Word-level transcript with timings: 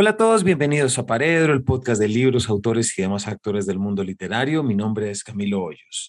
Hola 0.00 0.12
a 0.12 0.16
todos, 0.16 0.44
bienvenidos 0.44 0.98
a 0.98 1.04
Paredro, 1.04 1.52
el 1.52 1.62
podcast 1.62 2.00
de 2.00 2.08
libros, 2.08 2.48
autores 2.48 2.98
y 2.98 3.02
demás 3.02 3.28
actores 3.28 3.66
del 3.66 3.78
mundo 3.78 4.02
literario. 4.02 4.62
Mi 4.62 4.74
nombre 4.74 5.10
es 5.10 5.22
Camilo 5.22 5.62
Hoyos. 5.62 6.08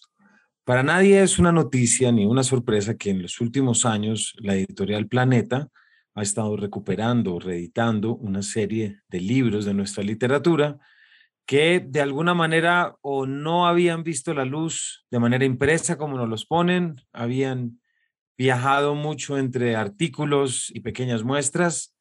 Para 0.64 0.82
nadie 0.82 1.22
es 1.22 1.40
una 1.40 1.52
noticia 1.52 2.10
ni 2.14 2.26
una 2.26 2.44
sorpresa 2.44 2.96
que 2.96 3.10
en 3.10 3.22
los 3.22 3.42
últimos 3.42 3.86
años 3.86 4.34
la 4.38 4.56
editorial 4.56 5.10
Planeta 5.10 5.68
ha 6.16 6.22
estado 6.22 6.56
recuperando, 6.56 7.38
reeditando 7.38 8.16
una 8.16 8.44
serie 8.44 9.02
de 9.10 9.20
libros 9.20 9.66
de 9.66 9.74
nuestra 9.74 10.06
literatura 10.06 10.78
que 11.46 11.86
de 11.86 12.00
alguna 12.00 12.34
manera 12.34 12.96
o 13.02 13.26
no 13.26 13.68
habían 13.68 14.04
visto 14.04 14.34
la 14.34 14.46
luz 14.46 15.06
de 15.12 15.20
manera 15.20 15.44
impresa 15.44 15.98
como 15.98 16.16
nos 16.16 16.30
los 16.30 16.46
ponen, 16.46 16.96
habían 17.12 17.82
viajado 18.38 18.96
mucho 18.96 19.38
entre 19.38 19.76
artículos 19.76 20.72
y 20.74 20.80
pequeñas 20.80 21.26
muestras. 21.26 21.94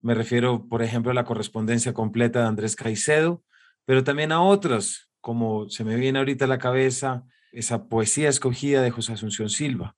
Me 0.00 0.14
refiero, 0.14 0.68
por 0.68 0.82
ejemplo, 0.82 1.10
a 1.10 1.14
la 1.14 1.24
correspondencia 1.24 1.92
completa 1.92 2.40
de 2.40 2.46
Andrés 2.46 2.76
Caicedo, 2.76 3.42
pero 3.84 4.04
también 4.04 4.32
a 4.32 4.42
otros, 4.42 5.10
como 5.20 5.68
se 5.68 5.84
me 5.84 5.96
viene 5.96 6.18
ahorita 6.18 6.44
a 6.44 6.48
la 6.48 6.58
cabeza 6.58 7.24
esa 7.52 7.88
poesía 7.88 8.28
escogida 8.28 8.82
de 8.82 8.90
José 8.90 9.14
Asunción 9.14 9.48
Silva. 9.48 9.96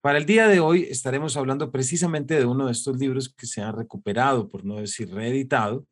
Para 0.00 0.18
el 0.18 0.26
día 0.26 0.48
de 0.48 0.60
hoy 0.60 0.84
estaremos 0.90 1.36
hablando 1.36 1.70
precisamente 1.70 2.38
de 2.38 2.46
uno 2.46 2.66
de 2.66 2.72
estos 2.72 2.98
libros 2.98 3.32
que 3.32 3.46
se 3.46 3.62
han 3.62 3.76
recuperado, 3.76 4.48
por 4.48 4.64
no 4.64 4.76
decir 4.76 5.12
reeditado, 5.12 5.86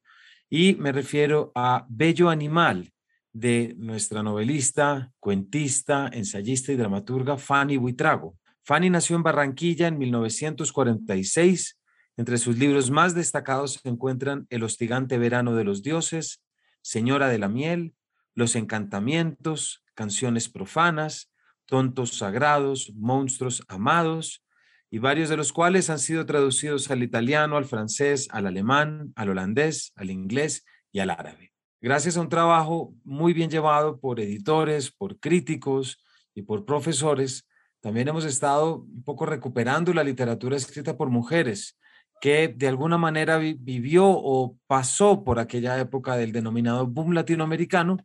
y 0.49 0.75
me 0.75 0.91
refiero 0.91 1.53
a 1.55 1.87
Bello 1.89 2.29
Animal, 2.29 2.93
de 3.33 3.75
nuestra 3.79 4.23
novelista, 4.23 5.13
cuentista, 5.21 6.11
ensayista 6.13 6.73
y 6.73 6.77
dramaturga 6.77 7.37
Fanny 7.37 7.77
Buitrago. 7.77 8.37
Fanny 8.65 8.91
nació 8.91 9.17
en 9.17 9.23
Barranquilla 9.23 9.89
en 9.89 9.99
1946. 9.99 11.80
Entre 12.21 12.37
sus 12.37 12.59
libros 12.59 12.91
más 12.91 13.15
destacados 13.15 13.81
se 13.83 13.89
encuentran 13.89 14.47
El 14.51 14.63
hostigante 14.63 15.17
verano 15.17 15.55
de 15.55 15.65
los 15.65 15.83
dioses, 15.83 16.43
Señora 16.83 17.29
de 17.29 17.39
la 17.39 17.49
miel, 17.49 17.95
Los 18.35 18.57
encantamientos, 18.57 19.83
Canciones 19.95 20.51
profanas, 20.51 21.33
tontos 21.65 22.19
sagrados, 22.19 22.93
monstruos 22.95 23.63
amados, 23.69 24.45
y 24.91 24.99
varios 24.99 25.31
de 25.31 25.39
los 25.39 25.55
cuales 25.55 25.89
han 25.89 25.99
sido 25.99 26.27
traducidos 26.27 26.91
al 26.91 27.03
italiano, 27.03 27.57
al 27.57 27.65
francés, 27.65 28.29
al 28.33 28.47
alemán, 28.47 29.15
al 29.17 29.31
holandés, 29.31 29.95
al 29.97 30.11
inglés 30.11 30.67
y 30.93 30.99
al 30.99 31.09
árabe. 31.09 31.55
Gracias 31.81 32.19
a 32.19 32.21
un 32.21 32.29
trabajo 32.29 32.93
muy 33.03 33.33
bien 33.33 33.49
llevado 33.49 33.99
por 33.99 34.21
editores, 34.21 34.91
por 34.91 35.19
críticos 35.19 36.05
y 36.35 36.43
por 36.43 36.67
profesores, 36.67 37.49
también 37.81 38.09
hemos 38.09 38.27
estado 38.27 38.83
un 38.83 39.05
poco 39.05 39.25
recuperando 39.25 39.95
la 39.95 40.05
literatura 40.05 40.59
escrita 40.59 40.99
por 40.99 41.09
mujeres 41.09 41.79
que 42.21 42.49
de 42.49 42.69
alguna 42.69 42.99
manera 42.99 43.39
vivió 43.39 44.07
o 44.07 44.57
pasó 44.67 45.25
por 45.25 45.39
aquella 45.39 45.79
época 45.81 46.17
del 46.17 46.33
denominado 46.33 46.87
boom 46.87 47.13
latinoamericano, 47.15 47.97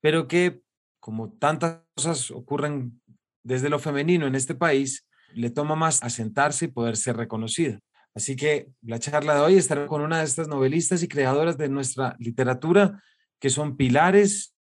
pero 0.00 0.26
que 0.26 0.60
como 0.98 1.32
tantas 1.32 1.78
cosas 1.94 2.30
ocurren 2.30 3.00
desde 3.42 3.70
lo 3.70 3.78
femenino 3.78 4.26
en 4.26 4.34
este 4.34 4.54
país, 4.54 5.06
le 5.34 5.50
toma 5.50 5.76
más 5.76 6.02
asentarse 6.02 6.66
y 6.66 6.68
poder 6.68 6.96
ser 6.96 7.16
reconocida. 7.16 7.78
Así 8.14 8.34
que 8.34 8.68
la 8.82 8.98
charla 8.98 9.36
de 9.36 9.40
hoy 9.40 9.54
estará 9.54 9.86
con 9.86 10.02
una 10.02 10.18
de 10.18 10.24
estas 10.24 10.48
novelistas 10.48 11.02
y 11.02 11.08
creadoras 11.08 11.56
de 11.56 11.68
nuestra 11.68 12.16
literatura, 12.18 13.02
que 13.38 13.50
son 13.50 13.76
pilares 13.76 14.54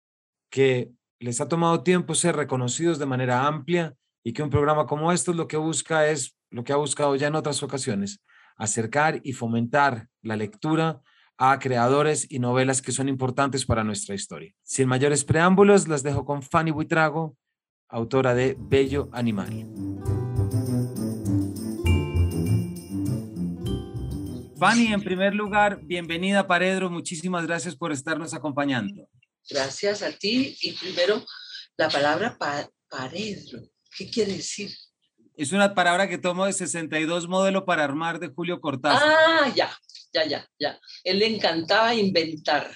que 0.50 0.91
les 1.19 1.41
ha 1.41 1.48
tomado 1.48 1.83
tiempo 1.83 2.15
ser 2.15 2.37
reconocidos 2.37 2.98
de 2.98 3.06
manera 3.06 3.47
amplia 3.47 3.95
y 4.22 4.33
que 4.33 4.43
un 4.43 4.50
programa 4.50 4.87
como 4.87 5.10
estos 5.12 5.34
lo 5.34 5.49
que 5.49 5.56
busca 5.56 6.09
es 6.09 6.37
lo 6.50 6.62
que 6.62 6.72
ha 6.72 6.77
buscado 6.77 7.16
ya 7.16 7.28
en 7.28 7.34
otras 7.34 7.62
ocasiones, 7.62 8.21
acercar 8.59 9.21
y 9.25 9.33
fomentar 9.33 10.09
la 10.21 10.37
lectura 10.37 11.01
a 11.39 11.59
creadores 11.61 12.27
y 12.29 12.41
novelas 12.41 12.83
que 12.83 12.93
son 12.93 13.09
importantes 13.09 13.65
para 13.65 13.85
nuestra 13.85 14.15
historia. 14.15 14.53
Sin 14.65 14.89
mayores 14.89 15.25
preámbulos, 15.25 15.87
las 15.87 16.03
dejo 16.03 16.25
con 16.25 16.43
Fanny 16.43 16.73
Buitrago, 16.73 17.37
autora 17.89 18.35
de 18.35 18.57
Bello 18.59 19.09
Animal. 19.13 19.67
Fanny, 24.59 24.93
en 24.93 25.01
primer 25.03 25.37
lugar, 25.37 25.81
bienvenida 25.85 26.49
Paredro, 26.49 26.91
muchísimas 26.91 27.47
gracias 27.47 27.77
por 27.77 27.93
estarnos 27.93 28.35
acompañando. 28.35 29.09
Gracias 29.49 30.03
a 30.03 30.11
ti 30.11 30.57
y 30.61 30.73
primero 30.73 31.25
la 31.77 31.89
palabra 31.89 32.37
Paredro, 32.89 33.61
¿qué 33.97 34.11
quiere 34.11 34.33
decir? 34.33 34.73
Es 35.38 35.53
una 35.53 35.72
palabra 35.72 36.09
que 36.09 36.19
tomo 36.19 36.47
de 36.47 36.53
62 36.53 37.28
modelo 37.28 37.65
para 37.65 37.84
armar 37.84 38.19
de 38.19 38.26
Julio 38.26 38.60
Cortázar. 38.60 39.09
Ah, 39.09 39.49
ya, 39.54 39.71
ya, 40.12 40.26
ya, 40.26 40.49
ya. 40.59 40.81
Él 41.04 41.21
le 41.21 41.28
encantaba 41.28 41.94
inventar. 41.94 42.69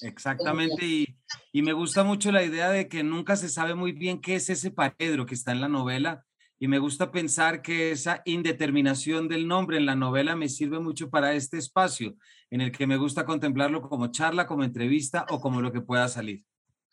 Exactamente, 0.00 0.84
y, 0.84 1.16
y, 1.52 1.62
me 1.62 1.72
gusta 1.72 2.02
mucho 2.02 2.32
la 2.32 2.42
idea 2.42 2.68
de 2.68 2.88
que 2.88 3.04
nunca 3.04 3.36
se 3.36 3.48
sabe 3.48 3.76
muy 3.76 3.92
bien 3.92 4.20
qué 4.20 4.34
es 4.34 4.50
ese 4.50 4.72
Paredro 4.72 5.24
que 5.24 5.36
está 5.36 5.52
en 5.52 5.60
la 5.60 5.68
novela, 5.68 6.24
y 6.58 6.66
me 6.66 6.80
gusta 6.80 7.12
pensar 7.12 7.62
que 7.62 7.92
esa 7.92 8.22
indeterminación 8.24 9.28
del 9.28 9.46
nombre 9.46 9.76
en 9.76 9.86
la 9.86 9.94
novela 9.94 10.34
me 10.34 10.48
sirve 10.48 10.80
mucho 10.80 11.10
para 11.10 11.34
este 11.34 11.58
espacio, 11.58 12.16
en 12.50 12.60
el 12.60 12.72
que 12.72 12.88
me 12.88 12.96
gusta 12.96 13.24
contemplarlo 13.24 13.82
como 13.82 14.08
charla, 14.08 14.48
como 14.48 14.64
entrevista 14.64 15.26
o 15.28 15.40
como 15.40 15.60
lo 15.60 15.70
que 15.70 15.80
pueda 15.80 16.08
salir. 16.08 16.44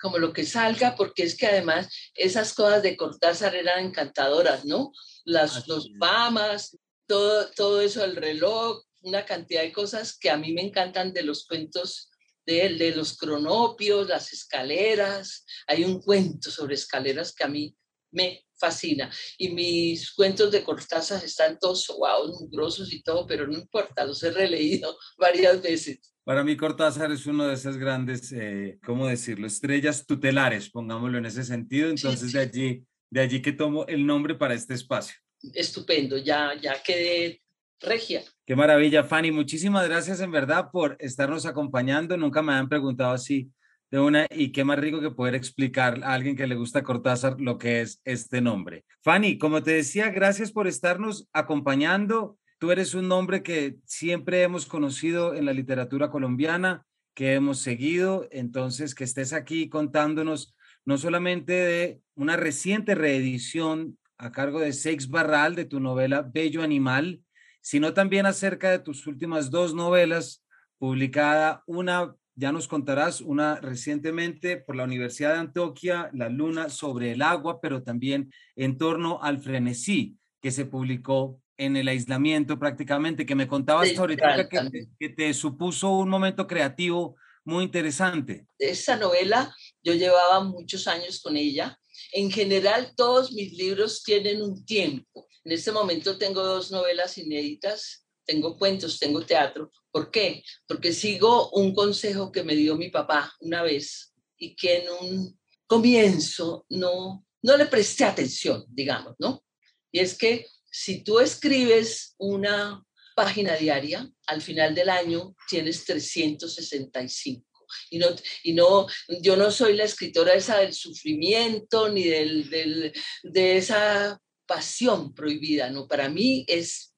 Como 0.02 0.18
lo 0.18 0.34
que 0.34 0.46
salga, 0.46 0.96
porque 0.96 1.24
es 1.24 1.38
que 1.38 1.48
además 1.48 1.94
esas 2.16 2.54
cosas 2.54 2.82
de 2.82 2.98
Cortázar 2.98 3.56
eran 3.56 3.86
encantadoras, 3.86 4.66
¿no? 4.66 4.92
Las, 5.26 5.68
los 5.68 5.90
pamas, 6.00 6.78
todo, 7.06 7.52
todo 7.52 7.82
eso, 7.82 8.04
el 8.04 8.16
reloj, 8.16 8.84
una 9.02 9.26
cantidad 9.26 9.62
de 9.62 9.72
cosas 9.72 10.18
que 10.18 10.30
a 10.30 10.38
mí 10.38 10.54
me 10.54 10.62
encantan 10.62 11.14
de 11.14 11.24
los 11.24 11.46
cuentos 11.46 12.10
de, 12.46 12.70
de 12.70 12.96
los 12.96 13.18
cronopios, 13.18 14.08
las 14.08 14.34
escaleras. 14.34 15.46
Hay 15.68 15.84
un 15.84 16.02
cuento 16.02 16.50
sobre 16.50 16.76
escaleras 16.76 17.34
que 17.34 17.44
a 17.44 17.48
mí 17.48 17.76
me 18.12 18.46
fascina. 18.62 19.12
Y 19.38 19.50
mis 19.50 20.14
cuentos 20.14 20.52
de 20.52 20.64
Cortázar 20.64 21.24
están 21.26 21.58
todos 21.60 21.88
wow, 21.88 22.50
grosos 22.50 22.94
y 22.94 23.02
todo, 23.02 23.26
pero 23.28 23.48
no 23.48 23.54
importa, 23.54 24.06
los 24.06 24.24
he 24.24 24.32
releído 24.32 24.96
varias 25.18 25.62
veces. 25.62 26.00
Para 26.24 26.44
mí 26.44 26.56
Cortázar 26.56 27.12
es 27.12 27.26
uno 27.26 27.48
de 27.48 27.56
esas 27.56 27.78
grandes, 27.78 28.32
eh, 28.32 28.78
¿cómo 28.86 29.08
decirlo? 29.08 29.48
Estrellas 29.48 30.06
tutelares, 30.06 30.70
pongámoslo 30.70 31.18
en 31.18 31.26
ese 31.26 31.44
sentido. 31.44 31.90
Entonces 31.90 32.32
de 32.32 32.40
allí, 32.40 32.86
de 33.10 33.22
allí 33.22 33.42
que 33.42 33.52
tomo 33.52 33.86
el 33.88 34.06
nombre 34.06 34.36
para 34.36 34.54
este 34.54 34.76
espacio. 34.76 35.18
Estupendo, 35.54 36.18
ya, 36.18 36.54
ya 36.62 36.82
quedé 36.84 37.42
regia. 37.80 38.24
Qué 38.46 38.56
maravilla, 38.56 39.04
Fanny. 39.04 39.32
Muchísimas 39.32 39.88
gracias 39.90 40.22
en 40.22 40.32
verdad 40.32 40.70
por 40.72 40.96
estarnos 41.00 41.48
acompañando. 41.48 42.16
Nunca 42.16 42.44
me 42.44 42.54
han 42.54 42.70
preguntado 42.70 43.14
así 43.14 43.50
de 43.92 44.00
una 44.00 44.26
y 44.32 44.54
qué 44.54 44.64
más 44.64 44.80
rico 44.80 45.02
que 45.02 45.12
poder 45.12 45.36
explicar 45.36 46.02
a 46.04 46.14
alguien 46.14 46.38
que 46.38 46.48
le 46.48 46.56
gusta 46.56 46.82
Cortázar 46.82 47.40
lo 47.40 47.58
que 47.58 47.82
es 47.82 48.02
este 48.06 48.42
nombre. 48.42 48.86
Fanny, 49.02 49.38
como 49.38 49.62
te 49.62 49.72
decía, 49.72 50.10
gracias 50.10 50.52
por 50.52 50.68
estarnos 50.68 51.28
acompañando. 51.34 52.38
Tú 52.58 52.72
eres 52.72 52.96
un 52.96 53.10
nombre 53.10 53.44
que 53.44 53.76
siempre 53.86 54.44
hemos 54.44 54.66
conocido 54.66 55.34
en 55.36 55.46
la 55.46 55.54
literatura 55.54 56.10
colombiana, 56.10 56.86
que 57.14 57.34
hemos 57.34 57.60
seguido, 57.60 58.28
entonces 58.32 58.96
que 58.96 59.04
estés 59.04 59.34
aquí 59.34 59.68
contándonos 59.68 60.56
no 60.86 60.98
solamente 60.98 61.54
de 61.54 62.02
una 62.16 62.38
reciente 62.38 62.96
reedición 62.96 63.98
a 64.18 64.32
cargo 64.32 64.60
de 64.62 64.72
Seix 64.72 65.10
Barral 65.10 65.56
de 65.56 65.66
tu 65.66 65.80
novela 65.80 66.22
Bello 66.22 66.64
Animal, 66.64 67.22
sino 67.60 67.94
también 67.94 68.26
acerca 68.26 68.72
de 68.72 68.80
tus 68.80 69.06
últimas 69.06 69.52
dos 69.52 69.76
novelas, 69.76 70.46
publicada 70.78 71.64
una 71.68 72.16
ya 72.36 72.52
nos 72.52 72.68
contarás 72.68 73.22
una 73.22 73.58
recientemente 73.58 74.58
por 74.58 74.76
la 74.76 74.84
Universidad 74.84 75.34
de 75.34 75.40
Antioquia, 75.40 76.10
La 76.14 76.30
Luna 76.30 76.70
sobre 76.70 77.12
el 77.12 77.22
agua, 77.22 77.60
pero 77.62 77.84
también 77.84 78.32
en 78.56 78.78
torno 78.78 79.22
al 79.22 79.40
frenesí, 79.40 80.18
que 80.42 80.52
se 80.52 80.66
publicó 80.66 81.40
en 81.58 81.76
el 81.76 81.88
aislamiento 81.88 82.58
prácticamente, 82.58 83.26
que 83.26 83.36
me 83.36 83.48
contabas 83.48 83.96
ahorita 83.96 84.50
que, 84.50 84.88
que, 85.00 85.10
te 85.10 85.34
supuso 85.34 85.92
un 85.92 86.10
momento 86.10 86.48
creativo 86.48 87.16
muy 87.44 87.64
interesante. 87.64 88.48
Esa 88.58 88.98
novela, 88.98 89.54
yo 89.84 89.94
llevaba 89.94 90.44
muchos 90.44 90.88
años 90.88 91.22
con 91.22 91.38
ella. 91.38 91.78
En 92.14 92.32
general, 92.32 92.94
todos 92.96 93.32
mis 93.34 93.54
libros 93.54 94.04
tienen 94.04 94.42
un 94.42 94.66
tiempo. 94.66 95.28
En 95.44 95.52
este 95.52 95.72
momento 95.72 96.18
tengo 96.18 96.44
dos 96.44 96.72
novelas 96.72 97.18
inéditas, 97.18 98.08
tengo 98.32 98.58
cuentos, 98.58 98.98
tengo 98.98 99.26
teatro, 99.26 99.70
¿Por 99.92 100.10
qué? 100.10 100.44
Porque 100.68 100.94
sigo 100.94 101.50
un 101.52 101.74
consejo 101.74 102.32
que 102.32 102.44
me 102.44 102.56
dio 102.56 102.78
mi 102.78 102.90
papá 102.90 103.34
una 103.42 103.62
vez 103.62 104.14
y 104.38 104.56
que 104.56 104.78
en 104.78 104.90
un 104.90 105.40
comienzo 105.68 106.66
no, 106.70 107.26
no 107.42 107.58
le 107.58 107.66
presté 107.66 108.06
atención, 108.06 108.66
digamos, 108.70 109.16
¿no? 109.20 109.44
Y 109.92 110.00
es 110.00 110.18
que 110.18 110.48
si 110.72 111.04
tú 111.04 111.20
escribes 111.20 112.16
una 112.18 112.82
página 113.18 113.58
diaria, 113.58 114.10
al 114.28 114.42
final 114.42 114.74
del 114.74 114.90
año 114.90 115.36
tienes 115.50 115.84
365. 115.84 117.46
Y 117.90 118.00
no, 118.00 118.08
y 118.44 118.54
no, 118.54 118.88
yo 119.22 119.36
no 119.36 119.52
soy 119.52 119.74
la 119.76 119.84
escritora 119.84 120.34
esa 120.34 120.60
del 120.60 120.74
sufrimiento 120.74 121.90
ni 121.90 122.04
del, 122.04 122.50
del, 122.50 122.94
de 123.24 123.58
esa 123.58 124.22
pasión 124.46 125.14
prohibida, 125.14 125.70
no, 125.70 125.88
para 125.88 126.10
mí 126.10 126.44
es 126.48 126.91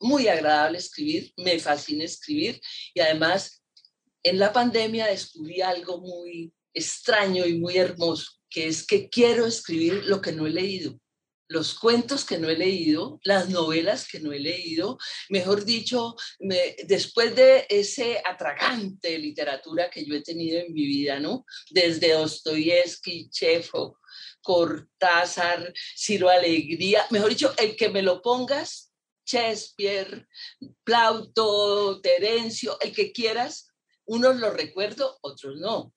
muy 0.00 0.28
agradable 0.28 0.78
escribir, 0.78 1.32
me 1.36 1.58
fascina 1.58 2.04
escribir 2.04 2.60
y 2.94 3.00
además 3.00 3.62
en 4.22 4.38
la 4.38 4.52
pandemia 4.52 5.06
descubrí 5.06 5.60
algo 5.60 6.00
muy 6.00 6.52
extraño 6.74 7.46
y 7.46 7.58
muy 7.58 7.76
hermoso, 7.76 8.32
que 8.48 8.66
es 8.66 8.86
que 8.86 9.08
quiero 9.08 9.46
escribir 9.46 10.04
lo 10.04 10.20
que 10.20 10.32
no 10.32 10.46
he 10.46 10.50
leído 10.50 10.98
los 11.50 11.74
cuentos 11.74 12.24
que 12.24 12.38
no 12.38 12.48
he 12.48 12.56
leído, 12.56 13.20
las 13.24 13.48
novelas 13.48 14.06
que 14.06 14.20
no 14.20 14.32
he 14.32 14.38
leído, 14.38 14.98
mejor 15.28 15.64
dicho, 15.64 16.14
después 16.84 17.34
de 17.34 17.66
ese 17.68 18.22
atragante 18.24 19.18
literatura 19.18 19.90
que 19.90 20.04
yo 20.04 20.14
he 20.14 20.22
tenido 20.22 20.60
en 20.60 20.72
mi 20.72 20.86
vida, 20.86 21.18
¿no? 21.18 21.44
Desde 21.70 22.12
Dostoyevsky, 22.12 23.30
Chekhov, 23.30 23.96
Cortázar, 24.40 25.74
Ciro 25.96 26.28
Alegría, 26.28 27.04
mejor 27.10 27.30
dicho, 27.30 27.52
el 27.58 27.74
que 27.74 27.88
me 27.88 28.02
lo 28.02 28.22
pongas, 28.22 28.89
Shakespeare, 29.30 30.26
Plauto, 30.82 32.00
Terencio, 32.00 32.78
el 32.80 32.92
que 32.92 33.12
quieras, 33.12 33.68
unos 34.06 34.36
los 34.40 34.54
recuerdo, 34.54 35.18
otros 35.22 35.56
no. 35.58 35.92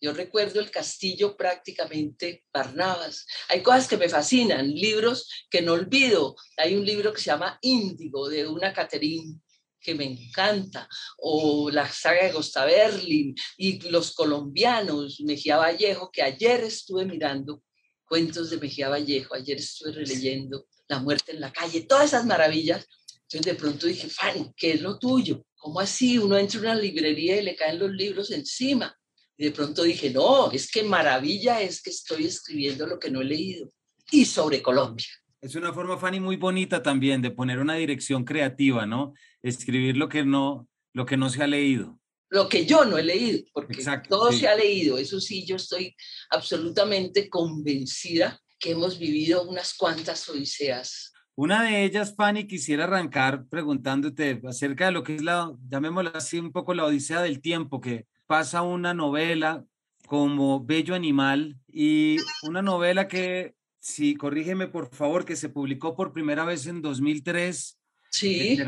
Yo 0.00 0.12
recuerdo 0.12 0.60
el 0.60 0.70
castillo 0.70 1.36
prácticamente 1.36 2.44
Barnabas. 2.52 3.26
Hay 3.48 3.62
cosas 3.62 3.88
que 3.88 3.96
me 3.96 4.08
fascinan, 4.08 4.70
libros 4.70 5.28
que 5.50 5.62
no 5.62 5.72
olvido. 5.72 6.36
Hay 6.58 6.76
un 6.76 6.84
libro 6.84 7.12
que 7.12 7.20
se 7.20 7.30
llama 7.30 7.58
Índigo 7.62 8.28
de 8.28 8.46
una 8.46 8.72
Caterine 8.72 9.40
que 9.80 9.94
me 9.94 10.04
encanta, 10.04 10.88
o 11.18 11.70
la 11.70 11.88
saga 11.88 12.24
de 12.24 12.32
Costa 12.32 12.64
Berlin 12.64 13.36
y 13.56 13.80
los 13.88 14.14
colombianos, 14.14 15.20
Mejía 15.20 15.58
Vallejo, 15.58 16.10
que 16.10 16.22
ayer 16.22 16.64
estuve 16.64 17.04
mirando 17.04 17.62
cuentos 18.04 18.50
de 18.50 18.58
Mejía 18.58 18.88
Vallejo, 18.88 19.34
ayer 19.34 19.58
estuve 19.58 19.92
releyendo 19.92 20.66
La 20.88 21.00
muerte 21.00 21.32
en 21.32 21.40
la 21.40 21.52
calle, 21.52 21.82
todas 21.82 22.06
esas 22.06 22.26
maravillas. 22.26 22.86
Entonces 23.22 23.52
de 23.52 23.54
pronto 23.54 23.86
dije, 23.86 24.08
Fanny, 24.08 24.52
¿qué 24.56 24.72
es 24.72 24.80
lo 24.80 24.98
tuyo? 24.98 25.44
¿Cómo 25.56 25.80
así? 25.80 26.18
Uno 26.18 26.36
entra 26.38 26.58
a 26.58 26.62
una 26.62 26.74
librería 26.74 27.40
y 27.40 27.44
le 27.44 27.56
caen 27.56 27.78
los 27.78 27.90
libros 27.90 28.30
encima. 28.30 28.96
Y 29.36 29.46
de 29.46 29.50
pronto 29.50 29.82
dije, 29.82 30.10
no, 30.10 30.50
es 30.52 30.70
que 30.70 30.82
maravilla 30.82 31.60
es 31.60 31.82
que 31.82 31.90
estoy 31.90 32.26
escribiendo 32.26 32.86
lo 32.86 32.98
que 32.98 33.10
no 33.10 33.20
he 33.20 33.24
leído. 33.24 33.70
Y 34.10 34.24
sobre 34.24 34.62
Colombia. 34.62 35.06
Es 35.40 35.54
una 35.54 35.72
forma, 35.72 35.98
Fanny, 35.98 36.20
muy 36.20 36.36
bonita 36.36 36.82
también 36.82 37.20
de 37.20 37.30
poner 37.30 37.58
una 37.58 37.74
dirección 37.74 38.24
creativa, 38.24 38.86
¿no? 38.86 39.12
Escribir 39.42 39.96
lo 39.96 40.08
que 40.08 40.24
no, 40.24 40.68
lo 40.92 41.04
que 41.04 41.16
no 41.16 41.28
se 41.28 41.42
ha 41.42 41.46
leído. 41.46 41.98
Lo 42.30 42.48
que 42.48 42.64
yo 42.64 42.84
no 42.84 42.98
he 42.98 43.02
leído, 43.02 43.44
porque 43.52 43.84
todo 44.08 44.32
se 44.32 44.48
ha 44.48 44.56
leído. 44.56 44.98
Eso 44.98 45.20
sí, 45.20 45.44
yo 45.44 45.56
estoy 45.56 45.94
absolutamente 46.30 47.28
convencida 47.28 48.40
que 48.58 48.72
hemos 48.72 48.98
vivido 48.98 49.48
unas 49.48 49.74
cuantas 49.74 50.28
odiseas. 50.28 51.12
Una 51.34 51.62
de 51.62 51.84
ellas, 51.84 52.14
Fanny, 52.16 52.46
quisiera 52.46 52.84
arrancar 52.84 53.46
preguntándote 53.48 54.40
acerca 54.48 54.86
de 54.86 54.92
lo 54.92 55.02
que 55.02 55.16
es 55.16 55.22
la, 55.22 55.52
llamémosla 55.68 56.10
así, 56.14 56.38
un 56.38 56.50
poco 56.50 56.72
la 56.72 56.84
odisea 56.84 57.20
del 57.20 57.42
tiempo 57.42 57.80
que, 57.80 58.06
pasa 58.26 58.62
una 58.62 58.94
novela 58.94 59.64
como 60.06 60.64
Bello 60.64 60.94
Animal 60.94 61.58
y 61.68 62.16
una 62.42 62.62
novela 62.62 63.08
que, 63.08 63.54
si 63.78 64.14
corrígeme 64.14 64.68
por 64.68 64.94
favor, 64.94 65.24
que 65.24 65.36
se 65.36 65.48
publicó 65.48 65.94
por 65.96 66.12
primera 66.12 66.44
vez 66.44 66.66
en 66.66 66.82
2003. 66.82 67.78
Sí. 68.10 68.58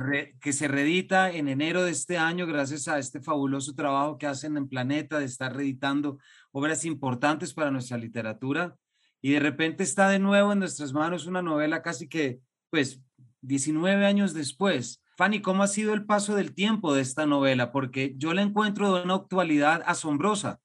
Que 0.40 0.52
se, 0.52 0.68
reedita 0.68 1.30
en 1.30 1.48
enero 1.48 1.82
de 1.82 1.92
este 1.92 2.18
año 2.18 2.46
gracias 2.46 2.86
a 2.88 2.98
este 2.98 3.20
fabuloso 3.20 3.74
trabajo 3.74 4.18
que 4.18 4.26
hacen 4.26 4.56
en 4.56 4.68
Planeta 4.68 5.18
de 5.18 5.24
estar 5.24 5.54
reeditando 5.54 6.18
obras 6.50 6.84
importantes 6.84 7.54
para 7.54 7.70
nuestra 7.70 7.96
literatura. 7.96 8.76
Y 9.20 9.32
de 9.32 9.40
repente 9.40 9.82
está 9.82 10.08
de 10.08 10.18
nuevo 10.18 10.52
en 10.52 10.60
nuestras 10.60 10.92
manos 10.92 11.26
una 11.26 11.42
novela 11.42 11.82
casi 11.82 12.08
que, 12.08 12.40
pues, 12.70 13.00
19 13.42 14.06
años 14.06 14.34
después. 14.34 15.02
Fanny, 15.16 15.42
¿cómo 15.42 15.62
ha 15.62 15.68
sido 15.68 15.94
el 15.94 16.06
paso 16.06 16.34
del 16.36 16.54
tiempo 16.54 16.94
de 16.94 17.02
esta 17.02 17.26
novela? 17.26 17.72
Porque 17.72 18.14
yo 18.16 18.32
la 18.34 18.42
encuentro 18.42 18.94
de 18.94 19.02
una 19.02 19.14
actualidad 19.14 19.82
asombrosa. 19.86 20.60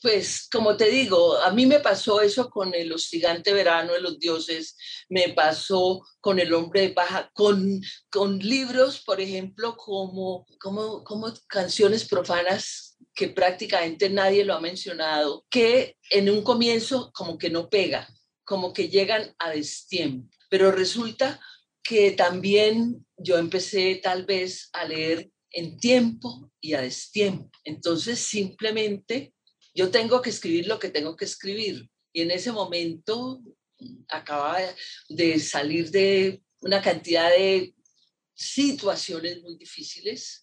Pues 0.00 0.48
como 0.50 0.76
te 0.76 0.90
digo, 0.90 1.36
a 1.42 1.52
mí 1.52 1.64
me 1.64 1.78
pasó 1.78 2.20
eso 2.20 2.50
con 2.50 2.74
el 2.74 2.92
hostigante 2.92 3.52
verano 3.52 3.92
de 3.92 4.00
los 4.00 4.18
dioses, 4.18 4.76
me 5.08 5.28
pasó 5.28 6.02
con 6.20 6.40
el 6.40 6.52
hombre 6.54 6.80
de 6.80 6.88
paja, 6.88 7.30
con, 7.34 7.80
con 8.10 8.38
libros, 8.40 9.00
por 9.04 9.20
ejemplo, 9.20 9.76
como, 9.76 10.44
como, 10.58 11.04
como 11.04 11.32
canciones 11.46 12.08
profanas 12.08 12.91
que 13.14 13.28
prácticamente 13.28 14.08
nadie 14.08 14.44
lo 14.44 14.54
ha 14.54 14.60
mencionado, 14.60 15.44
que 15.50 15.96
en 16.10 16.30
un 16.30 16.42
comienzo 16.42 17.10
como 17.12 17.38
que 17.38 17.50
no 17.50 17.68
pega, 17.68 18.08
como 18.44 18.72
que 18.72 18.88
llegan 18.88 19.34
a 19.38 19.50
destiempo, 19.50 20.28
pero 20.48 20.72
resulta 20.72 21.40
que 21.82 22.12
también 22.12 23.04
yo 23.16 23.38
empecé 23.38 23.96
tal 23.96 24.24
vez 24.24 24.70
a 24.72 24.84
leer 24.84 25.30
en 25.50 25.78
tiempo 25.78 26.50
y 26.60 26.74
a 26.74 26.80
destiempo. 26.80 27.50
Entonces 27.64 28.18
simplemente 28.18 29.34
yo 29.74 29.90
tengo 29.90 30.22
que 30.22 30.30
escribir 30.30 30.66
lo 30.66 30.78
que 30.78 30.88
tengo 30.88 31.16
que 31.16 31.24
escribir. 31.24 31.88
Y 32.12 32.22
en 32.22 32.30
ese 32.30 32.52
momento 32.52 33.42
acababa 34.08 34.58
de 35.08 35.38
salir 35.38 35.90
de 35.90 36.42
una 36.60 36.80
cantidad 36.80 37.30
de 37.30 37.74
situaciones 38.34 39.42
muy 39.42 39.56
difíciles, 39.56 40.41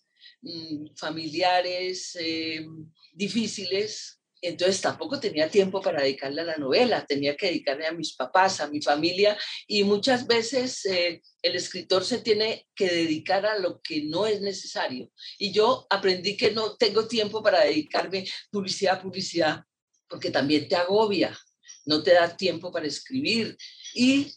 familiares 0.95 2.15
eh, 2.19 2.65
difíciles, 3.13 4.19
entonces 4.41 4.79
tampoco 4.79 5.19
tenía 5.19 5.49
tiempo 5.49 5.81
para 5.81 6.01
dedicarle 6.01 6.41
a 6.41 6.45
la 6.45 6.57
novela, 6.57 7.05
tenía 7.05 7.35
que 7.35 7.47
dedicarle 7.47 7.87
a 7.87 7.91
mis 7.91 8.15
papás, 8.15 8.61
a 8.61 8.69
mi 8.69 8.81
familia 8.81 9.37
y 9.67 9.83
muchas 9.83 10.25
veces 10.27 10.85
eh, 10.85 11.21
el 11.41 11.55
escritor 11.55 12.05
se 12.05 12.19
tiene 12.19 12.67
que 12.73 12.87
dedicar 12.87 13.45
a 13.45 13.59
lo 13.59 13.81
que 13.81 14.03
no 14.03 14.25
es 14.25 14.41
necesario. 14.41 15.11
Y 15.37 15.51
yo 15.51 15.85
aprendí 15.89 16.37
que 16.37 16.51
no 16.51 16.77
tengo 16.77 17.07
tiempo 17.07 17.43
para 17.43 17.65
dedicarme 17.65 18.25
publicidad, 18.49 19.01
publicidad, 19.01 19.63
porque 20.07 20.31
también 20.31 20.69
te 20.69 20.75
agobia, 20.75 21.37
no 21.85 22.01
te 22.01 22.13
da 22.13 22.35
tiempo 22.35 22.71
para 22.71 22.87
escribir 22.87 23.57
y 23.93 24.33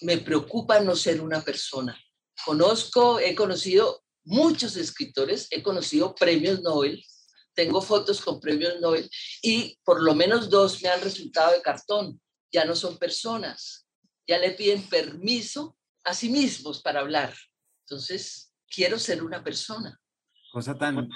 me 0.00 0.18
preocupa 0.18 0.80
no 0.80 0.96
ser 0.96 1.20
una 1.20 1.42
persona. 1.42 1.98
Conozco, 2.44 3.18
he 3.18 3.34
conocido 3.34 4.05
muchos 4.26 4.76
escritores, 4.76 5.48
he 5.50 5.62
conocido 5.62 6.14
premios 6.14 6.60
Nobel, 6.60 7.02
tengo 7.54 7.80
fotos 7.80 8.20
con 8.20 8.38
premios 8.38 8.80
Nobel 8.80 9.08
y 9.42 9.78
por 9.82 10.02
lo 10.02 10.14
menos 10.14 10.50
dos 10.50 10.82
me 10.82 10.90
han 10.90 11.00
resultado 11.00 11.52
de 11.52 11.62
cartón. 11.62 12.20
Ya 12.52 12.64
no 12.64 12.76
son 12.76 12.98
personas, 12.98 13.88
ya 14.26 14.38
le 14.38 14.52
piden 14.52 14.82
permiso 14.88 15.76
a 16.04 16.14
sí 16.14 16.28
mismos 16.28 16.82
para 16.82 17.00
hablar. 17.00 17.34
Entonces, 17.84 18.52
quiero 18.68 18.98
ser 18.98 19.22
una 19.22 19.42
persona. 19.42 19.98
Cosa 20.52 20.74
tan, 20.76 21.08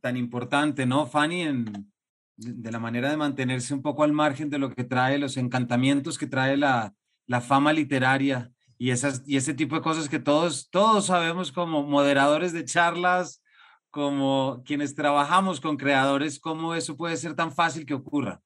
tan, 0.00 0.16
importante, 0.16 0.86
¿no, 0.86 1.06
Fanny? 1.06 1.42
En, 1.42 1.92
de 2.36 2.70
la 2.70 2.78
manera 2.78 3.10
de 3.10 3.16
mantenerse 3.16 3.74
un 3.74 3.82
poco 3.82 4.04
al 4.04 4.12
margen 4.12 4.50
de 4.50 4.58
lo 4.58 4.70
que 4.70 4.84
trae, 4.84 5.18
los 5.18 5.36
encantamientos 5.36 6.18
que 6.18 6.26
trae 6.26 6.56
la, 6.56 6.94
la 7.26 7.40
fama 7.40 7.72
literaria 7.72 8.53
y, 8.78 8.90
esas, 8.90 9.22
y 9.26 9.36
ese 9.36 9.54
tipo 9.54 9.76
de 9.76 9.82
cosas 9.82 10.08
que 10.08 10.18
todos, 10.18 10.68
todos 10.70 11.06
sabemos 11.06 11.52
como 11.52 11.82
moderadores 11.82 12.52
de 12.52 12.64
charlas, 12.64 13.42
como 13.90 14.62
quienes 14.66 14.94
trabajamos 14.94 15.60
con 15.60 15.76
creadores, 15.76 16.40
cómo 16.40 16.74
eso 16.74 16.96
puede 16.96 17.16
ser 17.16 17.36
tan 17.36 17.54
fácil 17.54 17.86
que 17.86 17.94
ocurra. 17.94 18.42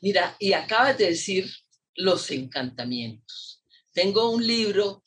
Mira, 0.00 0.36
y 0.38 0.54
acabas 0.54 0.96
de 0.96 1.06
decir 1.06 1.50
los 1.94 2.30
encantamientos. 2.30 3.62
Tengo 3.92 4.30
un 4.30 4.46
libro 4.46 5.04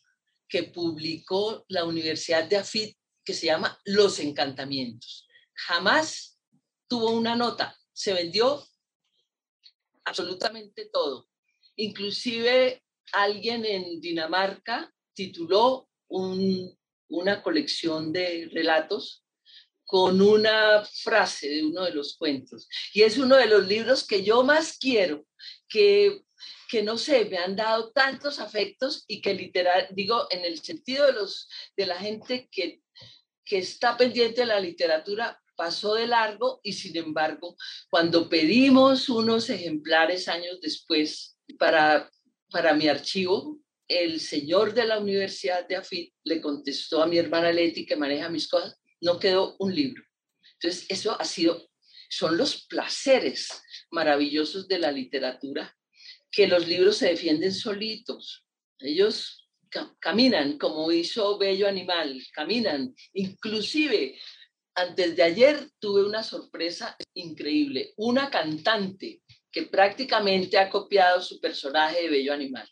que 0.47 0.63
publicó 0.63 1.65
la 1.69 1.85
Universidad 1.85 2.43
de 2.47 2.57
Afit 2.57 2.97
que 3.23 3.33
se 3.33 3.47
llama 3.47 3.79
Los 3.85 4.19
encantamientos. 4.19 5.27
Jamás 5.53 6.39
tuvo 6.87 7.11
una 7.11 7.35
nota, 7.35 7.77
se 7.93 8.13
vendió 8.13 8.63
absolutamente 10.03 10.89
todo. 10.91 11.29
Inclusive 11.77 12.83
alguien 13.13 13.65
en 13.65 13.99
Dinamarca 13.99 14.93
tituló 15.13 15.89
una 16.07 17.41
colección 17.43 18.11
de 18.11 18.49
relatos 18.53 19.23
con 19.85 20.21
una 20.21 20.85
frase 20.85 21.49
de 21.49 21.65
uno 21.65 21.83
de 21.83 21.93
los 21.93 22.15
cuentos. 22.15 22.69
Y 22.93 23.01
es 23.01 23.17
uno 23.17 23.35
de 23.35 23.47
los 23.47 23.67
libros 23.67 24.07
que 24.07 24.23
yo 24.23 24.41
más 24.43 24.77
quiero, 24.77 25.25
que, 25.67 26.21
que 26.69 26.81
no 26.81 26.97
sé, 26.97 27.25
me 27.25 27.37
han 27.37 27.57
dado 27.57 27.91
tantos 27.91 28.39
afectos 28.39 29.03
y 29.07 29.21
que 29.21 29.33
literal, 29.33 29.89
digo, 29.91 30.27
en 30.29 30.45
el 30.45 30.61
sentido 30.61 31.07
de, 31.07 31.13
los, 31.13 31.49
de 31.75 31.85
la 31.85 31.97
gente 31.97 32.47
que, 32.49 32.81
que 33.43 33.57
está 33.57 33.97
pendiente 33.97 34.41
de 34.41 34.47
la 34.47 34.61
literatura, 34.61 35.41
pasó 35.57 35.95
de 35.95 36.07
largo 36.07 36.61
y 36.63 36.73
sin 36.73 36.95
embargo, 36.95 37.55
cuando 37.89 38.29
pedimos 38.29 39.09
unos 39.09 39.49
ejemplares 39.49 40.27
años 40.27 40.59
después 40.61 41.37
para, 41.59 42.09
para 42.51 42.74
mi 42.74 42.88
archivo, 42.88 43.60
el 43.88 44.20
señor 44.20 44.74
de 44.74 44.86
la 44.86 45.00
Universidad 45.00 45.67
de 45.67 45.75
Afit 45.75 46.13
le 46.24 46.39
contestó 46.39 47.01
a 47.01 47.08
mi 47.08 47.17
hermana 47.17 47.51
Leti, 47.51 47.86
que 47.86 47.96
maneja 47.96 48.29
mis 48.29 48.48
cosas, 48.48 48.79
no 49.01 49.20
quedó 49.20 49.55
un 49.60 49.74
libro. 49.74 50.03
Entonces, 50.53 50.86
eso 50.89 51.20
ha 51.20 51.25
sido, 51.25 51.70
son 52.10 52.38
los 52.38 52.65
placeres 52.67 53.50
maravillosos 53.89 54.67
de 54.67 54.79
la 54.79 54.91
literatura, 54.91 55.75
que 56.31 56.48
los 56.48 56.67
libros 56.67 56.98
se 56.98 57.10
defienden 57.10 57.53
solitos. 57.53 58.46
Ellos 58.79 59.50
caminan 60.00 60.58
como 60.58 60.91
hizo 60.91 61.38
Bello 61.38 61.67
Animal, 61.67 62.22
caminan. 62.34 62.93
Inclusive, 63.13 64.17
antes 64.75 65.15
de 65.15 65.24
ayer 65.24 65.70
tuve 65.79 66.03
una 66.03 66.24
sorpresa 66.24 66.96
increíble. 67.13 67.93
Una 67.98 68.29
cantante 68.29 69.22
que 69.51 69.63
prácticamente 69.63 70.58
ha 70.58 70.70
copiado 70.70 71.22
su 71.22 71.39
personaje 71.39 72.03
de 72.03 72.10
Bello 72.10 72.34
Animal. 72.34 72.70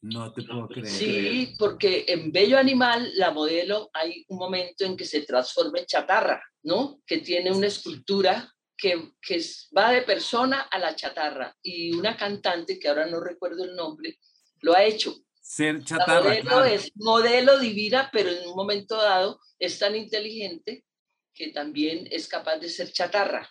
No 0.00 0.32
te 0.32 0.42
puedo 0.42 0.68
creer. 0.68 0.86
Sí, 0.86 1.54
porque 1.58 2.04
en 2.06 2.30
Bello 2.30 2.56
Animal 2.56 3.10
la 3.16 3.32
modelo 3.32 3.90
hay 3.92 4.24
un 4.28 4.38
momento 4.38 4.84
en 4.84 4.96
que 4.96 5.04
se 5.04 5.22
transforma 5.22 5.80
en 5.80 5.86
chatarra, 5.86 6.42
¿no? 6.62 7.00
Que 7.04 7.18
tiene 7.18 7.50
una 7.50 7.66
escultura 7.66 8.54
que, 8.76 9.12
que 9.20 9.44
va 9.76 9.90
de 9.90 10.02
persona 10.02 10.60
a 10.60 10.78
la 10.78 10.94
chatarra. 10.94 11.54
Y 11.62 11.92
una 11.92 12.16
cantante, 12.16 12.78
que 12.78 12.88
ahora 12.88 13.06
no 13.06 13.20
recuerdo 13.20 13.64
el 13.64 13.74
nombre, 13.74 14.18
lo 14.60 14.74
ha 14.74 14.84
hecho. 14.84 15.16
Ser 15.40 15.82
chatarra. 15.82 16.22
modelo 16.22 16.64
es 16.64 16.92
modelo 16.94 17.58
divina, 17.58 18.08
pero 18.12 18.30
en 18.30 18.48
un 18.48 18.54
momento 18.54 18.96
dado 18.96 19.40
es 19.58 19.78
tan 19.78 19.96
inteligente 19.96 20.84
que 21.34 21.48
también 21.48 22.06
es 22.10 22.28
capaz 22.28 22.58
de 22.58 22.68
ser 22.68 22.92
chatarra. 22.92 23.48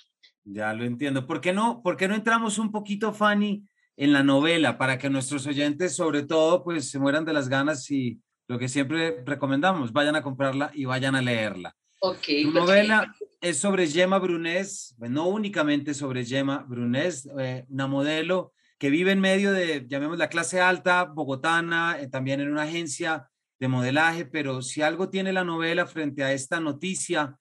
Ya 0.50 0.74
lo 0.74 0.86
entiendo. 0.86 1.28
¿Por 1.28 1.42
qué 1.42 1.52
no, 1.52 1.82
por 1.84 1.98
qué 1.98 2.08
no 2.08 2.16
entramos 2.16 2.58
un 2.58 2.72
poquito, 2.72 3.14
Fanny, 3.14 3.66
en 3.98 4.14
la 4.14 4.24
novela 4.24 4.78
para 4.78 4.98
que 4.98 5.10
nuestros 5.10 5.46
oyentes, 5.46 5.96
sobre 5.96 6.24
todo, 6.24 6.64
pues 6.64 6.90
se 6.90 7.00
mueran 7.00 7.26
de 7.26 7.34
las 7.34 7.50
ganas 7.50 7.92
y 7.92 8.22
lo 8.48 8.58
que 8.58 8.70
siempre 8.70 9.24
recomendamos, 9.26 9.92
vayan 9.92 10.16
a 10.16 10.22
comprarla 10.22 10.72
y 10.74 10.86
vayan 10.86 11.16
a 11.16 11.22
leerla. 11.22 11.76
Ok. 12.00 12.28
Tu 12.44 12.52
novela 12.52 13.14
es 13.42 13.58
sobre 13.58 13.88
Gemma 13.88 14.20
Brunés, 14.20 14.96
no 15.00 15.28
únicamente 15.28 15.94
sobre 15.94 16.24
Gemma 16.24 16.64
Brunés, 16.66 17.28
eh, 17.38 17.66
una 17.68 17.88
modelo 17.88 18.54
que 18.78 18.90
vive 18.90 19.12
en 19.12 19.20
medio 19.20 19.52
de, 19.52 19.86
llamemos 19.90 20.18
la 20.18 20.30
clase 20.30 20.62
alta 20.62 21.04
bogotana, 21.04 21.98
eh, 22.00 22.08
también 22.08 22.40
en 22.40 22.52
una 22.52 22.64
agencia 22.64 23.30
de 23.60 23.68
modelaje, 23.68 24.26
pero 24.26 24.62
si 24.62 24.82
algo 24.82 25.10
tiene 25.10 25.34
la 25.34 25.44
novela 25.44 25.88
frente 25.88 26.24
a 26.24 26.32
esta 26.32 26.62
noticia 26.62 27.38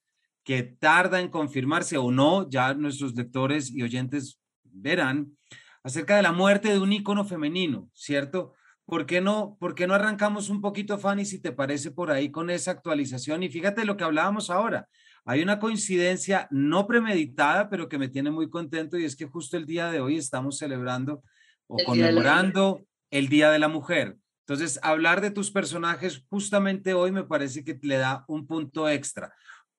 que 0.46 0.62
tarda 0.62 1.20
en 1.20 1.28
confirmarse 1.28 1.98
o 1.98 2.12
no, 2.12 2.48
ya 2.48 2.72
nuestros 2.72 3.16
lectores 3.16 3.68
y 3.72 3.82
oyentes 3.82 4.40
verán, 4.62 5.36
acerca 5.82 6.14
de 6.16 6.22
la 6.22 6.30
muerte 6.30 6.68
de 6.68 6.78
un 6.78 6.92
ícono 6.92 7.24
femenino, 7.24 7.90
¿cierto? 7.92 8.54
¿Por 8.84 9.06
qué 9.06 9.20
no, 9.20 9.56
por 9.58 9.74
qué 9.74 9.88
no 9.88 9.94
arrancamos 9.94 10.48
un 10.48 10.60
poquito, 10.60 10.98
Fanny, 10.98 11.24
si 11.24 11.40
te 11.40 11.50
parece 11.50 11.90
por 11.90 12.12
ahí 12.12 12.30
con 12.30 12.48
esa 12.48 12.70
actualización? 12.70 13.42
Y 13.42 13.48
fíjate 13.48 13.84
lo 13.84 13.96
que 13.96 14.04
hablábamos 14.04 14.48
ahora. 14.48 14.88
Hay 15.24 15.42
una 15.42 15.58
coincidencia 15.58 16.46
no 16.52 16.86
premeditada, 16.86 17.68
pero 17.68 17.88
que 17.88 17.98
me 17.98 18.08
tiene 18.08 18.30
muy 18.30 18.48
contento 18.48 18.96
y 18.96 19.04
es 19.04 19.16
que 19.16 19.26
justo 19.26 19.56
el 19.56 19.66
día 19.66 19.90
de 19.90 19.98
hoy 19.98 20.16
estamos 20.16 20.58
celebrando 20.58 21.24
o 21.66 21.76
conmemorando 21.84 22.86
el 23.10 23.28
Día 23.28 23.50
de 23.50 23.58
la 23.58 23.66
Mujer. 23.66 24.16
Entonces, 24.46 24.78
hablar 24.84 25.20
de 25.20 25.32
tus 25.32 25.50
personajes 25.50 26.24
justamente 26.30 26.94
hoy 26.94 27.10
me 27.10 27.24
parece 27.24 27.64
que 27.64 27.76
le 27.82 27.96
da 27.96 28.24
un 28.28 28.46
punto 28.46 28.88
extra. 28.88 29.34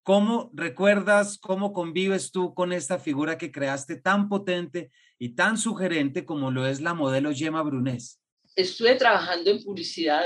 ¿Cómo 0.07 0.49
recuerdas, 0.53 1.37
cómo 1.37 1.73
convives 1.73 2.31
tú 2.31 2.53
con 2.53 2.71
esta 2.71 2.97
figura 2.97 3.37
que 3.37 3.51
creaste 3.51 3.97
tan 3.97 4.29
potente 4.29 4.89
y 5.19 5.35
tan 5.35 5.57
sugerente 5.57 6.23
como 6.23 6.49
lo 6.49 6.65
es 6.65 6.79
la 6.79 6.93
modelo 6.93 7.33
Gemma 7.33 7.61
Brunés? 7.61 8.17
Estuve 8.55 8.95
trabajando 8.95 9.51
en 9.51 9.61
publicidad 9.61 10.25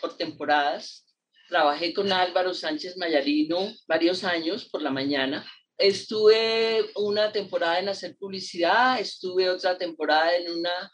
por 0.00 0.16
temporadas. 0.16 1.12
Trabajé 1.48 1.92
con 1.92 2.12
Álvaro 2.12 2.54
Sánchez 2.54 2.96
Mayarino 2.98 3.58
varios 3.88 4.22
años 4.22 4.68
por 4.68 4.80
la 4.80 4.92
mañana. 4.92 5.44
Estuve 5.76 6.88
una 6.94 7.32
temporada 7.32 7.80
en 7.80 7.88
hacer 7.88 8.16
publicidad, 8.16 9.00
estuve 9.00 9.50
otra 9.50 9.76
temporada 9.76 10.36
en 10.36 10.52
una 10.52 10.92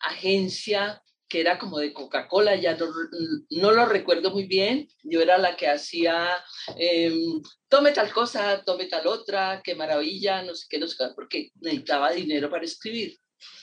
agencia 0.00 1.02
que 1.34 1.40
era 1.40 1.58
como 1.58 1.80
de 1.80 1.92
Coca-Cola, 1.92 2.54
ya 2.54 2.76
no, 3.50 3.72
lo 3.72 3.86
recuerdo 3.86 4.30
muy 4.30 4.46
bien. 4.46 4.86
Yo 5.02 5.20
era 5.20 5.36
la 5.36 5.56
que 5.56 5.66
hacía, 5.66 6.30
em, 6.76 7.42
tome 7.68 7.90
tal 7.90 8.12
cosa, 8.12 8.62
tome 8.64 8.86
tal 8.86 9.04
otra, 9.08 9.60
qué 9.64 9.74
maravilla, 9.74 10.44
no 10.44 10.54
sé 10.54 10.66
qué, 10.70 10.78
no 10.78 10.86
sé 10.86 10.94
qué, 10.96 11.06
porque 11.12 11.50
necesitaba 11.56 12.12
dinero 12.12 12.48
para 12.48 12.64
escribir. 12.64 13.18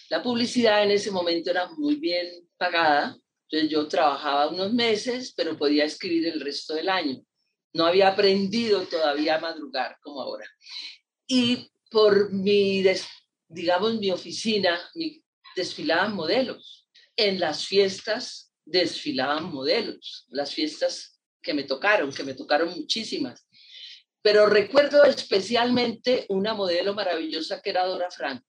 La 0.10 0.22
publicidad 0.22 0.84
en 0.84 0.92
ese 0.92 1.12
momento 1.12 1.50
era 1.50 1.70
muy 1.78 1.96
bien 1.96 2.28
pagada, 2.58 3.18
entonces 3.48 3.70
yo 3.70 3.88
trabajaba 3.88 4.50
unos 4.50 4.74
meses, 4.74 5.34
pero 5.34 5.58
podía 5.58 5.86
escribir 5.86 6.28
el 6.28 6.42
resto 6.42 6.74
del 6.74 6.90
año. 6.90 7.22
No 7.72 7.86
había 7.86 8.10
aprendido 8.10 8.82
todavía 8.82 9.36
a 9.36 9.40
madrugar 9.40 9.96
como 10.02 10.22
ahora. 10.22 10.46
Y 11.26 11.72
por 11.90 12.34
mi, 12.34 12.84
digamos, 13.48 13.98
mi 13.98 14.12
oficina, 14.12 14.78
mi, 14.94 15.24
desfilaban 15.56 16.14
modelos 16.14 16.81
en 17.16 17.40
las 17.40 17.66
fiestas 17.66 18.54
desfilaban 18.66 19.52
modelos, 19.52 20.26
las 20.30 20.54
fiestas 20.54 21.20
que 21.42 21.54
me 21.54 21.64
tocaron, 21.64 22.12
que 22.12 22.24
me 22.24 22.34
tocaron 22.34 22.70
muchísimas. 22.70 23.48
Pero 24.22 24.46
recuerdo 24.46 25.04
especialmente 25.04 26.26
una 26.30 26.54
modelo 26.54 26.94
maravillosa 26.94 27.62
que 27.62 27.72
era 27.72 27.86
Dora 27.86 28.12
Franco. 28.12 28.46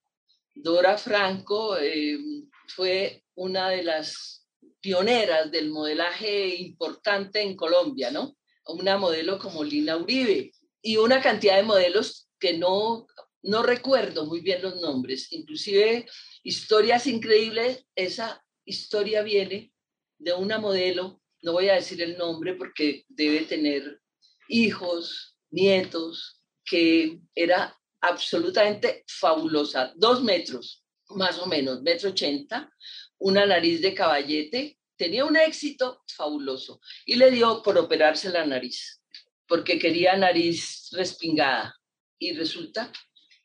Dora 0.53 0.97
Franco 0.97 1.77
eh, 1.77 2.19
fue 2.67 3.23
una 3.35 3.69
de 3.69 3.83
las 3.83 4.47
pioneras 4.79 5.49
del 5.49 5.71
modelaje 5.71 6.55
importante 6.55 7.41
en 7.41 7.55
Colombia, 7.55 8.11
¿no? 8.11 8.37
Una 8.67 8.97
modelo 8.97 9.39
como 9.39 9.63
Lina 9.63 9.97
Uribe 9.97 10.51
y 10.81 10.97
una 10.97 11.21
cantidad 11.21 11.55
de 11.55 11.63
modelos 11.63 12.29
que 12.39 12.57
no, 12.57 13.07
no 13.41 13.63
recuerdo 13.63 14.25
muy 14.25 14.41
bien 14.41 14.61
los 14.61 14.79
nombres, 14.79 15.31
inclusive 15.31 16.05
historias 16.43 17.07
increíbles, 17.07 17.85
esa 17.95 18.43
historia 18.65 19.21
viene 19.23 19.73
de 20.17 20.33
una 20.33 20.59
modelo, 20.59 21.21
no 21.41 21.53
voy 21.53 21.69
a 21.69 21.75
decir 21.75 22.01
el 22.01 22.17
nombre 22.17 22.55
porque 22.55 23.05
debe 23.09 23.41
tener 23.45 24.01
hijos, 24.47 25.37
nietos, 25.51 26.41
que 26.65 27.19
era 27.35 27.77
absolutamente 28.01 29.03
fabulosa, 29.07 29.93
dos 29.95 30.23
metros, 30.23 30.83
más 31.09 31.37
o 31.39 31.45
menos, 31.45 31.81
metro 31.81 32.09
ochenta, 32.09 32.71
una 33.17 33.45
nariz 33.45 33.81
de 33.81 33.93
caballete, 33.93 34.79
tenía 34.95 35.25
un 35.25 35.37
éxito 35.37 36.03
fabuloso 36.07 36.81
y 37.05 37.15
le 37.15 37.31
dio 37.31 37.61
por 37.61 37.77
operarse 37.77 38.29
la 38.29 38.45
nariz, 38.45 39.01
porque 39.47 39.79
quería 39.79 40.15
nariz 40.17 40.89
respingada 40.91 41.75
y 42.19 42.33
resulta 42.33 42.91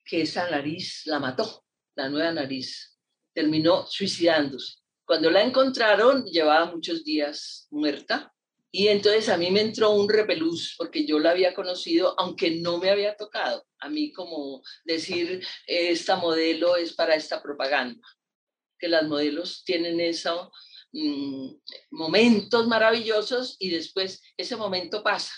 que 0.05 0.23
esa 0.23 0.51
nariz 0.51 1.03
la 1.07 1.19
mató, 1.19 1.65
la 1.95 2.09
nueva 2.09 2.33
nariz, 2.33 2.99
terminó 3.35 3.87
suicidándose. 3.87 4.78
Cuando 5.09 5.31
la 5.31 5.43
encontraron, 5.43 6.27
llevaba 6.27 6.71
muchos 6.71 7.03
días 7.03 7.67
muerta. 7.71 8.31
Y 8.71 8.89
entonces 8.89 9.31
a 9.31 9.39
mí 9.39 9.51
me 9.51 9.63
entró 9.63 9.93
un 9.93 10.07
repelús 10.07 10.75
porque 10.77 11.07
yo 11.07 11.19
la 11.19 11.31
había 11.31 11.55
conocido, 11.55 12.15
aunque 12.19 12.51
no 12.61 12.77
me 12.77 12.91
había 12.91 13.17
tocado. 13.17 13.65
A 13.79 13.89
mí 13.89 14.13
como 14.13 14.63
decir, 14.85 15.43
esta 15.67 16.17
modelo 16.17 16.77
es 16.77 16.93
para 16.93 17.15
esta 17.15 17.43
propaganda. 17.43 18.07
Que 18.79 18.87
las 18.87 19.09
modelos 19.09 19.65
tienen 19.65 19.99
esos 19.99 20.51
mm, 20.93 21.53
momentos 21.93 22.67
maravillosos 22.67 23.57
y 23.59 23.71
después 23.71 24.21
ese 24.37 24.57
momento 24.57 25.03
pasa, 25.03 25.33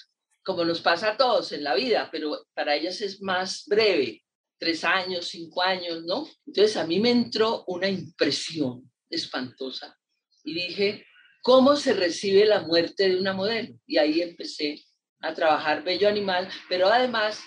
como 0.44 0.64
nos 0.64 0.80
pasa 0.80 1.12
a 1.12 1.16
todos 1.16 1.52
en 1.52 1.62
la 1.62 1.76
vida, 1.76 2.08
pero 2.10 2.44
para 2.54 2.74
ellas 2.74 3.00
es 3.02 3.22
más 3.22 3.66
breve, 3.68 4.24
tres 4.58 4.82
años, 4.82 5.28
cinco 5.28 5.62
años, 5.62 6.02
¿no? 6.02 6.28
Entonces 6.44 6.76
a 6.76 6.84
mí 6.84 6.98
me 6.98 7.12
entró 7.12 7.62
una 7.68 7.88
impresión 7.88 8.89
espantosa. 9.10 9.98
Y 10.44 10.54
dije, 10.54 11.06
¿cómo 11.42 11.76
se 11.76 11.92
recibe 11.92 12.46
la 12.46 12.62
muerte 12.62 13.08
de 13.08 13.20
una 13.20 13.32
modelo? 13.32 13.74
Y 13.86 13.98
ahí 13.98 14.22
empecé 14.22 14.82
a 15.20 15.34
trabajar 15.34 15.84
Bello 15.84 16.08
Animal, 16.08 16.48
pero 16.68 16.88
además 16.88 17.42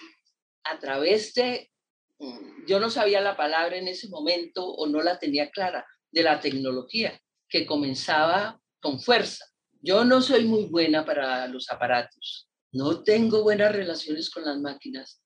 a 0.63 0.79
través 0.79 1.34
de, 1.34 1.72
mm, 2.20 2.65
yo 2.67 2.79
no 2.79 2.89
sabía 2.89 3.22
la 3.22 3.36
palabra 3.36 3.77
en 3.77 3.88
ese 3.88 4.10
momento 4.10 4.65
o 4.65 4.88
no 4.88 5.01
la 5.01 5.17
tenía 5.17 5.50
clara, 5.50 5.86
de 6.12 6.22
la 6.22 6.39
tecnología, 6.39 7.20
que 7.50 7.65
comenzaba 7.65 8.62
con 8.79 9.00
fuerza. 9.00 9.46
Yo 9.82 10.05
no 10.05 10.22
soy 10.22 10.46
muy 10.46 10.65
buena 10.65 11.03
para 11.03 11.48
los 11.48 11.72
aparatos, 11.72 12.48
no 12.72 13.03
tengo 13.03 13.41
buenas 13.41 13.75
relaciones 13.75 14.29
con 14.29 14.46
las 14.46 14.60
máquinas, 14.60 15.22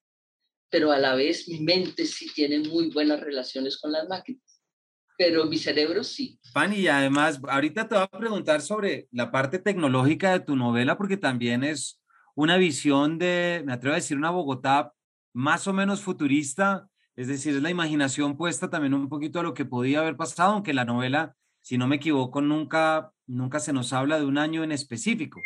pero 0.70 0.92
a 0.92 0.98
la 0.98 1.14
vez 1.16 1.48
mi 1.50 1.60
mente 1.60 2.06
sí 2.06 2.32
tiene 2.34 2.60
muy 2.60 2.90
buenas 2.90 3.20
relaciones 3.20 3.78
con 3.78 3.92
las 3.92 4.08
máquinas 4.08 4.47
pero 5.18 5.46
mi 5.46 5.58
cerebro 5.58 6.04
sí. 6.04 6.40
Fanny, 6.54 6.78
y 6.78 6.88
además, 6.88 7.42
ahorita 7.48 7.88
te 7.88 7.96
voy 7.96 8.04
a 8.04 8.20
preguntar 8.20 8.62
sobre 8.62 9.08
la 9.12 9.32
parte 9.32 9.60
tecnológica 9.60 10.32
de 10.32 10.42
tu 10.42 10.56
novela, 10.56 10.98
porque 10.98 11.18
también 11.18 11.64
es 11.64 12.02
una 12.36 12.58
visión 12.58 13.18
de, 13.18 13.64
me 13.66 13.74
atrevo 13.74 13.94
a 13.94 13.98
decir, 13.98 14.16
una 14.16 14.30
Bogotá 14.30 14.94
más 15.34 15.68
o 15.68 15.74
menos 15.74 16.02
futurista, 16.02 16.88
es 17.16 17.28
decir, 17.28 17.56
es 17.56 17.64
la 17.64 17.72
imaginación 17.72 18.38
puesta 18.38 18.70
también 18.70 18.94
un 18.94 19.10
poquito 19.10 19.40
a 19.40 19.44
lo 19.44 19.56
que 19.56 19.66
podía 19.66 20.00
haber 20.00 20.16
pasado, 20.16 20.54
aunque 20.54 20.74
la 20.74 20.86
novela, 20.86 21.36
si 21.62 21.80
no 21.80 21.88
me 21.88 21.96
equivoco, 21.96 22.42
nunca, 22.42 23.12
nunca 23.26 23.60
se 23.60 23.74
nos 23.74 23.92
habla 23.92 24.20
de 24.20 24.26
un 24.26 24.38
año 24.38 24.64
en 24.64 24.72
específico, 24.72 25.42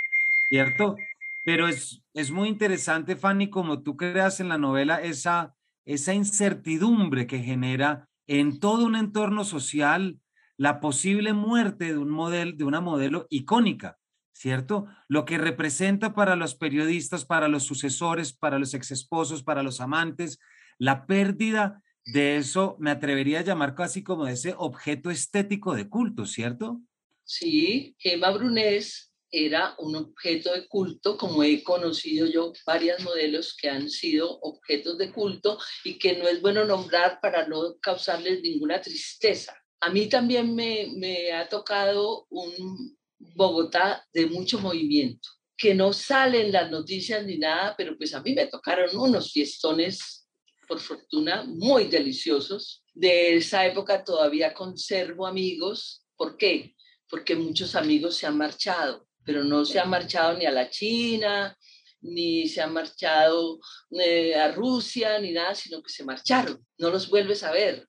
¿cierto? 0.50 0.98
Pero 1.46 1.70
es, 1.70 2.04
es 2.14 2.30
muy 2.30 2.50
interesante, 2.50 3.16
Fanny, 3.16 3.50
como 3.50 3.84
tú 3.84 3.96
creas 3.96 4.42
en 4.42 4.50
la 4.50 4.58
novela 4.58 5.02
esa, 5.02 5.56
esa 5.86 6.14
incertidumbre 6.14 7.26
que 7.26 7.40
genera 7.40 8.10
en 8.40 8.62
todo 8.62 8.86
un 8.86 8.96
entorno 8.96 9.44
social 9.44 10.18
la 10.56 10.80
posible 10.80 11.34
muerte 11.34 11.92
de, 11.92 11.98
un 11.98 12.10
modelo, 12.10 12.54
de 12.56 12.64
una 12.64 12.80
modelo 12.80 13.28
icónica, 13.30 14.00
¿cierto? 14.32 14.86
Lo 15.10 15.26
que 15.26 15.38
representa 15.38 16.14
para 16.14 16.38
los 16.38 16.56
periodistas, 16.56 17.26
para 17.26 17.50
los 17.50 17.64
sucesores, 17.64 18.32
para 18.32 18.58
los 18.58 18.74
exesposos, 18.74 19.44
para 19.44 19.64
los 19.64 19.82
amantes, 19.82 20.40
la 20.78 21.08
pérdida 21.08 21.84
de 22.06 22.38
eso, 22.38 22.78
me 22.80 22.92
atrevería 22.92 23.40
a 23.40 23.44
llamar 23.44 23.76
casi 23.76 24.02
como 24.02 24.26
ese 24.28 24.56
objeto 24.58 25.12
estético 25.12 25.76
de 25.76 25.90
culto, 25.90 26.26
¿cierto? 26.26 26.80
Sí, 27.26 27.98
Gemma 28.00 28.32
Brunés 28.32 29.11
era 29.32 29.76
un 29.78 29.96
objeto 29.96 30.54
de 30.54 30.68
culto, 30.68 31.18
como 31.18 31.42
he 31.44 31.64
conocido 31.64 32.28
yo 32.28 32.52
varias 32.66 33.02
modelos 33.02 33.56
que 33.56 33.70
han 33.70 33.90
sido 33.90 34.40
objetos 34.42 34.98
de 34.98 35.12
culto 35.12 35.58
y 35.86 35.98
que 35.98 36.18
no 36.18 36.28
es 36.28 36.42
bueno 36.42 36.66
nombrar 36.66 37.20
para 37.22 37.48
no 37.48 37.78
causarles 37.80 38.42
ninguna 38.42 38.82
tristeza. 38.82 39.56
A 39.80 39.90
mí 39.90 40.08
también 40.08 40.54
me, 40.54 40.92
me 40.98 41.32
ha 41.32 41.48
tocado 41.48 42.28
un 42.30 42.98
Bogotá 43.18 44.06
de 44.14 44.26
mucho 44.26 44.60
movimiento, 44.60 45.30
que 45.56 45.76
no 45.76 45.94
salen 45.94 46.52
las 46.52 46.72
noticias 46.72 47.24
ni 47.26 47.38
nada, 47.38 47.76
pero 47.78 47.96
pues 47.96 48.14
a 48.16 48.22
mí 48.22 48.34
me 48.34 48.48
tocaron 48.48 48.98
unos 48.98 49.32
fiestones, 49.32 50.28
por 50.68 50.80
fortuna, 50.80 51.44
muy 51.44 51.86
deliciosos. 51.86 52.84
De 52.94 53.36
esa 53.36 53.66
época 53.66 54.04
todavía 54.04 54.54
conservo 54.54 55.28
amigos. 55.28 56.04
¿Por 56.16 56.36
qué? 56.36 56.76
Porque 57.08 57.36
muchos 57.36 57.76
amigos 57.76 58.16
se 58.16 58.26
han 58.26 58.38
marchado 58.38 59.08
pero 59.24 59.44
no 59.44 59.66
se 59.66 59.80
ha 59.80 59.86
marchado 59.86 60.38
ni 60.38 60.46
a 60.46 60.52
la 60.52 60.70
China, 60.70 61.58
ni 62.02 62.48
se 62.48 62.62
ha 62.62 62.68
marchado 62.68 63.60
eh, 63.92 64.36
a 64.36 64.52
Rusia, 64.52 65.20
ni 65.20 65.32
nada, 65.32 65.54
sino 65.56 65.82
que 65.82 65.92
se 65.92 66.04
marcharon. 66.04 66.66
No 66.78 66.90
los 66.90 67.10
vuelves 67.10 67.44
a 67.44 67.52
ver. 67.52 67.88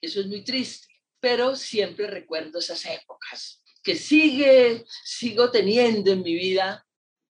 Eso 0.00 0.20
es 0.20 0.26
muy 0.26 0.44
triste, 0.44 0.88
pero 1.20 1.56
siempre 1.56 2.06
recuerdo 2.06 2.58
esas 2.58 2.84
épocas, 2.86 3.62
que 3.82 3.96
sigue, 3.96 4.84
sigo 5.04 5.50
teniendo 5.50 6.12
en 6.12 6.22
mi 6.22 6.34
vida 6.34 6.86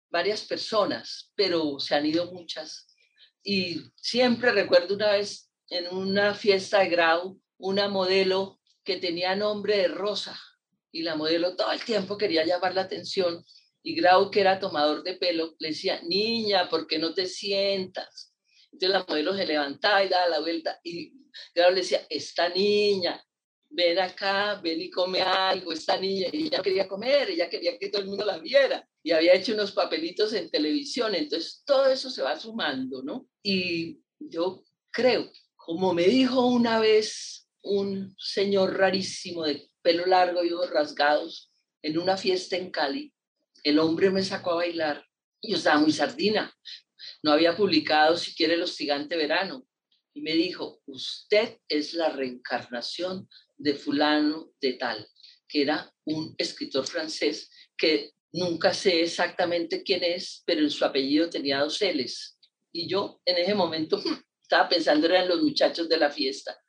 varias 0.09 0.41
personas, 0.43 1.31
pero 1.35 1.79
se 1.79 1.95
han 1.95 2.05
ido 2.05 2.31
muchas. 2.31 2.87
Y 3.43 3.81
siempre 3.95 4.51
recuerdo 4.51 4.95
una 4.95 5.11
vez 5.11 5.51
en 5.69 5.93
una 5.93 6.33
fiesta 6.33 6.79
de 6.79 6.89
grau, 6.89 7.39
una 7.57 7.89
modelo 7.89 8.59
que 8.83 8.97
tenía 8.97 9.35
nombre 9.35 9.77
de 9.77 9.87
Rosa, 9.87 10.39
y 10.93 11.01
la 11.01 11.15
modelo 11.15 11.57
todo 11.57 11.71
el 11.71 11.83
tiempo 11.83 12.17
quería 12.17 12.45
llamar 12.45 12.73
la 12.73 12.81
atención 12.81 13.43
y 13.81 13.95
Grau, 13.95 14.31
que 14.31 14.39
era 14.39 14.59
tomador 14.59 15.03
de 15.03 15.15
pelo, 15.15 15.55
le 15.59 15.69
decía, 15.69 15.99
niña, 16.03 16.69
¿por 16.69 16.87
qué 16.87 16.97
no 16.99 17.13
te 17.13 17.25
sientas? 17.25 18.33
Entonces 18.71 18.89
la 18.89 19.05
modelo 19.05 19.35
se 19.35 19.45
levantaba 19.45 20.03
y 20.03 20.07
daba 20.07 20.29
la 20.29 20.39
vuelta 20.39 20.79
y 20.83 21.11
Grau 21.53 21.71
le 21.71 21.81
decía, 21.81 22.05
esta 22.09 22.47
niña, 22.47 23.21
ven 23.69 23.99
acá, 23.99 24.61
ven 24.63 24.79
y 24.79 24.89
come 24.89 25.21
algo, 25.21 25.73
esta 25.73 25.97
niña, 25.97 26.27
y 26.31 26.47
ella 26.47 26.61
quería 26.61 26.87
comer, 26.87 27.31
ella 27.31 27.49
quería 27.49 27.77
que 27.77 27.89
todo 27.89 28.03
el 28.03 28.07
mundo 28.07 28.23
la 28.23 28.37
viera, 28.37 28.87
y 29.01 29.11
había 29.11 29.33
hecho 29.33 29.53
unos 29.53 29.71
papelitos 29.71 30.31
en 30.33 30.49
televisión, 30.51 31.15
entonces 31.15 31.63
todo 31.65 31.87
eso 31.87 32.11
se 32.11 32.21
va 32.21 32.39
sumando, 32.39 33.01
¿no? 33.01 33.27
Y 33.41 33.99
yo 34.19 34.63
creo, 34.91 35.31
como 35.55 35.93
me 35.93 36.03
dijo 36.03 36.45
una 36.45 36.79
vez 36.79 37.49
un 37.63 38.15
señor 38.19 38.77
rarísimo 38.77 39.43
de 39.43 39.67
pelo 39.83 40.05
largo 40.05 40.43
y 40.43 40.51
ojos 40.51 40.71
rasgados, 40.71 41.51
en 41.83 41.99
una 41.99 42.17
fiesta 42.17 42.55
en 42.55 42.71
Cali. 42.71 43.13
El 43.63 43.77
hombre 43.77 44.09
me 44.09 44.23
sacó 44.23 44.51
a 44.51 44.55
bailar 44.55 45.05
y 45.41 45.51
yo 45.51 45.57
estaba 45.57 45.79
muy 45.79 45.91
sardina. 45.91 46.51
No 47.21 47.33
había 47.33 47.55
publicado 47.55 48.17
siquiera 48.17 48.53
El 48.53 48.63
hostigante 48.63 49.15
verano. 49.17 49.67
Y 50.13 50.21
me 50.21 50.33
dijo, 50.33 50.81
usted 50.85 51.57
es 51.67 51.93
la 51.93 52.09
reencarnación 52.09 53.27
de 53.57 53.73
fulano 53.73 54.53
de 54.61 54.73
tal, 54.73 55.07
que 55.47 55.63
era 55.63 55.91
un 56.05 56.33
escritor 56.37 56.87
francés 56.87 57.49
que 57.75 58.11
nunca 58.31 58.73
sé 58.73 59.01
exactamente 59.01 59.83
quién 59.83 60.03
es, 60.03 60.43
pero 60.45 60.61
en 60.61 60.69
su 60.69 60.85
apellido 60.85 61.29
tenía 61.29 61.59
dos 61.59 61.81
L's. 61.81 62.37
Y 62.71 62.87
yo 62.87 63.21
en 63.25 63.37
ese 63.37 63.55
momento 63.55 64.01
estaba 64.41 64.69
pensando 64.69 65.07
en 65.07 65.27
los 65.27 65.41
muchachos 65.41 65.89
de 65.89 65.97
la 65.97 66.09
fiesta 66.09 66.62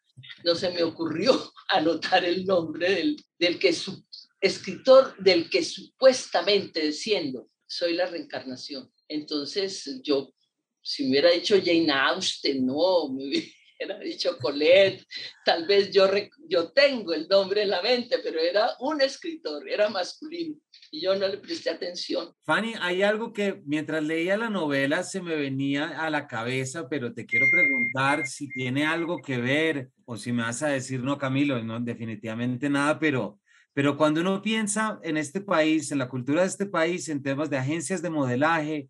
no 0.45 0.55
se 0.55 0.71
me 0.71 0.83
ocurrió 0.83 1.53
anotar 1.69 2.25
el 2.25 2.45
nombre 2.45 2.91
del, 2.91 3.25
del 3.39 3.59
que 3.59 3.73
su 3.73 4.05
escritor, 4.41 5.17
del 5.19 5.49
que 5.49 5.65
supuestamente 5.65 6.81
desciendo, 6.81 7.49
soy 7.67 7.95
la 7.95 8.07
reencarnación. 8.07 8.93
Entonces 9.09 10.01
yo, 10.03 10.35
si 10.83 11.05
me 11.05 11.11
hubiera 11.11 11.31
dicho 11.31 11.57
Jane 11.57 11.91
Austen, 11.91 12.67
no, 12.67 13.09
me 13.09 13.25
hubiera 13.25 13.99
dicho 14.05 14.39
Colette, 14.39 15.07
tal 15.45 15.67
vez 15.67 15.91
yo, 15.91 16.09
yo 16.49 16.73
tengo 16.73 17.15
el 17.15 17.27
nombre 17.29 17.63
en 17.63 17.71
la 17.71 17.83
mente, 17.83 18.19
pero 18.23 18.39
era 18.39 18.77
un 18.81 19.01
escritor, 19.01 19.69
era 19.69 19.89
masculino 19.89 20.57
y 20.95 21.01
yo 21.01 21.17
no 21.17 21.27
le 21.27 21.39
presté 21.39 21.71
atención. 21.71 22.33
Fanny, 22.45 22.75
hay 22.81 23.03
algo 23.03 23.33
que 23.33 23.61
mientras 23.67 24.03
leía 24.05 24.37
la 24.37 24.49
novela 24.49 25.03
se 25.03 25.21
me 25.21 25.35
venía 25.35 26.01
a 26.01 26.09
la 26.09 26.29
cabeza, 26.29 26.89
pero 26.89 27.13
te 27.13 27.27
quiero 27.27 27.47
preguntar 27.51 28.29
si 28.29 28.49
tiene 28.49 28.87
algo 28.87 29.21
que 29.21 29.39
ver 29.39 29.91
o 30.05 30.17
si 30.17 30.31
me 30.31 30.45
vas 30.45 30.63
a 30.63 30.69
decir, 30.69 31.03
no, 31.03 31.19
Camilo, 31.19 31.61
no, 31.65 31.81
definitivamente 31.81 32.71
nada, 32.71 33.01
pero, 33.01 33.41
pero 33.73 33.97
cuando 33.97 34.21
uno 34.21 34.41
piensa 34.41 35.01
en 35.03 35.17
este 35.17 35.41
país, 35.41 35.91
en 35.91 35.99
la 35.99 36.09
cultura 36.09 36.43
de 36.43 36.47
este 36.47 36.67
país, 36.67 37.09
en 37.09 37.25
temas 37.25 37.51
de 37.51 37.59
agencias 37.59 38.01
de 38.01 38.11
modelaje 38.11 38.89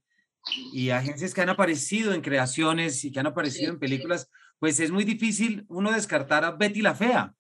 y 0.74 0.90
agencias 0.90 1.32
que 1.32 1.40
han 1.40 1.48
aparecido 1.48 2.12
en 2.12 2.20
creaciones 2.20 3.02
y 3.02 3.12
que 3.12 3.20
han 3.20 3.28
aparecido 3.28 3.72
en 3.72 3.78
películas, 3.78 4.30
pues 4.58 4.78
es 4.78 4.90
muy 4.90 5.04
difícil 5.04 5.64
uno 5.68 5.90
descartar 5.90 6.44
a 6.44 6.50
Betty 6.50 6.82
la 6.82 6.94
Fea, 6.94 7.32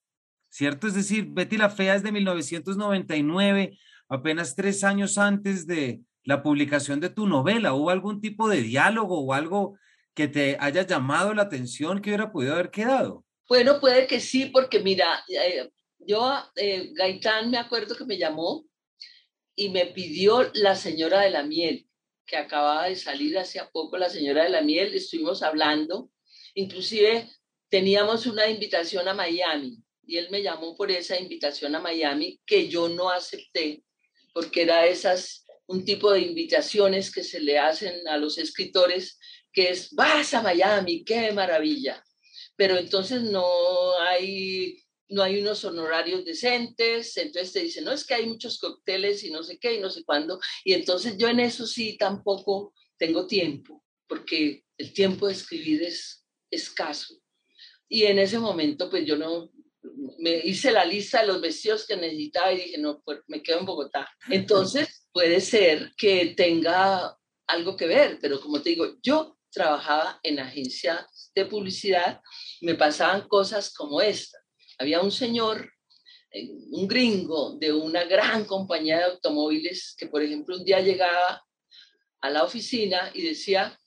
¿cierto? 0.48 0.86
Es 0.86 0.94
decir, 0.94 1.26
Betty 1.28 1.58
la 1.58 1.68
Fea 1.68 1.96
es 1.96 2.02
de 2.02 2.12
1999 2.12 3.78
apenas 4.08 4.54
tres 4.54 4.84
años 4.84 5.18
antes 5.18 5.66
de 5.66 6.00
la 6.24 6.42
publicación 6.42 7.00
de 7.00 7.10
tu 7.10 7.26
novela. 7.26 7.74
¿Hubo 7.74 7.90
algún 7.90 8.20
tipo 8.20 8.48
de 8.48 8.62
diálogo 8.62 9.20
o 9.20 9.32
algo 9.32 9.78
que 10.14 10.28
te 10.28 10.56
haya 10.60 10.86
llamado 10.86 11.34
la 11.34 11.42
atención 11.42 12.00
que 12.00 12.10
hubiera 12.10 12.32
podido 12.32 12.54
haber 12.54 12.70
quedado? 12.70 13.24
Bueno, 13.48 13.80
puede 13.80 14.06
que 14.06 14.20
sí, 14.20 14.46
porque 14.46 14.80
mira, 14.80 15.22
eh, 15.28 15.68
yo, 15.98 16.34
eh, 16.56 16.90
Gaitán, 16.94 17.50
me 17.50 17.58
acuerdo 17.58 17.94
que 17.94 18.04
me 18.04 18.16
llamó 18.16 18.64
y 19.54 19.68
me 19.68 19.86
pidió 19.86 20.50
la 20.54 20.74
señora 20.76 21.20
de 21.20 21.30
la 21.30 21.42
miel, 21.42 21.86
que 22.26 22.36
acababa 22.36 22.88
de 22.88 22.96
salir 22.96 23.36
hace 23.38 23.60
poco, 23.72 23.98
la 23.98 24.08
señora 24.08 24.44
de 24.44 24.50
la 24.50 24.62
miel, 24.62 24.94
estuvimos 24.94 25.42
hablando, 25.42 26.10
inclusive 26.54 27.28
teníamos 27.68 28.26
una 28.26 28.48
invitación 28.48 29.06
a 29.08 29.14
Miami 29.14 29.78
y 30.06 30.16
él 30.16 30.28
me 30.30 30.42
llamó 30.42 30.76
por 30.76 30.90
esa 30.90 31.18
invitación 31.18 31.74
a 31.74 31.80
Miami 31.80 32.40
que 32.46 32.68
yo 32.68 32.88
no 32.88 33.10
acepté 33.10 33.82
porque 34.34 34.62
era 34.62 34.86
esas, 34.86 35.46
un 35.66 35.84
tipo 35.84 36.10
de 36.12 36.20
invitaciones 36.20 37.10
que 37.10 37.22
se 37.22 37.40
le 37.40 37.58
hacen 37.58 38.06
a 38.08 38.18
los 38.18 38.36
escritores, 38.36 39.18
que 39.52 39.70
es, 39.70 39.94
vas 39.94 40.34
a 40.34 40.42
Miami, 40.42 41.04
qué 41.04 41.32
maravilla. 41.32 42.04
Pero 42.56 42.76
entonces 42.76 43.22
no 43.22 43.98
hay, 44.00 44.76
no 45.08 45.22
hay 45.22 45.40
unos 45.40 45.64
honorarios 45.64 46.24
decentes, 46.24 47.16
entonces 47.16 47.52
te 47.52 47.60
dicen, 47.60 47.84
no, 47.84 47.92
es 47.92 48.04
que 48.04 48.14
hay 48.14 48.26
muchos 48.26 48.58
cócteles 48.58 49.22
y 49.24 49.30
no 49.30 49.42
sé 49.42 49.58
qué 49.58 49.74
y 49.74 49.80
no 49.80 49.88
sé 49.88 50.04
cuándo. 50.04 50.40
Y 50.64 50.74
entonces 50.74 51.16
yo 51.16 51.28
en 51.28 51.40
eso 51.40 51.66
sí 51.66 51.96
tampoco 51.96 52.74
tengo 52.98 53.26
tiempo, 53.26 53.84
porque 54.08 54.64
el 54.76 54.92
tiempo 54.92 55.28
de 55.28 55.34
escribir 55.34 55.84
es 55.84 56.26
escaso. 56.50 57.14
Y 57.88 58.04
en 58.04 58.18
ese 58.18 58.40
momento, 58.40 58.90
pues 58.90 59.06
yo 59.06 59.16
no, 59.16 59.52
me 60.18 60.36
hice 60.44 60.70
la 60.70 60.84
lista 60.84 61.20
de 61.20 61.28
los 61.28 61.40
vestidos 61.40 61.86
que 61.86 61.96
necesitaba 61.96 62.52
y 62.52 62.56
dije, 62.56 62.78
no, 62.78 63.00
pues 63.04 63.20
me 63.26 63.42
quedo 63.42 63.60
en 63.60 63.66
Bogotá. 63.66 64.08
Entonces, 64.30 65.06
puede 65.12 65.40
ser 65.40 65.92
que 65.96 66.34
tenga 66.36 67.16
algo 67.46 67.76
que 67.76 67.86
ver, 67.86 68.18
pero 68.20 68.40
como 68.40 68.60
te 68.62 68.70
digo, 68.70 68.96
yo 69.02 69.38
trabajaba 69.50 70.18
en 70.22 70.40
agencias 70.40 71.30
de 71.34 71.46
publicidad 71.46 72.20
me 72.60 72.74
pasaban 72.74 73.28
cosas 73.28 73.72
como 73.72 74.00
esta. 74.00 74.38
Había 74.78 75.00
un 75.00 75.12
señor, 75.12 75.70
eh, 76.30 76.48
un 76.70 76.88
gringo 76.88 77.56
de 77.58 77.72
una 77.72 78.04
gran 78.04 78.44
compañía 78.44 78.98
de 78.98 79.04
automóviles 79.04 79.94
que, 79.96 80.06
por 80.06 80.22
ejemplo, 80.22 80.56
un 80.56 80.64
día 80.64 80.80
llegaba 80.80 81.44
a 82.20 82.30
la 82.30 82.42
oficina 82.42 83.10
y 83.12 83.22
decía, 83.22 83.78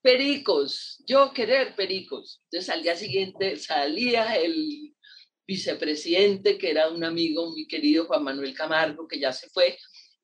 pericos, 0.00 1.02
yo 1.06 1.32
querer 1.32 1.76
pericos. 1.76 2.42
Entonces 2.44 2.70
al 2.70 2.82
día 2.82 2.96
siguiente 2.96 3.58
salía 3.58 4.34
el 4.36 4.91
vicepresidente, 5.52 6.56
que 6.58 6.70
era 6.70 6.88
un 6.88 7.04
amigo 7.04 7.50
muy 7.50 7.66
querido, 7.66 8.06
Juan 8.06 8.24
Manuel 8.24 8.54
Camargo, 8.54 9.06
que 9.06 9.20
ya 9.20 9.32
se 9.32 9.48
fue, 9.50 9.78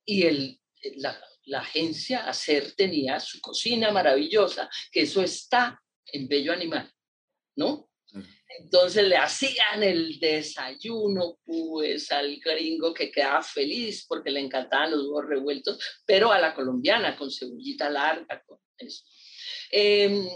y 0.05 0.23
el, 0.25 0.61
la, 0.97 1.19
la 1.45 1.61
agencia 1.61 2.29
ACER 2.29 2.73
tenía 2.75 3.21
su 3.21 3.41
cocina 3.41 3.91
maravillosa, 3.91 4.69
que 4.91 5.03
eso 5.03 5.23
está 5.23 5.81
en 6.13 6.29
Bello 6.29 6.53
Animal, 6.53 6.91
¿no? 7.57 7.89
Entonces 8.61 9.07
le 9.07 9.17
hacían 9.17 9.83
el 9.83 10.19
desayuno, 10.19 11.39
pues, 11.45 12.11
al 12.11 12.39
gringo 12.39 12.95
que 12.95 13.11
quedaba 13.11 13.43
feliz 13.43 14.07
porque 14.09 14.31
le 14.31 14.41
encantaban 14.41 14.91
los 14.91 15.05
huevos 15.05 15.27
revueltos, 15.29 15.79
pero 16.07 16.33
a 16.33 16.39
la 16.39 16.55
colombiana 16.55 17.17
con 17.17 17.31
cebollita 17.31 17.91
larga, 17.91 18.43
con 18.47 18.59
eso. 18.79 19.05
Em, 19.71 20.27